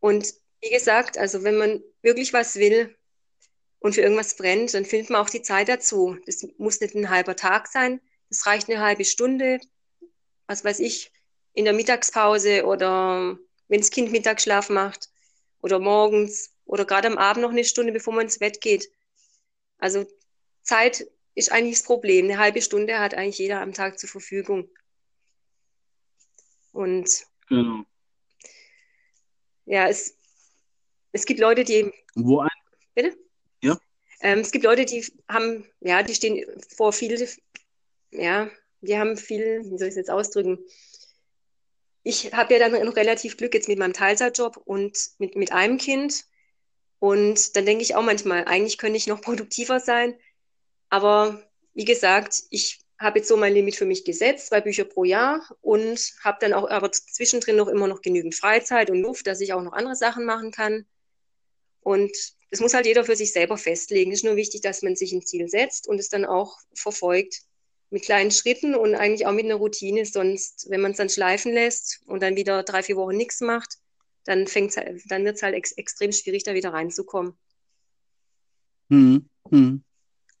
Und 0.00 0.34
wie 0.60 0.70
gesagt, 0.70 1.18
also 1.18 1.44
wenn 1.44 1.56
man 1.56 1.82
wirklich 2.02 2.32
was 2.32 2.56
will, 2.56 2.94
und 3.86 3.94
für 3.94 4.00
irgendwas 4.00 4.36
brennt, 4.36 4.74
dann 4.74 4.84
findet 4.84 5.10
man 5.10 5.22
auch 5.22 5.30
die 5.30 5.42
Zeit 5.42 5.68
dazu. 5.68 6.18
Das 6.26 6.44
muss 6.58 6.80
nicht 6.80 6.96
ein 6.96 7.08
halber 7.08 7.36
Tag 7.36 7.68
sein, 7.68 8.00
das 8.28 8.44
reicht 8.44 8.68
eine 8.68 8.80
halbe 8.80 9.04
Stunde, 9.04 9.60
was 10.48 10.64
weiß 10.64 10.80
ich, 10.80 11.12
in 11.52 11.64
der 11.64 11.72
Mittagspause 11.72 12.66
oder 12.66 13.38
wenn 13.68 13.80
das 13.80 13.90
Kind 13.90 14.10
Mittagsschlaf 14.10 14.70
macht 14.70 15.08
oder 15.62 15.78
morgens 15.78 16.52
oder 16.64 16.84
gerade 16.84 17.06
am 17.06 17.16
Abend 17.16 17.42
noch 17.42 17.50
eine 17.50 17.64
Stunde, 17.64 17.92
bevor 17.92 18.12
man 18.12 18.24
ins 18.24 18.40
Bett 18.40 18.60
geht. 18.60 18.90
Also 19.78 20.04
Zeit 20.62 21.06
ist 21.36 21.52
eigentlich 21.52 21.78
das 21.78 21.86
Problem. 21.86 22.24
Eine 22.24 22.38
halbe 22.38 22.62
Stunde 22.62 22.98
hat 22.98 23.14
eigentlich 23.14 23.38
jeder 23.38 23.60
am 23.60 23.72
Tag 23.72 24.00
zur 24.00 24.08
Verfügung. 24.08 24.68
Und 26.72 27.08
genau. 27.48 27.84
ja, 29.64 29.86
es, 29.88 30.16
es 31.12 31.24
gibt 31.24 31.38
Leute, 31.38 31.62
die. 31.62 31.92
Wo 32.16 32.40
ein, 32.40 32.48
Bitte? 32.94 33.16
Ähm, 34.26 34.40
es 34.40 34.50
gibt 34.50 34.64
Leute, 34.64 34.84
die 34.84 35.06
haben, 35.28 35.64
ja, 35.78 36.02
die 36.02 36.12
stehen 36.12 36.44
vor 36.76 36.92
viel, 36.92 37.28
ja, 38.10 38.50
die 38.80 38.98
haben 38.98 39.16
viel, 39.16 39.62
wie 39.66 39.78
soll 39.78 39.86
ich 39.86 39.92
es 39.92 39.94
jetzt 39.98 40.10
ausdrücken? 40.10 40.58
Ich 42.02 42.32
habe 42.32 42.54
ja 42.54 42.58
dann 42.58 42.84
noch 42.84 42.96
relativ 42.96 43.36
Glück 43.36 43.54
jetzt 43.54 43.68
mit 43.68 43.78
meinem 43.78 43.92
Teilzeitjob 43.92 44.56
und 44.64 44.98
mit, 45.18 45.36
mit 45.36 45.52
einem 45.52 45.78
Kind. 45.78 46.24
Und 46.98 47.54
dann 47.54 47.66
denke 47.66 47.84
ich 47.84 47.94
auch 47.94 48.02
manchmal, 48.02 48.46
eigentlich 48.46 48.78
könnte 48.78 48.96
ich 48.96 49.06
noch 49.06 49.20
produktiver 49.22 49.78
sein. 49.78 50.18
Aber 50.88 51.40
wie 51.74 51.84
gesagt, 51.84 52.42
ich 52.50 52.80
habe 52.98 53.20
jetzt 53.20 53.28
so 53.28 53.36
mein 53.36 53.54
Limit 53.54 53.76
für 53.76 53.86
mich 53.86 54.04
gesetzt, 54.04 54.48
zwei 54.48 54.60
Bücher 54.60 54.86
pro 54.86 55.04
Jahr 55.04 55.48
und 55.60 56.00
habe 56.24 56.38
dann 56.40 56.52
auch 56.52 56.68
aber 56.68 56.90
zwischendrin 56.90 57.54
noch 57.54 57.68
immer 57.68 57.86
noch 57.86 58.02
genügend 58.02 58.34
Freizeit 58.34 58.90
und 58.90 59.02
Luft, 59.02 59.28
dass 59.28 59.40
ich 59.40 59.52
auch 59.52 59.62
noch 59.62 59.72
andere 59.72 59.94
Sachen 59.94 60.24
machen 60.24 60.50
kann. 60.50 60.84
Und 61.78 62.35
das 62.50 62.60
muss 62.60 62.74
halt 62.74 62.86
jeder 62.86 63.04
für 63.04 63.16
sich 63.16 63.32
selber 63.32 63.58
festlegen. 63.58 64.12
Es 64.12 64.18
ist 64.18 64.24
nur 64.24 64.36
wichtig, 64.36 64.60
dass 64.60 64.82
man 64.82 64.96
sich 64.96 65.12
ein 65.12 65.24
Ziel 65.24 65.48
setzt 65.48 65.88
und 65.88 65.98
es 65.98 66.08
dann 66.08 66.24
auch 66.24 66.58
verfolgt 66.74 67.42
mit 67.90 68.02
kleinen 68.02 68.30
Schritten 68.30 68.74
und 68.74 68.94
eigentlich 68.94 69.26
auch 69.26 69.32
mit 69.32 69.44
einer 69.44 69.56
Routine. 69.56 70.04
Sonst, 70.06 70.66
wenn 70.70 70.80
man 70.80 70.92
es 70.92 70.96
dann 70.96 71.08
schleifen 71.08 71.52
lässt 71.52 72.00
und 72.06 72.22
dann 72.22 72.36
wieder 72.36 72.62
drei, 72.62 72.82
vier 72.82 72.96
Wochen 72.96 73.16
nichts 73.16 73.40
macht, 73.40 73.78
dann 74.24 74.46
fängt's, 74.46 74.76
halt, 74.76 75.02
dann 75.08 75.24
wird 75.24 75.36
es 75.36 75.42
halt 75.42 75.54
ex 75.54 75.72
extrem 75.72 76.12
schwierig, 76.12 76.44
da 76.44 76.54
wieder 76.54 76.72
reinzukommen. 76.72 77.34
Hm, 78.90 79.28
hm. 79.50 79.84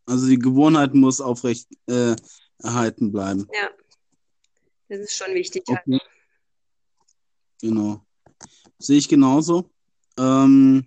Also 0.06 0.28
die 0.28 0.38
Gewohnheit 0.38 0.94
muss 0.94 1.20
aufrecht 1.20 1.68
äh, 1.86 2.14
erhalten 2.62 3.10
bleiben. 3.12 3.48
Ja, 3.52 3.70
das 4.88 5.00
ist 5.00 5.16
schon 5.16 5.34
wichtig. 5.34 5.64
Okay. 5.66 5.80
Halt. 5.86 6.02
Genau. 7.60 8.04
Sehe 8.78 8.98
ich 8.98 9.08
genauso. 9.08 9.70
Ähm, 10.18 10.86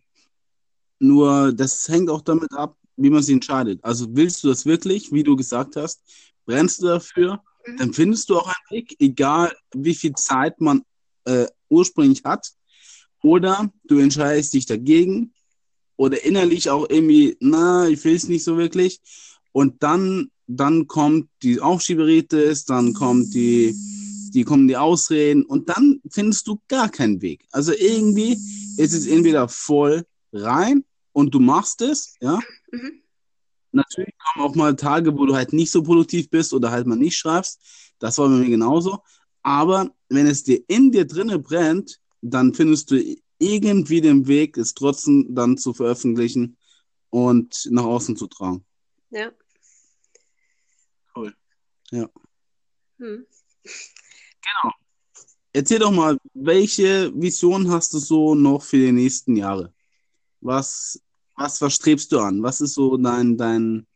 nur 1.00 1.54
das 1.54 1.88
hängt 1.88 2.10
auch 2.10 2.22
damit 2.22 2.54
ab, 2.54 2.76
wie 2.98 3.10
man 3.10 3.24
sich 3.24 3.34
entscheidet. 3.34 3.80
Also 3.84 4.08
willst 4.16 4.44
du 4.44 4.50
das 4.50 4.66
wirklich, 4.66 5.12
wie 5.12 5.24
du 5.24 5.36
gesagt 5.36 5.76
hast, 5.76 6.02
brennst 6.46 6.82
du 6.82 6.88
dafür, 6.88 7.42
mhm. 7.66 7.78
dann 7.78 7.94
findest 7.94 8.30
du 8.30 8.38
auch 8.38 8.48
einen 8.48 8.78
Weg, 8.82 8.96
egal 9.00 9.54
wie 9.74 9.96
viel 9.96 10.14
Zeit 10.14 10.60
man 10.60 10.84
äh, 11.26 11.48
ursprünglich 11.70 12.24
hat. 12.24 12.52
Oder 13.22 13.72
du 13.86 14.00
entscheidest 14.00 14.54
dich 14.54 14.66
dagegen 14.66 15.34
oder 15.96 16.24
innerlich 16.24 16.70
auch 16.70 16.90
irgendwie, 16.90 17.36
na, 17.40 17.88
ich 17.88 18.04
will 18.04 18.16
es 18.16 18.28
nicht 18.28 18.44
so 18.44 18.58
wirklich. 18.58 19.00
Und 19.52 19.84
dann, 19.84 20.32
dann 20.48 20.88
kommt 20.88 21.30
die 21.44 21.60
Aufschieberitis, 21.60 22.66
dann 22.66 22.94
kommt 22.94 23.34
die, 23.34 23.76
die 24.34 24.44
kommen 24.44 24.68
die 24.68 24.78
Ausreden 24.78 25.44
und 25.44 25.70
dann 25.70 26.02
findest 26.10 26.48
du 26.48 26.60
gar 26.68 26.90
keinen 26.90 27.22
Weg. 27.22 27.46
Also 27.52 27.74
irgendwie 27.74 28.34
ist 28.78 28.94
es 28.94 29.08
entweder 29.08 29.50
voll 29.50 30.06
rein 30.32 30.86
und 31.12 31.34
du 31.34 31.40
machst 31.40 31.82
es, 31.82 32.16
ja. 32.22 32.40
Mhm. 32.72 33.04
Natürlich 33.72 34.14
kommen 34.18 34.46
auch 34.46 34.56
mal 34.56 34.76
Tage, 34.76 35.16
wo 35.18 35.26
du 35.26 35.36
halt 35.36 35.54
nicht 35.54 35.72
so 35.72 35.84
produktiv 35.84 36.30
bist 36.30 36.54
oder 36.54 36.72
halt 36.72 36.88
mal 36.88 36.96
nicht 36.96 37.18
schreibst. 37.18 37.62
Das 38.00 38.18
war 38.18 38.28
bei 38.28 38.36
mir 38.36 38.50
genauso. 38.50 39.00
Aber 39.44 39.92
wenn 40.10 40.26
es 40.28 40.44
dir 40.44 40.64
in 40.68 40.92
dir 40.92 41.06
drinne 41.06 41.40
brennt, 41.40 42.00
dann 42.22 42.54
findest 42.54 42.92
du 42.92 43.16
irgendwie 43.38 44.02
den 44.02 44.28
Weg, 44.28 44.58
es 44.58 44.74
trotzdem 44.74 45.34
dann 45.34 45.58
zu 45.58 45.74
veröffentlichen 45.74 46.58
und 47.10 47.68
nach 47.72 47.86
außen 47.86 48.18
zu 48.18 48.28
tragen. 48.28 48.66
Ja. 49.12 49.32
Cool. 51.16 51.34
Ja. 51.92 52.10
Hm. 52.98 53.26
Genau. 53.64 54.74
Erzähl 55.54 55.80
doch 55.80 55.92
mal, 55.92 56.18
welche 56.34 57.12
Vision 57.16 57.72
hast 57.72 57.94
du 57.94 58.00
so 58.00 58.36
noch 58.36 58.62
für 58.62 58.78
die 58.78 58.92
nächsten 58.92 59.36
Jahre? 59.36 59.74
Was 60.42 61.00
was, 61.40 61.62
was 61.62 61.76
strebst 61.76 62.12
du 62.12 62.20
an? 62.20 62.44
Was 62.44 62.60
ist 62.62 62.74
so 62.74 62.98
dein, 62.98 63.38
dein, 63.38 63.88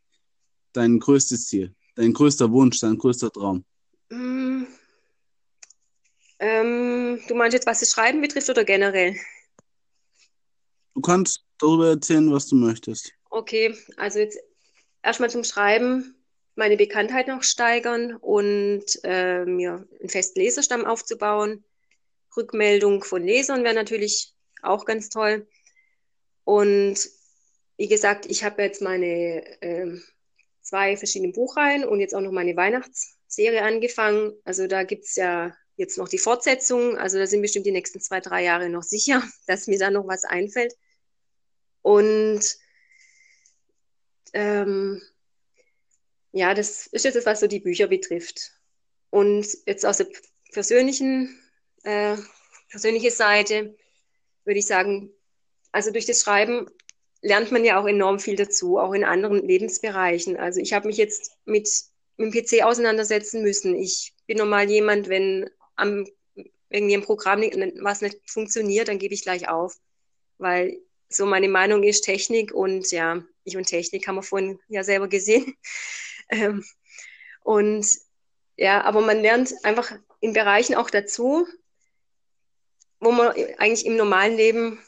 dein 0.72 1.00
größtes 1.00 1.48
Ziel? 1.48 1.76
Dein 1.96 2.14
größter 2.14 2.50
Wunsch, 2.52 2.80
dein 2.80 2.98
größter 2.98 3.32
Traum? 3.32 3.66
Mm, 4.10 4.64
ähm, 6.40 7.20
du 7.28 7.36
meinst 7.36 7.54
jetzt, 7.54 7.68
was 7.68 7.82
das 7.82 7.92
Schreiben 7.92 8.22
betrifft 8.22 8.50
oder 8.50 8.64
generell? 8.64 9.16
Du 10.96 11.02
kannst 11.02 11.44
darüber 11.58 11.90
erzählen, 11.90 12.32
was 12.32 12.48
du 12.48 12.56
möchtest. 12.56 13.12
Okay, 13.30 13.76
also 13.98 14.20
jetzt 14.20 14.40
erstmal 15.02 15.30
zum 15.30 15.44
Schreiben 15.44 16.16
meine 16.56 16.78
Bekanntheit 16.78 17.28
noch 17.28 17.44
steigern 17.44 18.16
und 18.16 18.86
äh, 19.04 19.44
mir 19.46 19.88
einen 20.00 20.10
festen 20.10 20.40
Leserstamm 20.40 20.86
aufzubauen. 20.86 21.64
Rückmeldung 22.38 23.04
von 23.04 23.24
Lesern 23.24 23.64
wäre 23.64 23.76
natürlich 23.76 24.34
auch 24.62 24.86
ganz 24.86 25.10
toll. 25.10 25.48
Und 26.44 27.10
wie 27.78 27.88
gesagt, 27.88 28.26
ich 28.28 28.44
habe 28.44 28.62
jetzt 28.62 28.82
meine 28.82 29.62
äh, 29.62 30.00
zwei 30.62 30.98
verschiedene 30.98 31.34
Buchreihen 31.34 31.84
und 31.86 32.00
jetzt 32.00 32.16
auch 32.16 32.22
noch 32.22 32.32
meine 32.32 32.56
Weihnachtsserie 32.56 33.64
angefangen. 33.64 34.34
Also 34.44 34.68
da 34.68 34.84
gibt 34.84 35.06
es 35.06 35.16
ja 35.16 35.56
jetzt 35.76 35.98
noch 35.98 36.08
die 36.08 36.18
Fortsetzung. 36.18 36.98
Also 36.98 37.18
da 37.18 37.28
sind 37.28 37.42
bestimmt 37.42 37.66
die 37.66 37.72
nächsten 37.72 38.00
zwei, 38.00 38.20
drei 38.20 38.44
Jahre 38.44 38.70
noch 38.70 38.84
sicher, 38.84 39.24
dass 39.48 39.68
mir 39.68 39.80
da 39.80 39.90
noch 39.90 40.08
was 40.08 40.24
einfällt. 40.24 40.74
Und 41.82 42.42
ähm, 44.34 45.02
ja, 46.32 46.54
das 46.54 46.88
ist 46.88 47.06
jetzt 47.06 47.16
das, 47.16 47.26
was 47.26 47.40
so 47.40 47.48
die 47.48 47.60
Bücher 47.60 47.88
betrifft. 47.88 48.54
Und 49.10 49.48
jetzt 49.68 49.86
aus 49.86 49.98
der 49.98 50.08
persönlichen, 50.52 51.40
äh, 51.84 52.18
persönlichen 52.70 53.12
Seite 53.12 53.76
würde 54.44 54.60
ich 54.60 54.66
sagen, 54.66 55.12
also 55.74 55.92
durch 55.92 56.06
das 56.06 56.22
Schreiben 56.22 56.68
lernt 57.22 57.52
man 57.52 57.66
ja 57.66 57.82
auch 57.82 57.88
enorm 57.88 58.20
viel 58.20 58.36
dazu, 58.36 58.78
auch 58.78 58.94
in 58.94 59.04
anderen 59.04 59.46
Lebensbereichen. 59.46 60.38
Also 60.38 60.62
ich 60.62 60.72
habe 60.72 60.88
mich 60.88 60.98
jetzt 60.98 61.32
mit, 61.46 61.70
mit 62.18 62.34
dem 62.34 62.46
PC 62.46 62.64
auseinandersetzen 62.64 63.42
müssen. 63.42 63.76
Ich 63.76 64.14
bin 64.28 64.38
normal 64.38 64.70
jemand, 64.70 65.10
wenn 65.10 65.50
am 65.76 66.06
irgendwie 66.70 66.96
ein 66.96 67.04
Programm 67.04 67.42
was 67.82 68.02
nicht 68.02 68.20
funktioniert, 68.26 68.88
dann 68.88 69.00
gebe 69.00 69.14
ich 69.14 69.24
gleich 69.24 69.50
auf. 69.50 69.76
Weil 70.38 70.80
so 71.10 71.26
meine 71.26 71.50
Meinung 71.50 71.84
ist 71.84 72.02
Technik 72.02 72.54
und 72.54 72.92
ja, 72.92 73.24
ich 73.44 73.58
und 73.58 73.68
Technik 73.68 74.08
haben 74.08 74.16
wir 74.16 74.24
vorhin 74.24 74.60
ja 74.68 74.84
selber 74.84 75.08
gesehen. 75.08 75.56
Ähm, 76.30 76.64
und 77.42 77.86
ja, 78.56 78.82
aber 78.86 79.02
man 79.02 79.20
lernt 79.20 79.54
einfach 79.64 79.92
in 80.22 80.32
Bereichen 80.32 80.74
auch 80.74 80.90
dazu, 80.90 81.46
wo 83.02 83.12
man 83.12 83.36
eigentlich 83.58 83.86
im 83.86 83.98
normalen 83.98 84.38
Leben 84.38 84.80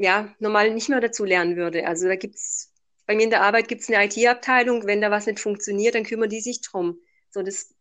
ja 0.00 0.34
normal 0.38 0.72
nicht 0.72 0.88
mehr 0.88 1.00
dazu 1.00 1.24
lernen 1.24 1.56
würde. 1.56 1.86
Also 1.86 2.08
da 2.08 2.16
gibt's 2.16 2.72
bei 3.06 3.16
mir 3.16 3.24
in 3.24 3.30
der 3.30 3.42
Arbeit 3.42 3.68
gibt's 3.68 3.88
eine 3.88 4.04
IT-Abteilung, 4.04 4.86
wenn 4.86 5.00
da 5.00 5.10
was 5.10 5.26
nicht 5.26 5.40
funktioniert, 5.40 5.94
dann 5.94 6.04
kümmern 6.04 6.30
die 6.30 6.40
sich 6.40 6.60
drum. 6.60 7.00
So 7.30 7.42
das 7.42 7.74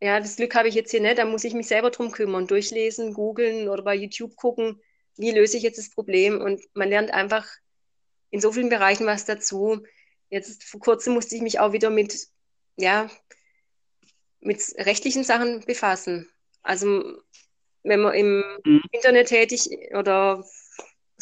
ja, 0.00 0.20
das 0.20 0.36
Glück 0.36 0.54
habe 0.54 0.68
ich 0.68 0.74
jetzt 0.74 0.90
hier 0.90 1.00
nicht, 1.00 1.18
da 1.18 1.24
muss 1.24 1.44
ich 1.44 1.54
mich 1.54 1.66
selber 1.66 1.90
drum 1.90 2.10
kümmern, 2.10 2.46
durchlesen, 2.46 3.14
googeln 3.14 3.68
oder 3.68 3.82
bei 3.82 3.94
YouTube 3.94 4.36
gucken, 4.36 4.82
wie 5.16 5.30
löse 5.30 5.56
ich 5.56 5.62
jetzt 5.62 5.78
das 5.78 5.90
Problem 5.90 6.40
und 6.40 6.60
man 6.74 6.88
lernt 6.88 7.12
einfach 7.12 7.46
in 8.30 8.40
so 8.40 8.52
vielen 8.52 8.68
Bereichen 8.68 9.06
was 9.06 9.24
dazu. 9.24 9.82
Jetzt 10.28 10.64
vor 10.64 10.80
kurzem 10.80 11.14
musste 11.14 11.36
ich 11.36 11.42
mich 11.42 11.60
auch 11.60 11.72
wieder 11.72 11.90
mit 11.90 12.28
ja, 12.76 13.08
mit 14.40 14.60
rechtlichen 14.78 15.24
Sachen 15.24 15.60
befassen. 15.60 16.28
Also 16.62 17.18
wenn 17.82 18.00
man 18.00 18.14
im 18.14 18.44
mhm. 18.64 18.82
Internet 18.90 19.28
tätig 19.28 19.70
oder 19.92 20.44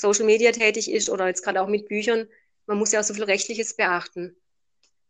Social 0.02 0.24
Media 0.24 0.52
tätig 0.52 0.90
ist 0.90 1.08
oder 1.08 1.26
jetzt 1.28 1.42
gerade 1.42 1.62
auch 1.62 1.68
mit 1.68 1.88
Büchern, 1.88 2.28
man 2.66 2.78
muss 2.78 2.92
ja 2.92 3.00
auch 3.00 3.04
so 3.04 3.14
viel 3.14 3.24
Rechtliches 3.24 3.74
beachten. 3.74 4.36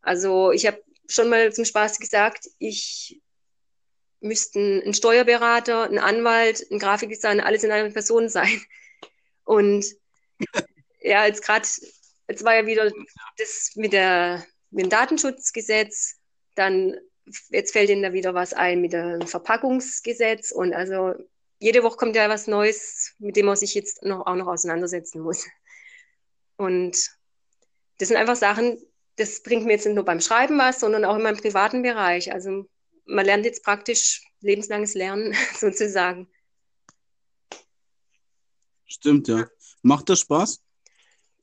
Also 0.01 0.53
ich 0.53 0.67
habe 0.67 0.83
schon 1.09 1.29
mal 1.29 1.53
zum 1.53 1.65
Spaß 1.65 1.99
gesagt, 1.99 2.49
ich 2.59 3.21
müsste 4.21 4.61
ein 4.61 4.95
Steuerberater, 4.95 5.85
ein 5.85 5.99
Anwalt, 5.99 6.65
ein 6.71 6.79
Grafikdesigner, 6.79 7.45
alles 7.45 7.65
in 7.65 7.73
einer 7.73 7.91
Person 7.91 8.29
sein. 8.29 8.63
Und 9.45 9.85
ja, 11.01 11.27
jetzt 11.27 11.43
gerade, 11.43 11.67
jetzt 12.29 12.45
war 12.45 12.55
ja 12.55 12.67
wieder 12.67 12.91
das 13.37 13.73
mit, 13.75 13.93
der, 13.93 14.47
mit 14.71 14.85
dem 14.85 14.91
Datenschutzgesetz, 14.91 16.17
dann 16.55 16.97
jetzt 17.51 17.73
fällt 17.73 17.91
Ihnen 17.91 18.03
da 18.03 18.13
wieder 18.13 18.35
was 18.35 18.53
ein 18.53 18.81
mit 18.81 18.93
dem 18.93 19.27
Verpackungsgesetz 19.27 20.51
und 20.51 20.73
also 20.73 21.15
jede 21.63 21.85
Woche 21.85 21.97
kommt 21.97 22.17
ja 22.17 22.29
was 22.29 22.49
Neues, 22.49 23.15
mit 23.21 23.37
dem 23.37 23.47
man 23.47 23.55
sich 23.55 23.75
jetzt 23.75 24.03
noch, 24.03 24.27
auch 24.27 24.35
noch 24.35 24.49
auseinandersetzen 24.49 25.21
muss. 25.21 25.47
Und 26.57 26.97
das 27.99 28.09
sind 28.09 28.17
einfach 28.17 28.35
Sachen, 28.35 28.83
das 29.15 29.45
bringt 29.45 29.65
mir 29.65 29.75
jetzt 29.75 29.87
nicht 29.87 29.95
nur 29.95 30.05
beim 30.05 30.21
Schreiben 30.21 30.59
was, 30.59 30.81
sondern 30.81 31.05
auch 31.05 31.15
in 31.15 31.23
meinem 31.23 31.37
privaten 31.37 31.83
Bereich. 31.83 32.33
Also 32.33 32.67
man 33.05 33.25
lernt 33.25 33.45
jetzt 33.45 33.63
praktisch 33.63 34.25
lebenslanges 34.41 34.95
Lernen 34.95 35.37
sozusagen. 35.57 36.29
Stimmt, 38.85 39.29
ja. 39.29 39.47
Macht 39.83 40.09
das 40.09 40.19
Spaß? 40.21 40.61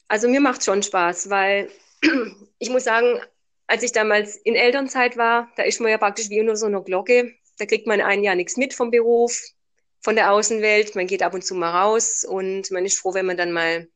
Also 0.10 0.28
mir 0.28 0.42
macht 0.42 0.66
schon 0.66 0.84
Spaß, 0.84 1.30
weil 1.30 1.72
ich 2.60 2.70
muss 2.70 2.84
sagen, 2.84 3.22
als 3.68 3.84
ich 3.84 3.94
damals 3.94 4.36
in 4.36 4.56
Elternzeit 4.56 5.16
war, 5.16 5.50
da 5.56 5.64
ist 5.64 5.80
man 5.80 5.92
ja 5.92 5.98
praktisch 5.98 6.30
wie 6.30 6.42
unter 6.42 6.58
so 6.58 6.66
einer 6.66 6.82
Glocke. 6.82 7.36
Da 7.58 7.66
kriegt 7.66 7.88
man 7.88 8.02
ein 8.02 8.24
Jahr 8.24 8.36
nichts 8.36 8.58
mit 8.58 8.74
vom 8.74 8.92
Beruf, 8.92 9.40
von 10.02 10.16
der 10.16 10.32
Außenwelt. 10.32 10.96
Man 10.96 11.08
geht 11.08 11.24
ab 11.24 11.34
und 11.34 11.44
zu 11.44 11.56
mal 11.56 11.72
raus 11.72 12.24
und 12.24 12.72
man 12.72 12.86
ist 12.86 13.00
froh, 13.00 13.14
wenn 13.14 13.26
man 13.26 13.38
dann 13.38 13.52
mal 13.52 13.88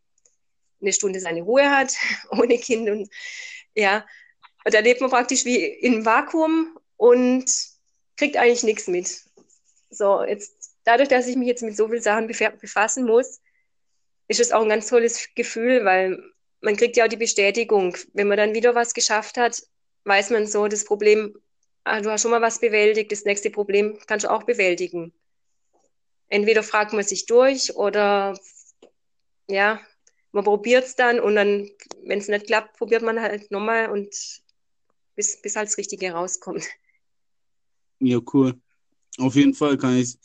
eine 0.81 0.93
Stunde 0.93 1.19
seine 1.19 1.41
Ruhe 1.41 1.69
hat, 1.69 1.93
ohne 2.31 2.57
Kind. 2.57 2.89
Und 2.89 3.09
ja, 3.75 4.05
und 4.65 4.73
da 4.73 4.79
lebt 4.79 5.01
man 5.01 5.09
praktisch 5.09 5.45
wie 5.45 5.85
einem 5.85 6.05
Vakuum 6.05 6.77
und 6.97 7.45
kriegt 8.17 8.37
eigentlich 8.37 8.63
nichts 8.63 8.87
mit. 8.87 9.21
So, 9.89 10.23
jetzt 10.23 10.75
dadurch, 10.83 11.09
dass 11.09 11.27
ich 11.27 11.35
mich 11.35 11.47
jetzt 11.47 11.63
mit 11.63 11.75
so 11.75 11.87
vielen 11.87 12.01
Sachen 12.01 12.27
befassen 12.27 13.05
muss, 13.05 13.41
ist 14.27 14.39
es 14.39 14.51
auch 14.51 14.61
ein 14.61 14.69
ganz 14.69 14.87
tolles 14.87 15.29
Gefühl, 15.35 15.85
weil 15.85 16.21
man 16.61 16.77
kriegt 16.77 16.97
ja 16.97 17.05
auch 17.05 17.09
die 17.09 17.17
Bestätigung. 17.17 17.97
Wenn 18.13 18.27
man 18.27 18.37
dann 18.37 18.55
wieder 18.55 18.73
was 18.73 18.93
geschafft 18.93 19.37
hat, 19.37 19.61
weiß 20.05 20.29
man 20.31 20.47
so, 20.47 20.67
das 20.67 20.85
Problem, 20.85 21.37
ah, 21.83 22.01
du 22.01 22.09
hast 22.09 22.21
schon 22.21 22.31
mal 22.31 22.41
was 22.41 22.59
bewältigt, 22.59 23.11
das 23.11 23.25
nächste 23.25 23.49
Problem 23.49 23.97
kannst 24.07 24.25
du 24.25 24.31
auch 24.31 24.43
bewältigen. 24.43 25.13
Entweder 26.33 26.63
fragt 26.63 26.93
man 26.93 27.03
sich 27.03 27.27
durch 27.27 27.75
oder 27.75 28.35
ja, 29.47 29.79
man 30.31 30.43
probiert 30.43 30.83
es 30.83 30.95
dann 30.95 31.19
und 31.19 31.35
dann, 31.35 31.69
wenn 32.05 32.17
es 32.17 32.27
nicht 32.27 32.47
klappt, 32.47 32.75
probiert 32.75 33.03
man 33.03 33.21
halt 33.21 33.51
nochmal 33.51 33.91
und 33.91 34.09
bis, 35.15 35.39
bis 35.43 35.55
halt 35.55 35.67
das 35.67 35.77
Richtige 35.77 36.11
rauskommt. 36.11 36.63
Ja, 37.99 38.19
cool. 38.33 38.59
Auf 39.19 39.35
jeden 39.35 39.53
Fall 39.53 39.77
kann 39.77 39.95
ich, 39.95 40.17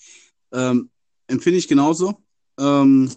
ähm, 0.51 0.89
empfinde 1.27 1.59
ich 1.59 1.69
genauso. 1.69 2.23
Ähm, 2.59 3.13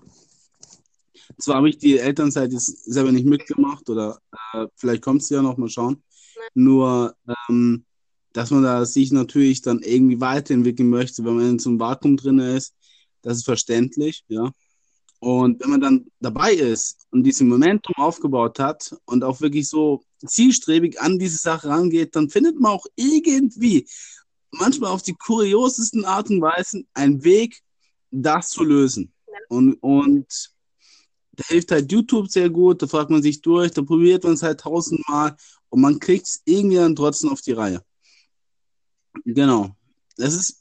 zwar 1.40 1.56
habe 1.56 1.70
ich 1.70 1.78
die 1.78 1.98
Elternzeit 1.98 2.52
jetzt 2.52 2.92
selber 2.92 3.14
nicht 3.14 3.26
mitgemacht 3.26 3.90
oder 3.90 4.20
äh, 4.52 4.68
vielleicht 4.76 5.02
kommt 5.02 5.22
es 5.22 5.30
ja 5.30 5.42
noch, 5.42 5.56
mal 5.56 5.70
schauen. 5.70 6.04
Nur, 6.56 7.16
ähm, 7.48 7.86
dass 8.34 8.52
man 8.52 8.64
da 8.64 8.84
sich 8.84 9.14
natürlich 9.14 9.62
dann 9.62 9.80
irgendwie 9.80 10.20
weiterentwickeln 10.20 10.90
möchte, 10.90 11.24
wenn 11.24 11.36
man 11.36 11.50
in 11.52 11.60
so 11.60 11.70
einem 11.70 11.80
Vakuum 11.80 12.18
drin 12.18 12.40
ist, 12.40 12.76
das 13.22 13.38
ist 13.38 13.46
verständlich, 13.46 14.24
ja. 14.28 14.52
Und 15.20 15.62
wenn 15.62 15.70
man 15.70 15.82
dann 15.82 16.12
dabei 16.20 16.54
ist 16.54 17.06
und 17.12 17.24
diesen 17.24 17.48
Momentum 17.48 17.94
aufgebaut 17.98 18.58
hat 18.58 18.96
und 19.06 19.24
auch 19.24 19.40
wirklich 19.40 19.70
so 19.70 20.02
zielstrebig 20.26 21.00
an 21.00 21.20
diese 21.20 21.38
Sache 21.38 21.70
rangeht, 21.70 22.16
dann 22.16 22.30
findet 22.30 22.60
man 22.60 22.72
auch 22.72 22.88
irgendwie, 22.96 23.88
manchmal 24.50 24.92
auf 24.92 25.04
die 25.04 25.14
kuriosesten 25.14 26.06
Art 26.06 26.32
und 26.32 26.42
Weisen, 26.42 26.88
einen 26.96 27.24
Weg, 27.24 27.62
das 28.10 28.50
zu 28.50 28.64
lösen. 28.64 29.14
Und, 29.50 29.76
und 29.76 30.52
da 31.34 31.44
hilft 31.48 31.72
halt 31.72 31.92
YouTube 31.92 32.30
sehr 32.30 32.50
gut, 32.50 32.82
da 32.82 32.88
fragt 32.88 33.12
man 33.12 33.22
sich 33.22 33.42
durch, 33.42 33.72
da 33.72 33.84
probiert 33.84 34.24
man 34.24 34.34
es 34.34 34.44
halt 34.44 34.62
tausendmal 34.62 35.36
und 35.70 35.82
man 35.82 36.00
kriegt 36.00 36.26
es 36.26 36.42
irgendwie 36.46 36.78
dann 36.78 36.96
trotzdem 36.96 37.30
auf 37.30 37.42
die 37.42 37.54
Reihe. 37.54 37.84
Genau. 39.24 39.76
Das 40.18 40.34
ist 40.34 40.61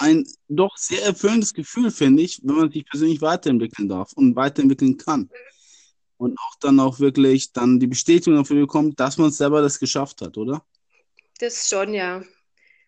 ein 0.00 0.26
doch 0.48 0.76
sehr 0.76 1.02
erfüllendes 1.04 1.52
Gefühl, 1.52 1.90
finde 1.90 2.22
ich, 2.22 2.40
wenn 2.42 2.56
man 2.56 2.70
sich 2.70 2.86
persönlich 2.86 3.20
weiterentwickeln 3.20 3.88
darf 3.88 4.12
und 4.14 4.34
weiterentwickeln 4.34 4.96
kann. 4.96 5.30
Und 6.16 6.38
auch 6.38 6.54
dann 6.60 6.80
auch 6.80 7.00
wirklich 7.00 7.52
dann 7.52 7.80
die 7.80 7.86
Bestätigung 7.86 8.36
dafür 8.36 8.60
bekommt, 8.60 8.98
dass 8.98 9.18
man 9.18 9.30
selber 9.30 9.62
das 9.62 9.78
geschafft 9.78 10.20
hat, 10.22 10.36
oder? 10.36 10.64
Das 11.38 11.68
schon, 11.68 11.94
ja. 11.94 12.22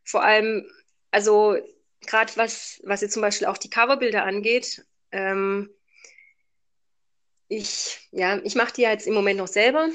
Vor 0.04 0.22
allem, 0.22 0.64
also 1.10 1.56
gerade 2.00 2.32
was, 2.36 2.80
was 2.84 3.00
jetzt 3.02 3.12
zum 3.12 3.22
Beispiel 3.22 3.46
auch 3.46 3.58
die 3.58 3.70
Coverbilder 3.70 4.24
angeht, 4.24 4.84
ähm, 5.12 5.70
ich, 7.48 8.08
ja, 8.10 8.38
ich 8.42 8.54
mache 8.54 8.72
die 8.72 8.82
ja 8.82 8.90
jetzt 8.90 9.06
im 9.06 9.14
Moment 9.14 9.38
noch 9.38 9.48
selber. 9.48 9.88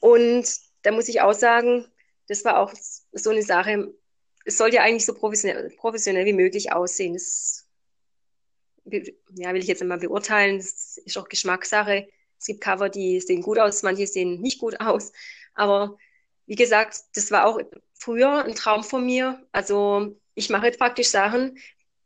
Und 0.00 0.48
da 0.82 0.90
muss 0.90 1.08
ich 1.08 1.20
auch 1.20 1.32
sagen, 1.32 1.86
das 2.26 2.44
war 2.44 2.58
auch 2.58 2.72
so 3.12 3.30
eine 3.30 3.42
Sache. 3.42 3.94
Es 4.46 4.56
soll 4.56 4.72
ja 4.72 4.82
eigentlich 4.82 5.04
so 5.04 5.12
professionell, 5.12 5.70
professionell 5.76 6.24
wie 6.24 6.32
möglich 6.32 6.72
aussehen. 6.72 7.14
Das 7.14 7.66
ja, 8.84 9.52
will 9.52 9.60
ich 9.60 9.66
jetzt 9.66 9.82
einmal 9.82 9.98
beurteilen. 9.98 10.58
Das 10.58 10.98
ist 10.98 11.18
auch 11.18 11.28
Geschmackssache. 11.28 12.08
Es 12.38 12.46
gibt 12.46 12.60
Cover, 12.60 12.88
die 12.88 13.20
sehen 13.20 13.42
gut 13.42 13.58
aus, 13.58 13.82
manche 13.82 14.06
sehen 14.06 14.40
nicht 14.40 14.60
gut 14.60 14.80
aus. 14.80 15.12
Aber 15.54 15.98
wie 16.46 16.54
gesagt, 16.54 17.00
das 17.14 17.30
war 17.30 17.46
auch 17.46 17.60
früher 17.94 18.44
ein 18.44 18.54
Traum 18.54 18.84
von 18.84 19.04
mir. 19.04 19.44
Also 19.52 20.16
ich 20.34 20.50
mache 20.50 20.66
jetzt 20.66 20.78
praktisch 20.78 21.08
Sachen, 21.08 21.58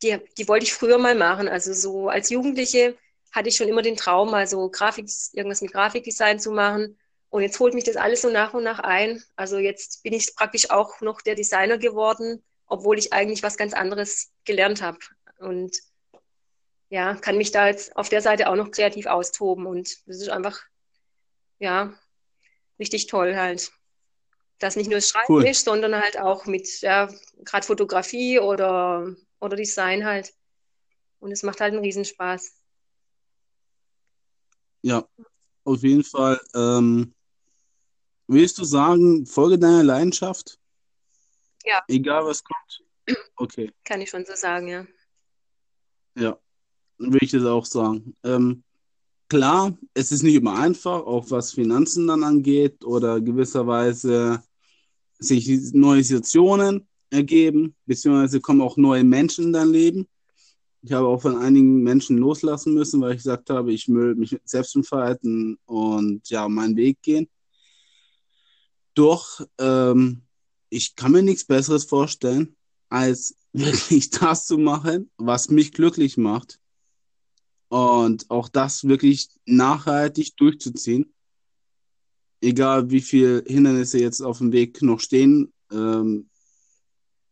die, 0.03 0.18
die 0.38 0.49
wollte 0.49 0.64
ich 0.64 0.72
früher 0.72 0.99
mal 0.99 1.14
machen. 1.14 1.49
Also 1.49 1.72
so 1.74 2.09
als 2.09 2.30
Jugendliche 2.30 2.97
hatte 3.32 3.49
ich 3.49 3.57
schon 3.57 3.68
immer 3.68 3.82
den 3.82 3.97
Traum, 3.97 4.34
also 4.34 4.70
Grafik, 4.70 5.09
irgendwas 5.32 5.62
mit 5.62 5.72
Grafikdesign 5.72 6.41
zu 6.41 6.53
machen. 6.53 6.99
Und 7.31 7.43
jetzt 7.43 7.61
holt 7.61 7.74
mich 7.74 7.85
das 7.85 7.97
alles 7.97 8.22
so 8.22 8.28
nach 8.28 8.55
und 8.55 8.64
nach 8.64 8.81
ein. 8.81 9.22
Also 9.37 9.59
jetzt 9.59 10.03
bin 10.03 10.12
ich 10.12 10.35
praktisch 10.35 10.70
auch 10.70 11.01
noch 11.01 11.20
der 11.20 11.37
Designer 11.37 11.78
geworden, 11.78 12.43
obwohl 12.66 12.99
ich 12.99 13.12
eigentlich 13.12 13.45
was 13.45 13.57
ganz 13.57 13.72
anderes 13.72 14.33
gelernt 14.45 14.83
habe. 14.83 14.99
Und 15.39 15.76
ja, 16.89 17.14
kann 17.14 17.37
mich 17.37 17.53
da 17.53 17.68
jetzt 17.68 17.97
auf 17.97 18.09
der 18.09 18.20
Seite 18.20 18.49
auch 18.49 18.57
noch 18.57 18.72
kreativ 18.72 19.07
austoben. 19.07 19.66
Und 19.66 19.97
das 20.07 20.16
ist 20.20 20.28
einfach, 20.28 20.61
ja, 21.61 21.95
richtig 22.81 23.07
toll 23.07 23.37
halt. 23.37 23.70
Dass 24.59 24.74
nicht 24.74 24.91
nur 24.91 25.01
Schreiben 25.01 25.33
cool. 25.33 25.47
ist, 25.47 25.64
sondern 25.64 25.95
halt 25.95 26.18
auch 26.18 26.47
mit, 26.47 26.81
ja, 26.81 27.09
gerade 27.45 27.64
Fotografie 27.64 28.41
oder, 28.41 29.14
oder 29.39 29.57
Design 29.57 30.05
halt. 30.05 30.35
Und 31.20 31.31
es 31.31 31.45
macht 31.45 31.61
halt 31.61 31.74
einen 31.74 31.83
Riesenspaß. 31.83 32.57
Ja, 34.83 35.07
auf 35.64 35.83
jeden 35.83 36.03
Fall. 36.03 36.41
Ähm, 36.55 37.14
willst 38.31 38.59
du 38.59 38.64
sagen, 38.64 39.26
folge 39.26 39.59
deiner 39.59 39.83
Leidenschaft? 39.83 40.59
Ja. 41.64 41.83
Egal 41.89 42.24
was 42.24 42.43
kommt. 42.43 42.85
Okay. 43.37 43.70
Kann 43.85 44.01
ich 44.01 44.11
schon 44.11 44.24
so 44.24 44.35
sagen, 44.35 44.68
ja. 44.68 44.87
Ja, 46.16 46.39
will 46.99 47.18
ich 47.22 47.31
das 47.31 47.45
auch 47.45 47.64
sagen. 47.64 48.14
Ähm, 48.24 48.62
klar, 49.28 49.76
es 49.95 50.12
ist 50.12 50.22
nicht 50.22 50.35
immer 50.35 50.59
einfach, 50.59 51.03
auch 51.03 51.31
was 51.31 51.53
Finanzen 51.53 52.07
dann 52.07 52.24
angeht 52.24 52.85
oder 52.85 53.20
gewisserweise 53.20 54.43
sich 55.18 55.49
neue 55.72 56.03
Situationen 56.03 56.89
ergeben, 57.11 57.74
beziehungsweise 57.87 58.41
kommen 58.41 58.61
auch 58.61 58.76
neue 58.76 59.05
Menschen 59.05 59.47
in 59.47 59.53
dein 59.53 59.68
Leben. 59.68 60.09
Ich 60.83 60.93
habe 60.93 61.07
auch 61.07 61.20
von 61.20 61.37
einigen 61.37 61.83
Menschen 61.83 62.16
loslassen 62.16 62.74
müssen, 62.74 63.01
weil 63.01 63.12
ich 63.12 63.18
gesagt 63.18 63.51
habe, 63.51 63.72
ich 63.72 63.87
will 63.89 64.14
mich 64.14 64.39
selbst 64.45 64.74
entfalten 64.76 65.59
und 65.66 66.28
ja, 66.31 66.49
meinen 66.49 66.76
Weg 66.76 67.03
gehen. 67.03 67.28
Doch 68.95 69.41
ähm, 69.59 70.22
ich 70.70 70.95
kann 70.97 71.12
mir 71.12 71.22
nichts 71.22 71.45
Besseres 71.45 71.84
vorstellen, 71.84 72.57
als 72.88 73.34
wirklich 73.53 74.11
das 74.11 74.47
zu 74.47 74.59
machen, 74.59 75.11
was 75.16 75.51
mich 75.51 75.72
glücklich 75.72 76.16
macht. 76.16 76.59
Und 77.68 78.30
auch 78.30 78.49
das 78.49 78.84
wirklich 78.84 79.28
nachhaltig 79.45 80.36
durchzuziehen. 80.36 81.12
Egal 82.41 82.91
wie 82.91 83.01
viele 83.01 83.45
Hindernisse 83.47 83.99
jetzt 83.99 84.22
auf 84.22 84.38
dem 84.38 84.51
Weg 84.51 84.82
noch 84.82 84.99
stehen 84.99 85.53
ähm, 85.70 86.28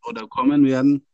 oder 0.06 0.28
kommen 0.28 0.64
werden. 0.64 1.04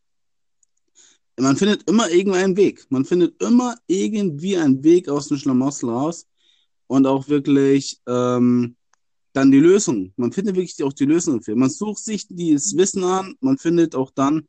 Man 1.38 1.56
findet 1.56 1.88
immer 1.88 2.10
irgendeinen 2.10 2.56
Weg. 2.56 2.86
Man 2.90 3.04
findet 3.04 3.40
immer 3.42 3.76
irgendwie 3.86 4.56
einen 4.56 4.82
Weg 4.82 5.08
aus 5.08 5.28
dem 5.28 5.38
Schlamassel 5.38 5.88
raus 5.90 6.26
und 6.86 7.06
auch 7.06 7.28
wirklich 7.28 8.00
ähm, 8.06 8.76
dann 9.34 9.50
die 9.50 9.60
Lösung. 9.60 10.12
Man 10.16 10.32
findet 10.32 10.54
wirklich 10.54 10.82
auch 10.82 10.92
die 10.92 11.04
Lösung 11.04 11.42
für. 11.42 11.54
Man 11.56 11.68
sucht 11.68 12.02
sich 12.04 12.26
dieses 12.28 12.76
Wissen 12.76 13.04
an, 13.04 13.34
man 13.40 13.58
findet 13.58 13.94
auch 13.94 14.10
dann 14.14 14.48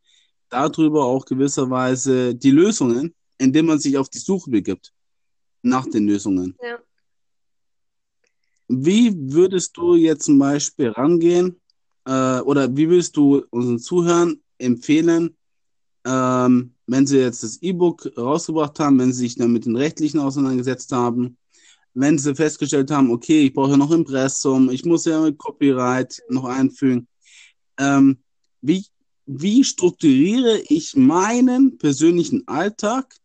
darüber 0.50 1.06
auch 1.06 1.26
gewisserweise 1.26 2.36
die 2.36 2.52
Lösungen, 2.52 3.14
indem 3.38 3.66
man 3.66 3.80
sich 3.80 3.98
auf 3.98 4.10
die 4.10 4.20
Suche 4.20 4.50
begibt 4.50 4.94
nach 5.64 5.88
den 5.88 6.08
Lösungen. 6.08 6.56
Ja. 6.62 6.78
Wie 8.68 9.14
würdest 9.34 9.76
du 9.76 9.96
jetzt 9.96 10.26
zum 10.26 10.40
Beispiel 10.40 10.90
rangehen 10.90 11.60
äh, 12.06 12.40
oder 12.42 12.76
wie 12.76 12.88
würdest 12.88 13.18
du 13.18 13.44
unseren 13.50 13.80
Zuhörern 13.80 14.40
empfehlen, 14.60 15.36
ähm, 16.06 16.74
wenn 16.86 17.08
sie 17.08 17.18
jetzt 17.18 17.44
das 17.44 17.62
E-Book 17.62 18.12
rausgebracht 18.16 18.80
haben, 18.80 19.00
wenn 19.00 19.12
sie 19.12 19.22
sich 19.22 19.36
dann 19.36 19.52
mit 19.52 19.66
den 19.66 19.76
rechtlichen 19.76 20.20
auseinandergesetzt 20.20 20.92
haben, 20.92 21.38
wenn 21.96 22.18
sie 22.18 22.36
festgestellt 22.36 22.91
haben, 22.91 23.10
okay, 23.10 23.46
ich 23.46 23.54
brauche 23.54 23.72
ja 23.72 23.78
noch 23.78 23.91
Impressum, 23.91 24.70
ich 24.70 24.84
muss 24.86 25.06
ja 25.06 25.22
mit 25.22 25.38
Copyright 25.38 26.22
noch 26.30 26.43
einfügen. 26.43 27.08
Ähm, 27.80 28.20
wie, 28.62 28.86
wie 29.26 29.64
strukturiere 29.64 30.62
ich 30.68 30.96
meinen 30.96 31.78
persönlichen 31.78 32.48
Alltag, 32.48 33.16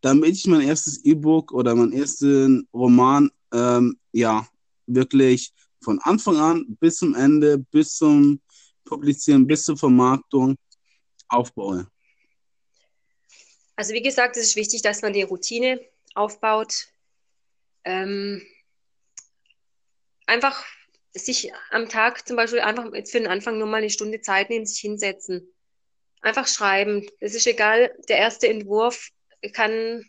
damit 0.00 0.36
ich 0.36 0.46
mein 0.46 0.62
erstes 0.62 1.04
E-Book 1.04 1.52
oder 1.52 1.74
meinen 1.74 1.92
ersten 1.92 2.68
Roman 2.72 3.30
ähm, 3.52 3.98
ja 4.12 4.46
wirklich 4.86 5.52
von 5.80 5.98
Anfang 6.00 6.36
an 6.36 6.76
bis 6.80 6.98
zum 6.98 7.14
Ende, 7.16 7.58
bis 7.58 7.96
zum 7.96 8.40
Publizieren, 8.84 9.46
bis 9.46 9.64
zur 9.64 9.76
Vermarktung 9.76 10.56
aufbaue? 11.28 11.88
Also 13.74 13.94
wie 13.94 14.02
gesagt, 14.02 14.36
es 14.36 14.48
ist 14.48 14.56
wichtig, 14.56 14.82
dass 14.82 15.02
man 15.02 15.12
die 15.12 15.22
Routine 15.22 15.80
aufbaut, 16.14 16.91
ähm, 17.84 18.42
einfach 20.26 20.64
sich 21.14 21.52
am 21.70 21.88
Tag 21.88 22.26
zum 22.26 22.36
Beispiel 22.36 22.60
einfach 22.60 22.92
jetzt 22.94 23.12
für 23.12 23.18
den 23.18 23.28
Anfang 23.28 23.58
nur 23.58 23.66
mal 23.66 23.78
eine 23.78 23.90
Stunde 23.90 24.20
Zeit 24.20 24.50
nehmen, 24.50 24.66
sich 24.66 24.78
hinsetzen. 24.78 25.52
Einfach 26.22 26.46
schreiben. 26.46 27.06
Es 27.20 27.34
ist 27.34 27.46
egal, 27.46 27.94
der 28.08 28.18
erste 28.18 28.48
Entwurf 28.48 29.10
kann 29.52 30.04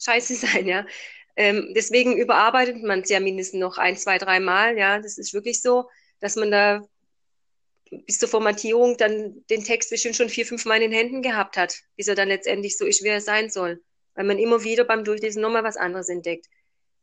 scheiße 0.00 0.34
sein, 0.46 0.66
ja. 0.66 0.86
Ähm, 1.34 1.72
deswegen 1.74 2.16
überarbeitet 2.16 2.82
man 2.82 3.00
es 3.00 3.08
ja 3.08 3.20
mindestens 3.20 3.60
noch 3.60 3.78
ein, 3.78 3.96
zwei, 3.96 4.18
drei 4.18 4.40
Mal, 4.40 4.76
ja. 4.76 4.98
Das 4.98 5.18
ist 5.18 5.32
wirklich 5.32 5.62
so, 5.62 5.88
dass 6.20 6.36
man 6.36 6.50
da 6.50 6.82
bis 8.06 8.18
zur 8.18 8.28
Formatierung 8.28 8.96
dann 8.96 9.44
den 9.50 9.64
Text 9.64 9.90
bestimmt 9.90 10.16
schon 10.16 10.28
vier, 10.28 10.46
fünf 10.46 10.64
Mal 10.64 10.76
in 10.76 10.90
den 10.90 10.98
Händen 10.98 11.22
gehabt 11.22 11.56
hat, 11.56 11.78
bis 11.96 12.08
er 12.08 12.14
dann 12.14 12.28
letztendlich 12.28 12.78
so 12.78 12.86
ist, 12.86 13.04
wie 13.04 13.08
er 13.08 13.20
sein 13.20 13.50
soll. 13.50 13.82
Weil 14.14 14.24
man 14.24 14.38
immer 14.38 14.64
wieder 14.64 14.84
beim 14.84 15.04
Durchlesen 15.04 15.42
nochmal 15.42 15.64
was 15.64 15.76
anderes 15.76 16.08
entdeckt. 16.08 16.46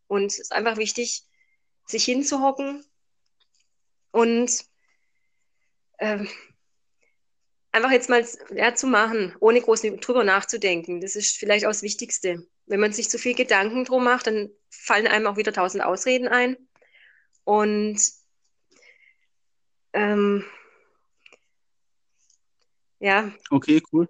Und 0.10 0.26
es 0.26 0.40
ist 0.40 0.52
einfach 0.52 0.78
wichtig, 0.78 1.24
sich 1.86 2.04
hinzuhocken 2.04 2.84
und 4.12 4.52
äh, 6.00 6.26
einfach 7.72 7.92
jetzt 7.92 8.10
mal 8.10 8.26
ja, 8.56 8.74
zu 8.74 8.88
machen, 8.88 9.36
ohne 9.40 9.62
groß 9.62 9.84
drüber 10.02 10.24
nachzudenken. 10.24 11.00
Das 11.00 11.16
ist 11.16 11.38
vielleicht 11.38 11.66
auch 11.66 11.70
das 11.70 11.84
Wichtigste. 11.84 12.48
Wenn 12.66 12.80
man 12.80 12.92
sich 12.92 13.10
zu 13.10 13.20
viel 13.20 13.36
Gedanken 13.36 13.86
drum 13.86 14.04
macht, 14.04 14.26
dann 14.26 14.50
fallen 14.72 15.08
einem 15.08 15.28
auch 15.28 15.38
wieder 15.38 15.54
tausend 15.54 15.84
Ausreden 15.84 16.28
ein. 16.28 16.58
Und 17.44 18.02
ähm, 19.94 20.44
ja. 22.98 23.32
Okay, 23.52 23.80
cool. 23.94 24.10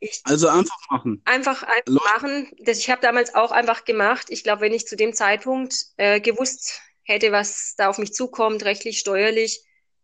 Ich 0.00 0.20
also 0.24 0.48
einfach 0.48 0.76
machen. 0.90 1.22
Einfach, 1.24 1.62
einfach 1.62 2.04
machen. 2.04 2.50
Das, 2.58 2.78
ich 2.78 2.90
habe 2.90 3.00
damals 3.00 3.34
auch 3.34 3.50
einfach 3.50 3.84
gemacht. 3.84 4.26
Ich 4.30 4.42
glaube, 4.42 4.62
wenn 4.62 4.74
ich 4.74 4.86
zu 4.86 4.96
dem 4.96 5.14
Zeitpunkt 5.14 5.86
äh, 5.96 6.20
gewusst 6.20 6.80
hätte, 7.02 7.32
was 7.32 7.74
da 7.76 7.88
auf 7.88 7.98
mich 7.98 8.12
zukommt, 8.12 8.64
rechtlich, 8.64 8.98
steuerlich, 8.98 9.62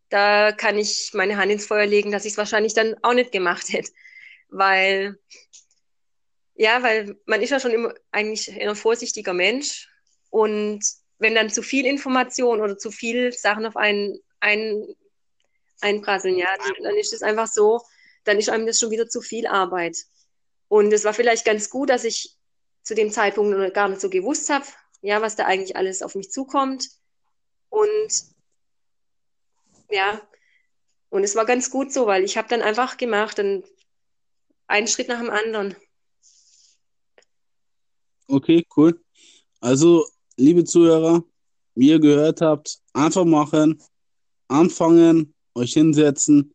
da 0.09 0.53
kann 0.53 0.78
ich 0.78 1.11
meine 1.14 1.36
Hand 1.36 1.51
ins 1.51 1.66
Feuer 1.66 1.86
legen, 1.86 2.12
dass 2.12 2.24
ich 2.24 2.32
es 2.32 2.38
wahrscheinlich 2.38 2.74
dann 2.74 2.97
auch 3.03 3.14
nicht 3.14 3.32
gemacht 3.32 3.72
hätte. 3.72 3.90
Weil, 4.49 5.18
ja, 6.55 6.82
weil 6.82 7.16
man 7.26 7.43
ist 7.43 7.51
ja 7.51 7.61
schon 7.61 7.70
immer 7.70 7.95
eigentlich 8.11 8.51
ein 8.51 8.76
vorsichtiger 8.76 9.32
Mensch. 9.32 9.88
Und 10.30 10.84
wenn 11.18 11.34
dann 11.34 11.51
zu 11.51 11.62
viel 11.62 11.86
Information 11.86 12.61
oder 12.61 12.78
zu 12.78 12.90
viel 12.90 13.32
Sachen 13.32 13.66
auf 13.66 13.76
einen, 13.76 14.18
einen 14.40 14.95
einprasseln, 15.80 16.36
ja, 16.36 16.49
dann 16.82 16.97
ist 16.97 17.12
es 17.12 17.22
einfach 17.22 17.47
so, 17.47 17.80
dann 18.25 18.39
ist 18.39 18.49
einem 18.49 18.66
das 18.66 18.79
schon 18.79 18.91
wieder 18.91 19.09
zu 19.09 19.20
viel 19.20 19.47
Arbeit. 19.47 19.97
Und 20.68 20.93
es 20.93 21.05
war 21.05 21.14
vielleicht 21.14 21.45
ganz 21.45 21.70
gut, 21.70 21.91
dass 21.91 22.05
ich 22.05 22.37
zu 22.83 22.95
dem 22.95 23.11
Zeitpunkt 23.11 23.75
gar 23.75 23.89
nicht 23.89 24.01
so 24.01 24.11
gewusst 24.11 24.49
habe, 24.51 24.64
ja, 25.01 25.20
was 25.20 25.37
da 25.37 25.45
eigentlich 25.45 25.77
alles 25.77 26.03
auf 26.03 26.14
mich 26.14 26.31
zukommt. 26.31 26.89
Und 27.68 28.25
ja, 29.91 30.20
und 31.11 31.25
es 31.25 31.37
war 31.37 31.45
ganz 31.45 31.70
gut 31.70 31.93
so, 31.93 32.07
weil 32.07 32.25
ich 32.25 32.37
habe 32.37 32.49
dann 32.49 32.62
einfach 32.62 32.97
gemacht, 32.97 33.39
dann 33.39 33.62
einen 34.66 34.89
Schritt 34.89 35.09
nach 35.09 35.20
dem 35.20 35.31
anderen. 35.31 35.77
Okay, 38.29 38.66
cool. 38.77 38.99
Also, 39.61 40.07
liebe 40.37 40.64
Zuhörer, 40.64 41.23
wie 41.75 41.91
ihr 41.91 42.01
gehört 42.01 42.41
habt, 42.41 42.79
einfach 42.95 43.27
machen, 43.27 43.83
anfangen, 44.49 45.35
euch 45.55 45.75
hinsetzen 45.75 46.55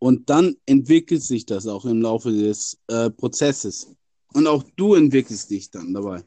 und 0.00 0.30
dann 0.30 0.56
entwickelt 0.66 1.22
sich 1.22 1.46
das 1.46 1.66
auch 1.66 1.84
im 1.84 2.00
Laufe 2.00 2.32
des 2.32 2.78
äh, 2.88 3.10
Prozesses. 3.10 3.94
Und 4.32 4.46
auch 4.46 4.64
du 4.76 4.94
entwickelst 4.94 5.50
dich 5.50 5.70
dann 5.70 5.92
dabei. 5.92 6.24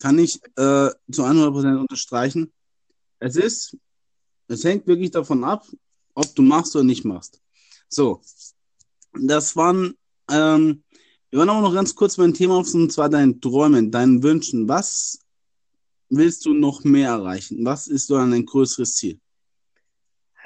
Kann 0.00 0.18
ich 0.18 0.36
äh, 0.56 0.90
zu 1.10 1.24
100% 1.24 1.76
unterstreichen. 1.76 2.52
Es 3.18 3.36
ist, 3.36 3.76
es 4.48 4.64
hängt 4.64 4.86
wirklich 4.86 5.10
davon 5.10 5.42
ab, 5.42 5.66
ob 6.14 6.34
du 6.36 6.42
machst 6.42 6.76
oder 6.76 6.84
nicht 6.84 7.04
machst. 7.04 7.40
So, 7.88 8.20
das 9.12 9.56
waren, 9.56 9.94
ähm, 10.30 10.84
wir 11.30 11.40
waren 11.40 11.50
aber 11.50 11.62
noch 11.62 11.74
ganz 11.74 11.96
kurz 11.96 12.16
beim 12.16 12.32
Thema 12.32 12.58
auf, 12.58 12.72
und 12.74 12.92
zwar 12.92 13.08
deinen 13.08 13.40
Träumen, 13.40 13.90
deinen 13.90 14.22
Wünschen. 14.22 14.68
Was 14.68 15.18
willst 16.10 16.46
du 16.46 16.54
noch 16.54 16.84
mehr 16.84 17.08
erreichen? 17.08 17.64
Was 17.64 17.88
ist 17.88 18.06
so 18.06 18.14
ein 18.16 18.46
größeres 18.46 18.94
Ziel? 18.94 19.18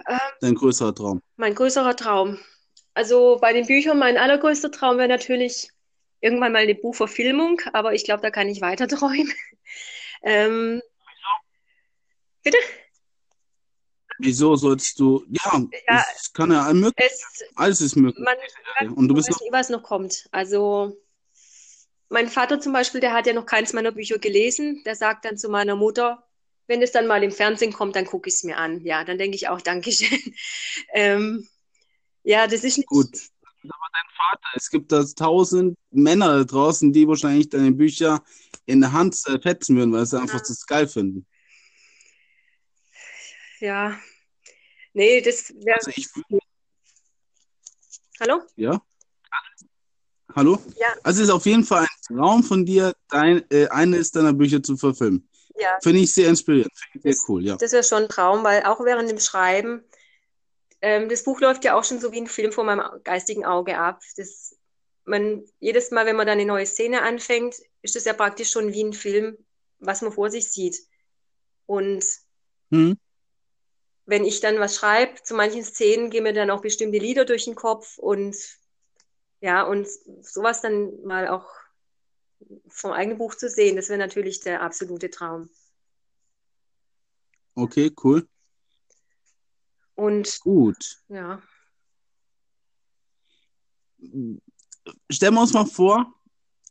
Ähm, 0.08 0.18
Dein 0.40 0.54
größerer 0.54 0.94
Traum? 0.94 1.20
Mein 1.36 1.54
größerer 1.54 1.94
Traum. 1.96 2.38
Also 2.94 3.38
bei 3.40 3.52
den 3.52 3.66
Büchern, 3.66 3.98
mein 3.98 4.16
allergrößter 4.16 4.72
Traum 4.72 4.98
wäre 4.98 5.08
natürlich 5.08 5.70
irgendwann 6.20 6.52
mal 6.52 6.62
eine 6.62 6.74
Buchverfilmung, 6.74 7.60
aber 7.72 7.94
ich 7.94 8.04
glaube, 8.04 8.22
da 8.22 8.30
kann 8.30 8.48
ich 8.48 8.60
weiter 8.60 8.88
träumen. 8.88 9.32
ähm, 10.22 10.82
bitte? 12.42 12.58
Wieso 14.18 14.56
sollst 14.56 14.98
du? 14.98 15.24
Ja, 15.28 15.62
ja 15.88 16.04
es 16.16 16.32
kann 16.32 16.50
ja 16.50 16.72
möglich. 16.72 17.06
Es, 17.06 17.44
alles 17.54 17.80
ist 17.80 17.94
möglich. 17.94 18.24
Man, 18.80 18.90
und 18.94 19.06
du 19.06 19.14
bist 19.14 19.30
noch, 19.30 19.40
was 19.52 19.68
noch 19.68 19.84
kommt. 19.84 20.28
Also 20.32 21.00
mein 22.08 22.28
Vater 22.28 22.58
zum 22.58 22.72
Beispiel, 22.72 23.00
der 23.00 23.12
hat 23.12 23.26
ja 23.26 23.32
noch 23.32 23.46
keins 23.46 23.72
meiner 23.72 23.92
Bücher 23.92 24.18
gelesen. 24.18 24.82
Der 24.84 24.96
sagt 24.96 25.24
dann 25.24 25.36
zu 25.36 25.48
meiner 25.48 25.76
Mutter, 25.76 26.27
wenn 26.68 26.82
es 26.82 26.92
dann 26.92 27.06
mal 27.06 27.24
im 27.24 27.32
Fernsehen 27.32 27.72
kommt, 27.72 27.96
dann 27.96 28.04
gucke 28.04 28.28
ich 28.28 28.36
es 28.36 28.44
mir 28.44 28.58
an. 28.58 28.84
Ja, 28.84 29.02
dann 29.02 29.18
denke 29.18 29.34
ich 29.34 29.48
auch 29.48 29.60
Dankeschön. 29.60 30.34
ähm, 30.94 31.48
ja, 32.22 32.46
das 32.46 32.62
ist 32.62 32.76
nicht. 32.76 32.88
Gut. 32.88 33.08
Aber 33.64 33.88
dein 33.92 34.16
Vater, 34.16 34.48
es 34.54 34.70
gibt 34.70 34.92
da 34.92 35.02
tausend 35.04 35.76
Männer 35.90 36.38
da 36.38 36.44
draußen, 36.44 36.92
die 36.92 37.08
wahrscheinlich 37.08 37.48
deine 37.48 37.72
Bücher 37.72 38.22
in 38.66 38.80
der 38.80 38.92
Hand 38.92 39.16
fetzen 39.42 39.76
würden, 39.76 39.92
weil 39.92 40.06
sie 40.06 40.20
einfach 40.20 40.40
das 40.40 40.64
geil 40.66 40.86
finden. 40.86 41.26
Ja. 43.60 43.98
Nee, 44.92 45.20
das 45.20 45.52
wäre. 45.56 45.76
Also 45.76 45.90
ich 45.94 46.08
Hallo? 48.20 48.42
Ja. 48.56 48.82
Hallo? 50.34 50.62
Ja. 50.78 50.88
Also 51.02 51.22
es 51.22 51.28
ist 51.28 51.34
auf 51.34 51.46
jeden 51.46 51.64
Fall 51.64 51.82
ein 51.82 52.16
Traum 52.16 52.42
von 52.42 52.66
dir, 52.66 52.94
dein, 53.08 53.48
äh, 53.50 53.68
eines 53.68 54.10
deiner 54.10 54.32
Bücher 54.32 54.62
zu 54.62 54.76
verfilmen. 54.76 55.28
Ja. 55.58 55.78
Finde 55.82 56.00
ich 56.00 56.14
sehr 56.14 56.28
inspirierend. 56.28 56.72
Finde 56.92 57.08
ich 57.08 57.16
sehr 57.16 57.24
cool, 57.28 57.44
ja. 57.44 57.56
Das 57.56 57.72
wäre 57.72 57.82
schon 57.82 58.04
ein 58.04 58.08
Traum, 58.08 58.44
weil 58.44 58.62
auch 58.64 58.84
während 58.84 59.10
dem 59.10 59.18
Schreiben, 59.18 59.84
ähm, 60.80 61.08
das 61.08 61.24
Buch 61.24 61.40
läuft 61.40 61.64
ja 61.64 61.76
auch 61.76 61.84
schon 61.84 62.00
so 62.00 62.12
wie 62.12 62.20
ein 62.20 62.26
Film 62.26 62.52
vor 62.52 62.64
meinem 62.64 62.82
geistigen 63.02 63.44
Auge 63.44 63.78
ab. 63.78 64.00
Das, 64.16 64.56
man, 65.04 65.44
jedes 65.58 65.90
Mal, 65.90 66.06
wenn 66.06 66.16
man 66.16 66.26
dann 66.26 66.38
eine 66.38 66.46
neue 66.46 66.66
Szene 66.66 67.02
anfängt, 67.02 67.56
ist 67.82 67.96
das 67.96 68.04
ja 68.04 68.12
praktisch 68.12 68.50
schon 68.50 68.72
wie 68.72 68.84
ein 68.84 68.92
Film, 68.92 69.36
was 69.78 70.02
man 70.02 70.12
vor 70.12 70.30
sich 70.30 70.50
sieht. 70.50 70.78
Und 71.66 72.04
Hm. 72.70 72.98
wenn 74.06 74.24
ich 74.24 74.40
dann 74.40 74.60
was 74.60 74.76
schreibe, 74.76 75.22
zu 75.22 75.34
manchen 75.34 75.64
Szenen 75.64 76.10
gehen 76.10 76.22
mir 76.22 76.32
dann 76.32 76.50
auch 76.50 76.60
bestimmte 76.60 76.98
Lieder 76.98 77.24
durch 77.24 77.46
den 77.46 77.54
Kopf 77.54 77.98
und 77.98 78.36
ja, 79.40 79.62
und 79.62 79.88
sowas 80.20 80.60
dann 80.60 81.02
mal 81.02 81.28
auch 81.28 81.46
vom 82.68 82.92
eigenen 82.92 83.18
Buch 83.18 83.34
zu 83.34 83.48
sehen, 83.48 83.76
das 83.76 83.88
wäre 83.88 83.98
natürlich 83.98 84.40
der 84.40 84.62
absolute 84.62 85.10
Traum. 85.10 85.48
Okay, 87.54 87.90
cool. 88.04 88.28
Und 89.94 90.38
Gut. 90.40 91.02
ja, 91.08 91.42
Stellen 95.10 95.34
wir 95.34 95.40
uns 95.40 95.52
mal 95.52 95.66
vor, 95.66 96.14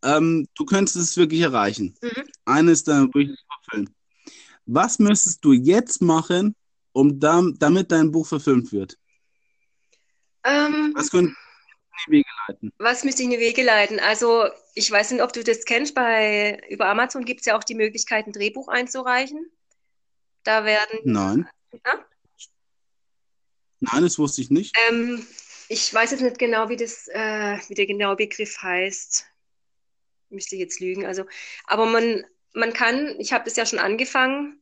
ähm, 0.04 0.48
du 0.56 0.66
könntest 0.66 0.96
es 0.96 1.18
wirklich 1.18 1.42
erreichen. 1.42 1.96
Mhm. 2.02 2.24
Eines 2.46 2.84
deiner 2.84 3.14
Wünsche 3.14 3.36
zu 3.36 3.44
erfüllen. 3.50 3.96
Was 4.66 5.00
müsstest 5.00 5.44
du 5.44 5.54
jetzt 5.54 6.02
machen, 6.02 6.56
um 6.94 7.20
dam 7.20 7.58
damit 7.60 7.92
dein 7.92 8.12
Buch 8.12 8.28
verfilmt 8.28 8.72
wird? 8.72 8.98
ähm, 10.44 10.94
Was 10.96 11.10
könnte 11.10 11.32
in 11.32 11.36
die 12.08 12.12
Wege 12.12 12.27
leiten? 12.48 12.74
was 12.78 13.04
müsste 13.04 13.22
ich 13.22 13.26
in 13.26 13.32
die 13.32 13.40
Wege 13.40 13.64
leiten? 13.64 14.00
Also, 14.00 14.46
ich 14.76 14.90
weiß 14.90 15.12
nicht, 15.12 15.22
ob 15.22 15.34
du 15.34 15.44
das 15.44 15.66
kennst, 15.66 15.96
bei, 15.96 16.62
über 16.70 16.88
Amazon 16.88 17.26
gibt 17.26 17.42
es 17.42 17.46
ja 17.46 17.58
auch 17.58 17.64
die 17.64 17.76
Möglichkeit, 17.76 18.28
ein 18.28 18.34
Drehbuch 18.34 18.68
einzureichen. 18.68 19.52
Da 20.44 20.66
werden, 20.66 21.00
Nein. 21.04 21.50
Ja? 21.86 22.06
Nein, 23.80 24.02
das 24.02 24.18
wusste 24.18 24.42
ich 24.42 24.50
nicht. 24.50 24.76
ähm, 24.90 25.26
ich 25.70 25.94
weiß 25.94 26.12
jetzt 26.12 26.22
nicht 26.22 26.40
genau, 26.40 26.70
wie 26.70 26.78
das, 26.78 27.08
äh, 27.10 27.58
wie 27.68 27.76
der 27.76 27.86
genaue 27.86 28.16
Begriff 28.16 28.62
heißt. 28.62 29.26
Müsste 30.30 30.56
ich 30.56 30.62
jetzt 30.62 30.80
lügen. 30.80 31.06
Also, 31.06 31.26
aber 31.66 31.86
man, 31.86 32.26
man 32.54 32.74
kann, 32.74 33.16
ich 33.20 33.34
habe 33.34 33.46
das 33.46 33.56
ja 33.56 33.66
schon 33.66 33.80
angefangen, 33.80 34.62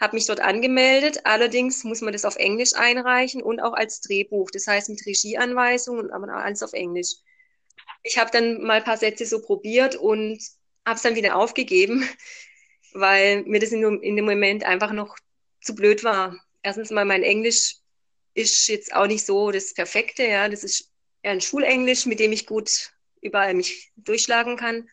habe 0.00 0.16
mich 0.16 0.26
dort 0.26 0.40
angemeldet. 0.40 1.20
Allerdings 1.24 1.84
muss 1.84 2.00
man 2.00 2.12
das 2.12 2.24
auf 2.24 2.36
Englisch 2.36 2.74
einreichen 2.74 3.42
und 3.42 3.60
auch 3.60 3.72
als 3.74 4.00
Drehbuch. 4.00 4.50
Das 4.50 4.66
heißt 4.66 4.88
mit 4.90 5.04
Regieanweisungen 5.06 6.10
aber 6.10 6.32
alles 6.34 6.62
auf 6.62 6.72
Englisch. 6.72 7.14
Ich 8.02 8.18
habe 8.18 8.30
dann 8.30 8.62
mal 8.62 8.78
ein 8.78 8.84
paar 8.84 8.96
Sätze 8.96 9.26
so 9.26 9.40
probiert 9.42 9.96
und 9.96 10.38
habe 10.86 10.96
es 10.96 11.02
dann 11.02 11.16
wieder 11.16 11.36
aufgegeben, 11.36 12.08
weil 12.92 13.42
mir 13.44 13.60
das 13.60 13.72
in, 13.72 13.82
dem- 13.82 14.02
in 14.02 14.16
dem 14.16 14.24
Moment 14.24 14.64
einfach 14.64 14.92
noch 14.92 15.16
zu 15.60 15.74
blöd 15.74 16.04
war. 16.04 16.36
Erstens 16.62 16.90
mal 16.90 17.04
mein 17.04 17.22
Englisch 17.22 17.76
ist 18.34 18.68
jetzt 18.68 18.94
auch 18.94 19.06
nicht 19.06 19.26
so 19.26 19.50
das 19.50 19.74
Perfekte, 19.74 20.24
ja. 20.24 20.48
Das 20.48 20.64
ist 20.64 20.90
eher 21.22 21.32
ein 21.32 21.40
Schulenglisch, 21.40 22.06
mit 22.06 22.20
dem 22.20 22.32
ich 22.32 22.46
gut 22.46 22.92
überall 23.20 23.54
mich 23.54 23.90
durchschlagen 23.96 24.56
kann. 24.56 24.88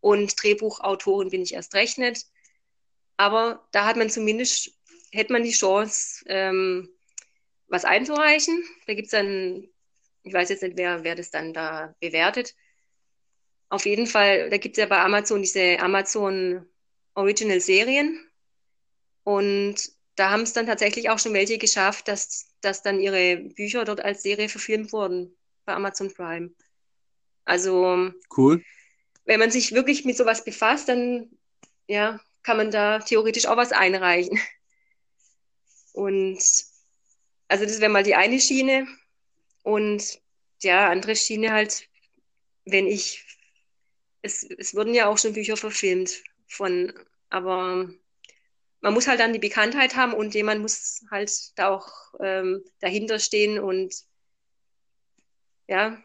Und 0.00 0.42
Drehbuchautorin 0.42 1.30
bin 1.30 1.42
ich 1.42 1.54
erst 1.54 1.74
recht 1.74 1.98
nicht. 1.98 2.26
Aber 3.18 3.66
da 3.72 3.84
hat 3.84 3.96
man 3.96 4.08
zumindest, 4.08 4.70
hätte 5.10 5.32
man 5.32 5.42
die 5.42 5.50
Chance, 5.50 6.24
ähm, 6.28 6.88
was 7.66 7.84
einzureichen. 7.84 8.64
Da 8.86 8.94
gibt 8.94 9.06
es 9.06 9.10
dann, 9.10 9.68
ich 10.22 10.32
weiß 10.32 10.48
jetzt 10.48 10.62
nicht, 10.62 10.78
wer, 10.78 11.04
wer 11.04 11.16
das 11.16 11.30
dann 11.30 11.52
da 11.52 11.94
bewertet. 12.00 12.54
Auf 13.68 13.84
jeden 13.84 14.06
Fall, 14.06 14.48
da 14.48 14.56
gibt 14.56 14.78
es 14.78 14.80
ja 14.80 14.86
bei 14.86 15.00
Amazon 15.00 15.42
diese 15.42 15.78
Amazon 15.80 16.64
Original 17.14 17.60
Serien. 17.60 18.24
Und 19.24 19.90
da 20.14 20.30
haben 20.30 20.42
es 20.42 20.52
dann 20.52 20.66
tatsächlich 20.66 21.10
auch 21.10 21.18
schon 21.18 21.34
welche 21.34 21.58
geschafft, 21.58 22.06
dass, 22.06 22.54
dass 22.60 22.82
dann 22.82 23.00
ihre 23.00 23.36
Bücher 23.36 23.84
dort 23.84 24.00
als 24.00 24.22
Serie 24.22 24.48
verfilmt 24.48 24.92
wurden 24.92 25.36
bei 25.64 25.74
Amazon 25.74 26.14
Prime. 26.14 26.50
Also, 27.44 28.12
Cool. 28.36 28.62
wenn 29.24 29.40
man 29.40 29.50
sich 29.50 29.72
wirklich 29.72 30.04
mit 30.04 30.16
sowas 30.16 30.44
befasst, 30.44 30.88
dann 30.88 31.30
ja, 31.88 32.20
kann 32.48 32.56
man 32.56 32.70
da 32.70 33.00
theoretisch 33.00 33.44
auch 33.44 33.58
was 33.58 33.72
einreichen. 33.72 34.40
Und 35.92 36.38
also 37.46 37.64
das 37.66 37.78
wäre 37.78 37.92
mal 37.92 38.02
die 38.02 38.14
eine 38.14 38.40
Schiene. 38.40 38.86
Und 39.64 40.18
ja, 40.62 40.88
andere 40.88 41.14
Schiene 41.14 41.52
halt, 41.52 41.86
wenn 42.64 42.86
ich, 42.86 43.22
es, 44.22 44.44
es 44.44 44.74
wurden 44.74 44.94
ja 44.94 45.08
auch 45.08 45.18
schon 45.18 45.34
Bücher 45.34 45.58
verfilmt 45.58 46.22
von, 46.46 46.94
aber 47.28 47.90
man 48.80 48.94
muss 48.94 49.08
halt 49.08 49.20
dann 49.20 49.34
die 49.34 49.38
Bekanntheit 49.38 49.94
haben 49.94 50.14
und 50.14 50.34
jemand 50.34 50.62
muss 50.62 51.04
halt 51.10 51.30
da 51.58 51.68
auch 51.68 52.14
ähm, 52.20 52.64
dahinter 52.80 53.18
stehen 53.18 53.58
und 53.58 53.94
ja, 55.66 56.02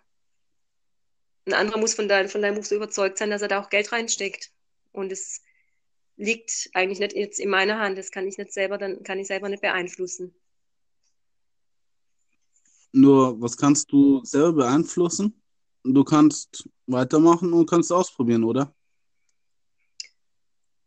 ein 1.45 1.53
anderer 1.53 1.79
muss 1.79 1.93
von, 1.93 2.09
dein, 2.09 2.27
von 2.27 2.41
deinem 2.41 2.55
Buch 2.55 2.65
so 2.65 2.75
überzeugt 2.75 3.17
sein, 3.17 3.29
dass 3.29 3.41
er 3.41 3.47
da 3.47 3.61
auch 3.61 3.69
Geld 3.69 3.93
reinsteckt. 3.93 4.51
Und 4.91 5.11
es 5.11 5.41
liegt 6.23 6.69
eigentlich 6.73 6.99
nicht 6.99 7.13
jetzt 7.13 7.39
in 7.39 7.49
meiner 7.49 7.79
Hand. 7.79 7.97
Das 7.97 8.11
kann 8.11 8.27
ich 8.27 8.37
nicht 8.37 8.53
selber, 8.53 8.77
dann 8.77 9.03
kann 9.03 9.19
ich 9.19 9.27
selber 9.27 9.49
nicht 9.49 9.61
beeinflussen. 9.61 10.33
Nur, 12.93 13.41
was 13.41 13.57
kannst 13.57 13.91
du 13.91 14.23
selber 14.23 14.63
beeinflussen? 14.63 15.41
Du 15.83 16.03
kannst 16.03 16.69
weitermachen 16.87 17.51
und 17.51 17.69
kannst 17.69 17.91
ausprobieren, 17.91 18.43
oder? 18.43 18.73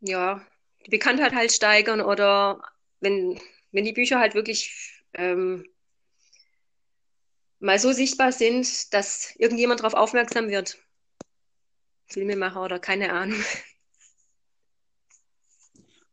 Ja, 0.01 0.47
die 0.87 0.91
Bekanntheit 0.91 1.35
halt 1.35 1.53
steigern 1.53 2.01
oder 2.01 2.63
wenn, 3.01 3.41
wenn 3.73 3.85
die 3.85 3.93
Bücher 3.93 4.21
halt 4.21 4.35
wirklich 4.35 5.03
ähm, 5.15 5.67
mal 7.59 7.79
so 7.79 7.93
sichtbar 7.93 8.33
sind, 8.33 8.95
dass 8.95 9.35
irgendjemand 9.37 9.81
darauf 9.81 9.95
aufmerksam 9.95 10.49
wird. 10.49 10.79
Filmemacher 12.07 12.63
oder 12.63 12.79
keine 12.79 13.13
Ahnung. 13.13 13.43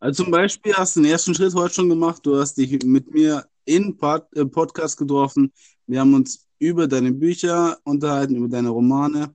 Also 0.04 0.26
zum 0.26 0.32
Beispiel 0.34 0.74
hast 0.74 0.98
du 0.98 1.02
den 1.02 1.12
ersten 1.12 1.34
Schritt 1.34 1.54
heute 1.54 1.76
schon 1.76 1.88
gemacht. 1.88 2.26
Du 2.26 2.38
hast 2.38 2.56
dich 2.56 2.84
mit 2.84 3.14
mir 3.14 3.46
in 3.64 3.96
Pod 3.96 4.26
äh, 4.36 4.44
Podcast 4.44 4.98
getroffen. 4.98 5.50
Wir 5.88 6.02
haben 6.02 6.14
uns 6.14 6.46
über 6.60 6.90
deine 6.90 7.14
Bücher 7.14 7.78
unterhalten, 7.86 8.36
über 8.36 8.50
deine 8.50 8.68
Romane, 8.68 9.34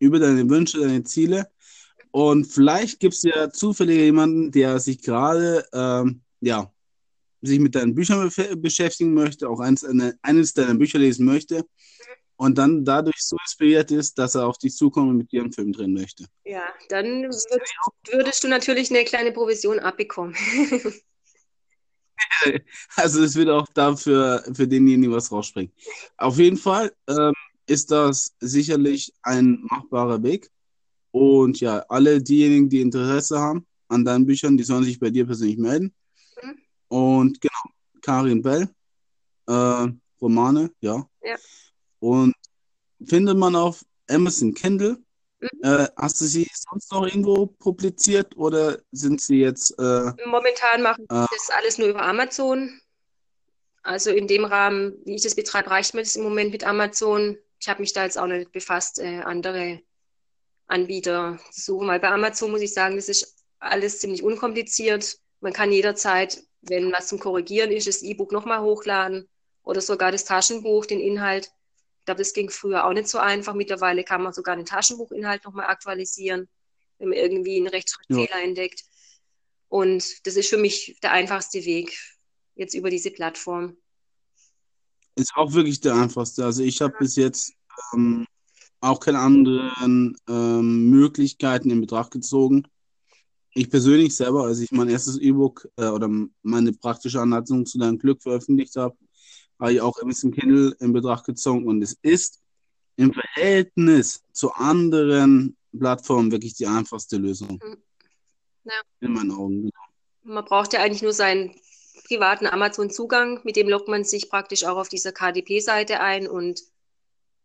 über 0.00 0.18
deine 0.18 0.50
Wünsche, 0.50 0.80
deine 0.80 1.04
Ziele. 1.04 1.46
Und 2.10 2.46
vielleicht 2.46 2.98
gibt 2.98 3.14
es 3.14 3.22
ja 3.22 3.48
zufällig 3.48 3.98
jemanden, 3.98 4.50
der 4.50 4.80
sich 4.80 5.00
gerade, 5.02 5.64
ähm, 5.72 6.22
ja, 6.40 6.68
sich 7.40 7.60
mit 7.60 7.76
deinen 7.76 7.94
Büchern 7.94 8.28
be 8.28 8.56
beschäftigen 8.56 9.14
möchte, 9.14 9.48
auch 9.48 9.60
eins, 9.60 9.84
eine, 9.84 10.18
eines 10.22 10.52
deiner 10.52 10.74
Bücher 10.74 10.98
lesen 10.98 11.26
möchte 11.26 11.64
und 12.38 12.56
dann 12.56 12.84
dadurch 12.84 13.18
so 13.18 13.36
inspiriert 13.44 13.90
ist, 13.90 14.18
dass 14.18 14.34
er 14.34 14.46
auf 14.46 14.58
dich 14.58 14.74
zukommt 14.74 15.10
und 15.10 15.18
mit 15.18 15.30
dir 15.30 15.42
einen 15.42 15.52
Film 15.52 15.72
drehen 15.72 15.92
möchte. 15.92 16.24
Ja, 16.44 16.62
dann 16.88 17.24
würd, 17.24 17.62
würdest 18.10 18.42
du 18.42 18.48
natürlich 18.48 18.90
eine 18.90 19.04
kleine 19.04 19.32
Provision 19.32 19.78
abbekommen. 19.78 20.34
Also 22.96 23.22
es 23.22 23.34
wird 23.36 23.48
auch 23.48 23.66
dafür 23.74 24.42
für 24.54 24.66
denjenigen 24.66 25.14
was 25.14 25.30
rausspringen. 25.30 25.72
Auf 26.16 26.38
jeden 26.38 26.56
Fall 26.56 26.92
ähm, 27.08 27.34
ist 27.66 27.90
das 27.90 28.34
sicherlich 28.40 29.12
ein 29.22 29.60
machbarer 29.62 30.22
Weg. 30.22 30.50
Und 31.10 31.60
ja, 31.60 31.84
alle 31.88 32.22
diejenigen, 32.22 32.68
die 32.68 32.80
Interesse 32.80 33.38
haben 33.38 33.66
an 33.88 34.04
deinen 34.04 34.26
Büchern, 34.26 34.56
die 34.56 34.64
sollen 34.64 34.84
sich 34.84 35.00
bei 35.00 35.10
dir 35.10 35.26
persönlich 35.26 35.58
melden. 35.58 35.94
Mhm. 36.42 36.58
Und 36.88 37.40
genau, 37.40 37.74
Karin 38.02 38.42
Bell, 38.42 38.68
äh, 39.46 39.86
Romane, 40.20 40.70
ja. 40.80 41.06
Ja. 41.22 41.36
Und 42.00 42.34
findet 43.04 43.36
man 43.36 43.56
auf 43.56 43.84
Amazon 44.08 44.54
Kindle. 44.54 44.98
Mhm. 45.40 45.48
Äh, 45.62 45.88
hast 45.96 46.20
du 46.20 46.24
sie 46.24 46.48
sonst 46.52 46.90
noch 46.92 47.06
irgendwo 47.06 47.46
publiziert 47.46 48.36
oder 48.36 48.78
sind 48.90 49.20
sie 49.20 49.40
jetzt 49.40 49.70
äh, 49.78 50.12
Momentan 50.26 50.82
mache 50.82 51.02
ich 51.02 51.10
Ah. 51.10 51.28
das 51.30 51.50
alles 51.56 51.78
nur 51.78 51.88
über 51.88 52.02
Amazon. 52.02 52.80
Also 53.82 54.10
in 54.10 54.26
dem 54.26 54.44
Rahmen, 54.44 54.94
wie 55.04 55.14
ich 55.14 55.22
das 55.22 55.34
betreibe, 55.36 55.70
reicht 55.70 55.94
mir 55.94 56.02
das 56.02 56.16
im 56.16 56.24
Moment 56.24 56.50
mit 56.52 56.64
Amazon. 56.64 57.38
Ich 57.60 57.68
habe 57.68 57.80
mich 57.80 57.92
da 57.92 58.04
jetzt 58.04 58.18
auch 58.18 58.26
nicht 58.26 58.52
befasst, 58.52 58.98
äh, 58.98 59.20
andere 59.20 59.80
Anbieter 60.66 61.38
zu 61.52 61.60
suchen, 61.60 61.88
weil 61.88 62.00
bei 62.00 62.10
Amazon 62.10 62.50
muss 62.50 62.60
ich 62.60 62.74
sagen, 62.74 62.96
das 62.96 63.08
ist 63.08 63.36
alles 63.58 64.00
ziemlich 64.00 64.22
unkompliziert. 64.22 65.18
Man 65.40 65.52
kann 65.52 65.72
jederzeit, 65.72 66.42
wenn 66.62 66.92
was 66.92 67.08
zum 67.08 67.18
Korrigieren 67.18 67.70
ist, 67.70 67.86
das 67.86 68.02
E-Book 68.02 68.32
nochmal 68.32 68.60
hochladen 68.60 69.28
oder 69.62 69.80
sogar 69.80 70.12
das 70.12 70.24
Taschenbuch, 70.24 70.84
den 70.86 71.00
Inhalt. 71.00 71.50
Ich 72.08 72.10
glaube, 72.10 72.22
das 72.22 72.32
ging 72.32 72.48
früher 72.48 72.86
auch 72.86 72.94
nicht 72.94 73.06
so 73.06 73.18
einfach. 73.18 73.52
Mittlerweile 73.52 74.02
kann 74.02 74.22
man 74.22 74.32
sogar 74.32 74.56
den 74.56 74.64
Taschenbuchinhalt 74.64 75.44
nochmal 75.44 75.66
aktualisieren, 75.66 76.48
wenn 76.96 77.10
man 77.10 77.18
irgendwie 77.18 77.58
einen 77.58 77.66
Rechtschreibfehler 77.66 78.42
entdeckt. 78.42 78.82
Und 79.68 80.26
das 80.26 80.36
ist 80.36 80.48
für 80.48 80.56
mich 80.56 80.98
der 81.02 81.12
einfachste 81.12 81.62
Weg, 81.66 82.00
jetzt 82.54 82.72
über 82.72 82.88
diese 82.88 83.10
Plattform. 83.10 83.76
Ist 85.16 85.34
auch 85.36 85.52
wirklich 85.52 85.82
der 85.82 85.96
einfachste. 85.96 86.46
Also 86.46 86.62
ich 86.62 86.80
habe 86.80 86.96
bis 86.98 87.16
jetzt 87.16 87.52
ähm, 87.92 88.24
auch 88.80 89.00
keine 89.00 89.18
anderen 89.18 90.16
ähm, 90.30 90.88
Möglichkeiten 90.88 91.68
in 91.68 91.82
Betracht 91.82 92.12
gezogen. 92.12 92.66
ich 93.52 93.68
persönlich 93.68 94.16
selber, 94.16 94.44
als 94.44 94.60
ich 94.60 94.70
mein 94.70 94.88
erstes 94.88 95.18
E-Book 95.18 95.68
äh, 95.76 95.88
oder 95.88 96.08
meine 96.40 96.72
praktische 96.72 97.20
Anleitung 97.20 97.66
zu 97.66 97.76
deinem 97.76 97.98
Glück 97.98 98.22
veröffentlicht 98.22 98.76
habe, 98.76 98.96
habe 99.60 99.72
ich 99.72 99.80
auch 99.80 100.00
Amazon 100.00 100.30
Kindle 100.32 100.74
in 100.80 100.92
Betracht 100.92 101.24
gezogen 101.26 101.66
und 101.66 101.82
es 101.82 101.96
ist 102.02 102.40
im 102.96 103.12
Verhältnis 103.12 104.22
zu 104.32 104.52
anderen 104.52 105.56
Plattformen 105.76 106.30
wirklich 106.32 106.54
die 106.54 106.66
einfachste 106.66 107.16
Lösung. 107.16 107.60
Hm. 107.62 107.76
Ja. 108.64 108.72
In 109.00 109.12
meinen 109.12 109.30
Augen. 109.32 109.62
genau. 109.62 109.72
Man 110.24 110.44
braucht 110.44 110.72
ja 110.72 110.80
eigentlich 110.80 111.02
nur 111.02 111.12
seinen 111.12 111.54
privaten 112.06 112.46
Amazon-Zugang, 112.46 113.40
mit 113.44 113.56
dem 113.56 113.68
loggt 113.68 113.88
man 113.88 114.04
sich 114.04 114.28
praktisch 114.28 114.64
auch 114.64 114.76
auf 114.76 114.88
dieser 114.88 115.12
KDP-Seite 115.12 116.00
ein 116.00 116.26
und 116.28 116.62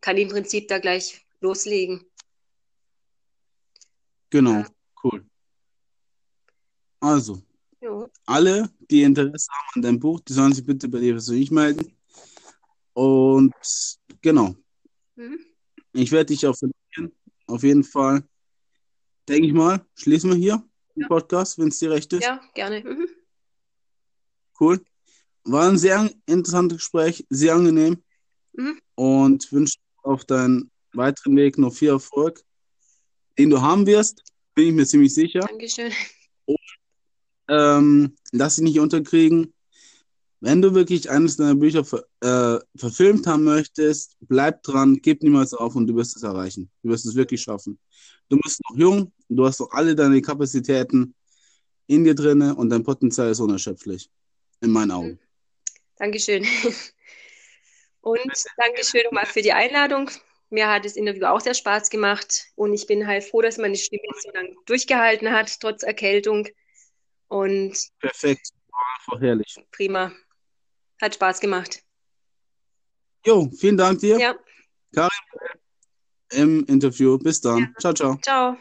kann 0.01 0.17
im 0.17 0.29
Prinzip 0.29 0.67
da 0.67 0.79
gleich 0.79 1.25
loslegen. 1.39 2.05
Genau, 4.29 4.51
Ja. 4.51 4.67
cool. 5.03 5.25
Also, 6.99 7.41
Jo. 7.81 8.09
alle, 8.25 8.69
die 8.89 9.03
Interesse 9.03 9.51
haben 9.51 9.69
an 9.75 9.81
deinem 9.81 9.99
Buch, 9.99 10.19
die 10.21 10.33
sollen 10.33 10.53
sich 10.53 10.65
bitte 10.65 10.87
bei 10.87 10.99
dir 10.99 11.13
persönlich 11.13 11.51
melden. 11.51 11.95
Und 12.93 13.53
genau, 14.21 14.55
Mhm. 15.15 15.39
ich 15.93 16.11
werde 16.11 16.27
dich 16.27 16.45
auch 16.47 16.55
verlinken, 16.55 17.17
auf 17.47 17.63
jeden 17.63 17.83
Fall. 17.83 18.23
Denke 19.27 19.47
ich 19.47 19.53
mal, 19.53 19.85
schließen 19.95 20.29
wir 20.31 20.37
hier 20.37 20.63
den 20.95 21.01
Ja. 21.03 21.07
Podcast, 21.07 21.57
wenn 21.57 21.69
es 21.69 21.79
dir 21.79 21.91
recht 21.91 22.11
ist. 22.13 22.23
Ja, 22.23 22.41
gerne. 22.53 22.81
Mhm. 22.83 23.07
Cool. 24.59 24.83
War 25.45 25.69
ein 25.69 25.77
sehr 25.77 26.09
interessantes 26.25 26.77
Gespräch, 26.79 27.25
sehr 27.29 27.55
angenehm 27.55 28.03
Mhm. 28.53 28.79
und 28.95 29.51
wünsche 29.51 29.77
auf 30.03 30.25
deinen 30.25 30.69
weiteren 30.93 31.35
Weg 31.35 31.57
noch 31.57 31.73
viel 31.73 31.89
Erfolg, 31.89 32.43
den 33.37 33.49
du 33.49 33.61
haben 33.61 33.85
wirst, 33.87 34.21
bin 34.53 34.67
ich 34.67 34.73
mir 34.73 34.85
ziemlich 34.85 35.13
sicher. 35.13 35.39
Dankeschön. 35.39 35.91
Ähm, 37.49 38.15
lass 38.31 38.55
dich 38.55 38.63
nicht 38.63 38.79
unterkriegen. 38.79 39.52
Wenn 40.43 40.61
du 40.61 40.73
wirklich 40.75 41.09
eines 41.09 41.37
deiner 41.37 41.55
Bücher 41.55 41.85
ver 41.85 42.03
äh, 42.19 42.59
verfilmt 42.75 43.25
haben 43.27 43.45
möchtest, 43.45 44.17
bleib 44.19 44.61
dran, 44.63 44.99
gib 45.01 45.23
niemals 45.23 45.53
auf 45.53 45.73
und 45.73 45.87
du 45.87 45.95
wirst 45.95 46.17
es 46.17 46.23
erreichen. 46.23 46.69
Du 46.83 46.89
wirst 46.89 47.05
es 47.05 47.15
wirklich 47.15 47.41
schaffen. 47.41 47.79
Du 48.27 48.37
bist 48.37 48.59
noch 48.67 48.77
jung, 48.77 49.13
du 49.29 49.45
hast 49.45 49.61
noch 49.61 49.71
alle 49.71 49.95
deine 49.95 50.21
Kapazitäten 50.21 51.15
in 51.87 52.03
dir 52.03 52.13
drinne 52.13 52.53
und 52.55 52.69
dein 52.69 52.83
Potenzial 52.83 53.31
ist 53.31 53.39
unerschöpflich. 53.39 54.09
In 54.59 54.71
meinen 54.71 54.91
Augen. 54.91 55.17
Dankeschön. 55.95 56.45
Und 58.01 58.19
Dankeschön 58.57 59.03
nochmal 59.05 59.25
für 59.25 59.41
die 59.41 59.53
Einladung. 59.53 60.09
Mir 60.49 60.67
hat 60.67 60.83
das 60.83 60.97
Interview 60.97 61.23
auch 61.23 61.39
sehr 61.39 61.53
Spaß 61.53 61.89
gemacht 61.89 62.47
und 62.55 62.73
ich 62.73 62.85
bin 62.85 63.07
halt 63.07 63.23
froh, 63.23 63.41
dass 63.41 63.57
meine 63.57 63.77
Stimme 63.77 64.03
so 64.21 64.29
lange 64.33 64.53
durchgehalten 64.65 65.31
hat, 65.31 65.57
trotz 65.61 65.83
Erkältung. 65.83 66.49
Und 67.29 67.77
Perfekt. 68.01 68.49
War 69.07 69.21
herrlich. 69.21 69.55
prima. 69.71 70.11
Hat 71.03 71.15
Spaß 71.15 71.41
gemacht. 71.41 71.83
Jo, 73.25 73.51
vielen 73.59 73.75
Dank 73.75 73.99
dir 73.99 74.17
Ja, 74.93 75.09
im 76.31 76.65
Interview. 76.65 77.17
Bis 77.17 77.41
dann. 77.41 77.75
Ciao, 77.77 77.93
ciao. 77.93 78.17
ciao. 78.21 78.57